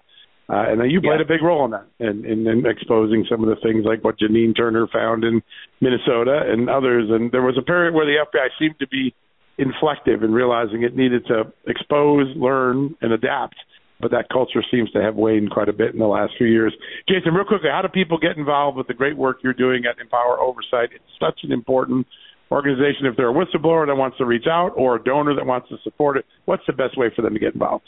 Uh, 0.49 0.63
and 0.71 0.79
then 0.79 0.89
you 0.89 1.01
played 1.01 1.19
yeah. 1.19 1.25
a 1.25 1.27
big 1.27 1.43
role 1.43 1.65
in 1.65 1.71
that, 1.71 1.85
in, 1.99 2.23
in, 2.23 2.47
in 2.47 2.65
exposing 2.65 3.25
some 3.29 3.43
of 3.43 3.49
the 3.49 3.59
things 3.61 3.83
like 3.83 4.01
what 4.01 4.17
Janine 4.17 4.55
Turner 4.55 4.87
found 4.87 5.25
in 5.25 5.43
Minnesota 5.81 6.39
and 6.47 6.69
others. 6.69 7.09
And 7.11 7.31
there 7.33 7.41
was 7.41 7.57
a 7.59 7.61
period 7.61 7.93
where 7.93 8.05
the 8.05 8.23
FBI 8.23 8.47
seemed 8.57 8.79
to 8.79 8.87
be 8.87 9.13
inflective 9.59 10.23
in 10.23 10.31
realizing 10.31 10.83
it 10.83 10.95
needed 10.95 11.25
to 11.27 11.51
expose, 11.67 12.27
learn, 12.37 12.95
and 13.01 13.11
adapt. 13.11 13.55
But 13.99 14.11
that 14.11 14.29
culture 14.31 14.63
seems 14.69 14.91
to 14.91 15.01
have 15.01 15.15
waned 15.15 15.49
quite 15.49 15.69
a 15.69 15.73
bit 15.73 15.93
in 15.93 15.99
the 15.99 16.07
last 16.07 16.33
few 16.37 16.47
years. 16.47 16.73
Jason, 17.09 17.33
real 17.33 17.45
quickly, 17.45 17.69
how 17.71 17.81
do 17.81 17.87
people 17.87 18.19
get 18.19 18.37
involved 18.37 18.77
with 18.77 18.87
the 18.87 18.93
great 18.93 19.17
work 19.17 19.37
you're 19.43 19.53
doing 19.53 19.83
at 19.89 19.99
Empower 19.99 20.39
Oversight? 20.39 20.89
It's 20.93 21.03
such 21.19 21.39
an 21.43 21.51
important 21.51 22.05
organization. 22.51 23.05
If 23.05 23.17
they're 23.17 23.31
a 23.31 23.33
whistleblower 23.33 23.87
that 23.87 23.95
wants 23.95 24.17
to 24.19 24.25
reach 24.25 24.45
out 24.47 24.73
or 24.75 24.97
a 24.97 25.03
donor 25.03 25.35
that 25.35 25.45
wants 25.45 25.69
to 25.69 25.77
support 25.83 26.17
it, 26.17 26.25
what's 26.45 26.63
the 26.67 26.73
best 26.73 26.97
way 26.97 27.07
for 27.15 27.23
them 27.23 27.33
to 27.33 27.39
get 27.39 27.53
involved? 27.53 27.85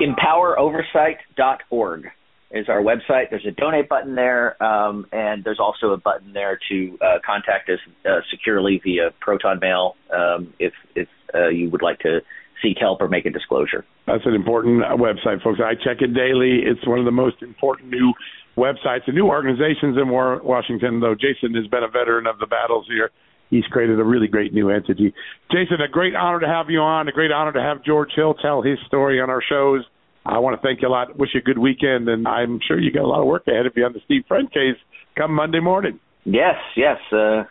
empoweroversight.org 0.00 2.06
is 2.50 2.68
our 2.68 2.80
website. 2.80 3.30
There's 3.30 3.46
a 3.46 3.50
donate 3.50 3.88
button 3.88 4.14
there, 4.14 4.62
um, 4.62 5.06
and 5.12 5.44
there's 5.44 5.60
also 5.60 5.90
a 5.90 5.98
button 5.98 6.32
there 6.32 6.58
to 6.70 6.98
uh, 7.02 7.18
contact 7.24 7.68
us 7.68 7.78
uh, 8.06 8.20
securely 8.30 8.80
via 8.82 9.10
Proton 9.20 9.58
Mail 9.60 9.96
um, 10.14 10.54
if 10.58 10.72
if 10.94 11.08
uh, 11.34 11.48
you 11.48 11.70
would 11.70 11.82
like 11.82 11.98
to 12.00 12.20
seek 12.62 12.78
help 12.80 13.00
or 13.00 13.08
make 13.08 13.26
a 13.26 13.30
disclosure. 13.30 13.84
That's 14.06 14.24
an 14.26 14.34
important 14.34 14.82
uh, 14.84 14.96
website, 14.96 15.42
folks. 15.42 15.60
I 15.62 15.74
check 15.74 16.00
it 16.00 16.14
daily. 16.14 16.60
It's 16.64 16.86
one 16.86 16.98
of 16.98 17.04
the 17.04 17.14
most 17.14 17.42
important 17.42 17.90
new 17.90 18.12
websites 18.56 19.06
and 19.06 19.14
new 19.14 19.26
organizations 19.26 19.96
in 19.96 20.08
Washington. 20.08 21.00
Though 21.00 21.14
Jason 21.14 21.54
has 21.54 21.66
been 21.66 21.82
a 21.82 21.88
veteran 21.88 22.26
of 22.26 22.38
the 22.38 22.46
battles 22.46 22.86
here 22.88 23.10
he's 23.50 23.64
created 23.66 23.98
a 23.98 24.04
really 24.04 24.28
great 24.28 24.52
new 24.52 24.70
entity. 24.70 25.12
Jason, 25.50 25.80
a 25.84 25.88
great 25.90 26.14
honor 26.14 26.40
to 26.40 26.46
have 26.46 26.70
you 26.70 26.80
on. 26.80 27.08
A 27.08 27.12
great 27.12 27.32
honor 27.32 27.52
to 27.52 27.60
have 27.60 27.84
George 27.84 28.10
Hill 28.14 28.34
tell 28.34 28.62
his 28.62 28.78
story 28.86 29.20
on 29.20 29.30
our 29.30 29.42
shows. 29.46 29.84
I 30.26 30.38
want 30.38 30.60
to 30.60 30.66
thank 30.66 30.82
you 30.82 30.88
a 30.88 30.90
lot. 30.90 31.18
Wish 31.18 31.30
you 31.34 31.40
a 31.40 31.42
good 31.42 31.58
weekend, 31.58 32.08
and 32.08 32.28
I'm 32.28 32.60
sure 32.66 32.78
you 32.78 32.92
got 32.92 33.04
a 33.04 33.08
lot 33.08 33.20
of 33.20 33.26
work 33.26 33.44
ahead 33.46 33.66
of 33.66 33.72
you 33.76 33.84
on 33.84 33.92
the 33.92 34.00
Steve 34.04 34.24
Friend 34.28 34.50
case 34.50 34.76
come 35.16 35.32
Monday 35.32 35.60
morning. 35.60 35.98
Yes, 36.24 36.56
yes. 36.76 36.98
Uh, 37.12 37.44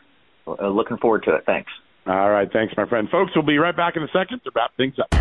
uh 0.47 0.69
looking 0.69 0.97
forward 0.97 1.23
to 1.23 1.35
it. 1.35 1.43
Thanks. 1.45 1.71
All 2.07 2.29
right. 2.29 2.51
Thanks, 2.51 2.73
my 2.77 2.87
friend. 2.87 3.09
Folks, 3.09 3.33
we'll 3.35 3.45
be 3.45 3.57
right 3.57 3.75
back 3.75 3.97
in 3.97 4.03
a 4.03 4.07
second 4.07 4.39
to 4.43 4.51
wrap 4.55 4.71
things 4.77 4.95
up. 4.97 5.13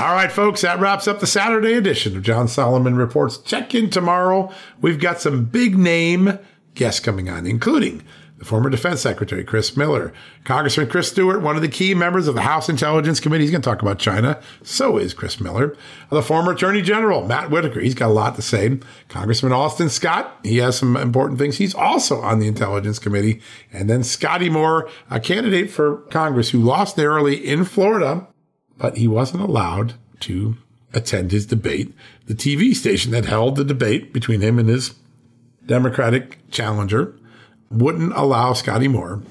All 0.00 0.14
right, 0.14 0.30
folks, 0.30 0.62
that 0.62 0.78
wraps 0.78 1.08
up 1.08 1.20
the 1.20 1.26
Saturday 1.26 1.74
edition 1.74 2.16
of 2.16 2.22
John 2.22 2.46
Solomon 2.48 2.94
Reports. 2.96 3.36
Check 3.38 3.74
in 3.74 3.90
tomorrow. 3.90 4.50
We've 4.80 5.00
got 5.00 5.20
some 5.20 5.44
big 5.44 5.76
name 5.76 6.38
guests 6.74 7.00
coming 7.00 7.28
on, 7.28 7.46
including 7.46 8.04
the 8.38 8.44
former 8.44 8.70
Defense 8.70 9.00
Secretary, 9.00 9.44
Chris 9.44 9.76
Miller, 9.76 10.12
Congressman 10.44 10.88
Chris 10.88 11.08
Stewart, 11.08 11.42
one 11.42 11.56
of 11.56 11.62
the 11.62 11.68
key 11.68 11.92
members 11.94 12.28
of 12.28 12.34
the 12.34 12.42
House 12.42 12.68
Intelligence 12.68 13.20
Committee. 13.20 13.44
He's 13.44 13.50
going 13.50 13.62
to 13.62 13.68
talk 13.68 13.82
about 13.82 13.98
China. 13.98 14.40
So 14.62 14.96
is 14.96 15.12
Chris 15.12 15.40
Miller. 15.40 15.76
The 16.10 16.22
former 16.22 16.52
Attorney 16.52 16.82
General, 16.82 17.26
Matt 17.26 17.50
Whitaker. 17.50 17.80
He's 17.80 17.94
got 17.94 18.08
a 18.08 18.12
lot 18.12 18.36
to 18.36 18.42
say. 18.42 18.78
Congressman 19.08 19.52
Austin 19.52 19.88
Scott. 19.88 20.38
He 20.44 20.58
has 20.58 20.78
some 20.78 20.96
important 20.96 21.38
things. 21.38 21.58
He's 21.58 21.74
also 21.74 22.20
on 22.20 22.38
the 22.38 22.46
Intelligence 22.46 22.98
Committee. 22.98 23.40
And 23.72 23.90
then 23.90 24.04
Scotty 24.04 24.48
Moore, 24.48 24.88
a 25.10 25.18
candidate 25.18 25.70
for 25.70 25.98
Congress 26.10 26.50
who 26.50 26.60
lost 26.60 26.96
narrowly 26.96 27.36
in 27.36 27.64
Florida 27.64 28.28
but 28.78 28.96
he 28.96 29.08
wasn't 29.08 29.42
allowed 29.42 29.94
to 30.20 30.56
attend 30.94 31.32
his 31.32 31.44
debate. 31.44 31.92
The 32.26 32.34
TV 32.34 32.74
station 32.74 33.12
that 33.12 33.26
held 33.26 33.56
the 33.56 33.64
debate 33.64 34.12
between 34.12 34.40
him 34.40 34.58
and 34.58 34.68
his 34.68 34.94
Democratic 35.66 36.38
challenger 36.50 37.14
wouldn't 37.70 38.12
allow 38.14 38.52
Scotty 38.52 38.88
Moore 38.88 39.22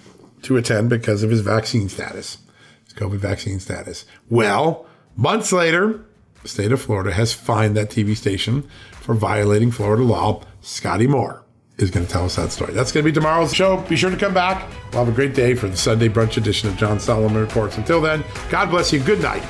to 0.43 0.57
attend 0.57 0.89
because 0.89 1.23
of 1.23 1.29
his 1.29 1.41
vaccine 1.41 1.89
status, 1.89 2.37
his 2.85 2.93
COVID 2.93 3.17
vaccine 3.17 3.59
status. 3.59 4.05
Well, 4.29 4.85
months 5.15 5.51
later, 5.51 6.05
the 6.41 6.47
state 6.47 6.71
of 6.71 6.81
Florida 6.81 7.11
has 7.11 7.33
fined 7.33 7.75
that 7.77 7.89
TV 7.89 8.15
station 8.15 8.67
for 8.91 9.15
violating 9.15 9.71
Florida 9.71 10.03
law. 10.03 10.43
Scotty 10.61 11.07
Moore 11.07 11.43
is 11.77 11.91
going 11.91 12.05
to 12.05 12.11
tell 12.11 12.25
us 12.25 12.35
that 12.35 12.51
story. 12.51 12.73
That's 12.73 12.91
going 12.91 13.03
to 13.05 13.11
be 13.11 13.13
tomorrow's 13.13 13.53
show. 13.53 13.77
Be 13.89 13.95
sure 13.95 14.09
to 14.09 14.17
come 14.17 14.33
back. 14.33 14.69
We'll 14.91 15.05
have 15.05 15.13
a 15.13 15.15
great 15.15 15.33
day 15.33 15.53
for 15.53 15.67
the 15.67 15.77
Sunday 15.77 16.09
brunch 16.09 16.37
edition 16.37 16.69
of 16.69 16.77
John 16.77 16.99
Solomon 16.99 17.39
Reports. 17.39 17.77
Until 17.77 18.01
then, 18.01 18.23
God 18.49 18.69
bless 18.69 18.91
you. 18.91 18.99
Good 18.99 19.21
night. 19.21 19.43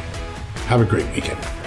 Have 0.68 0.82
a 0.82 0.86
great 0.86 1.06
weekend. 1.16 1.67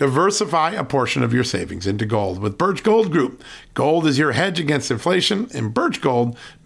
Diversify 0.00 0.70
a 0.70 0.82
portion 0.82 1.22
of 1.22 1.34
your 1.34 1.44
savings 1.44 1.86
into 1.86 2.06
gold 2.06 2.38
with 2.38 2.56
Birch 2.56 2.82
Gold 2.82 3.12
Group. 3.12 3.44
Gold 3.74 4.06
is 4.06 4.18
your 4.18 4.32
hedge 4.32 4.58
against 4.58 4.90
inflation, 4.90 5.46
and 5.52 5.74
Birch 5.74 6.00
Gold 6.00 6.38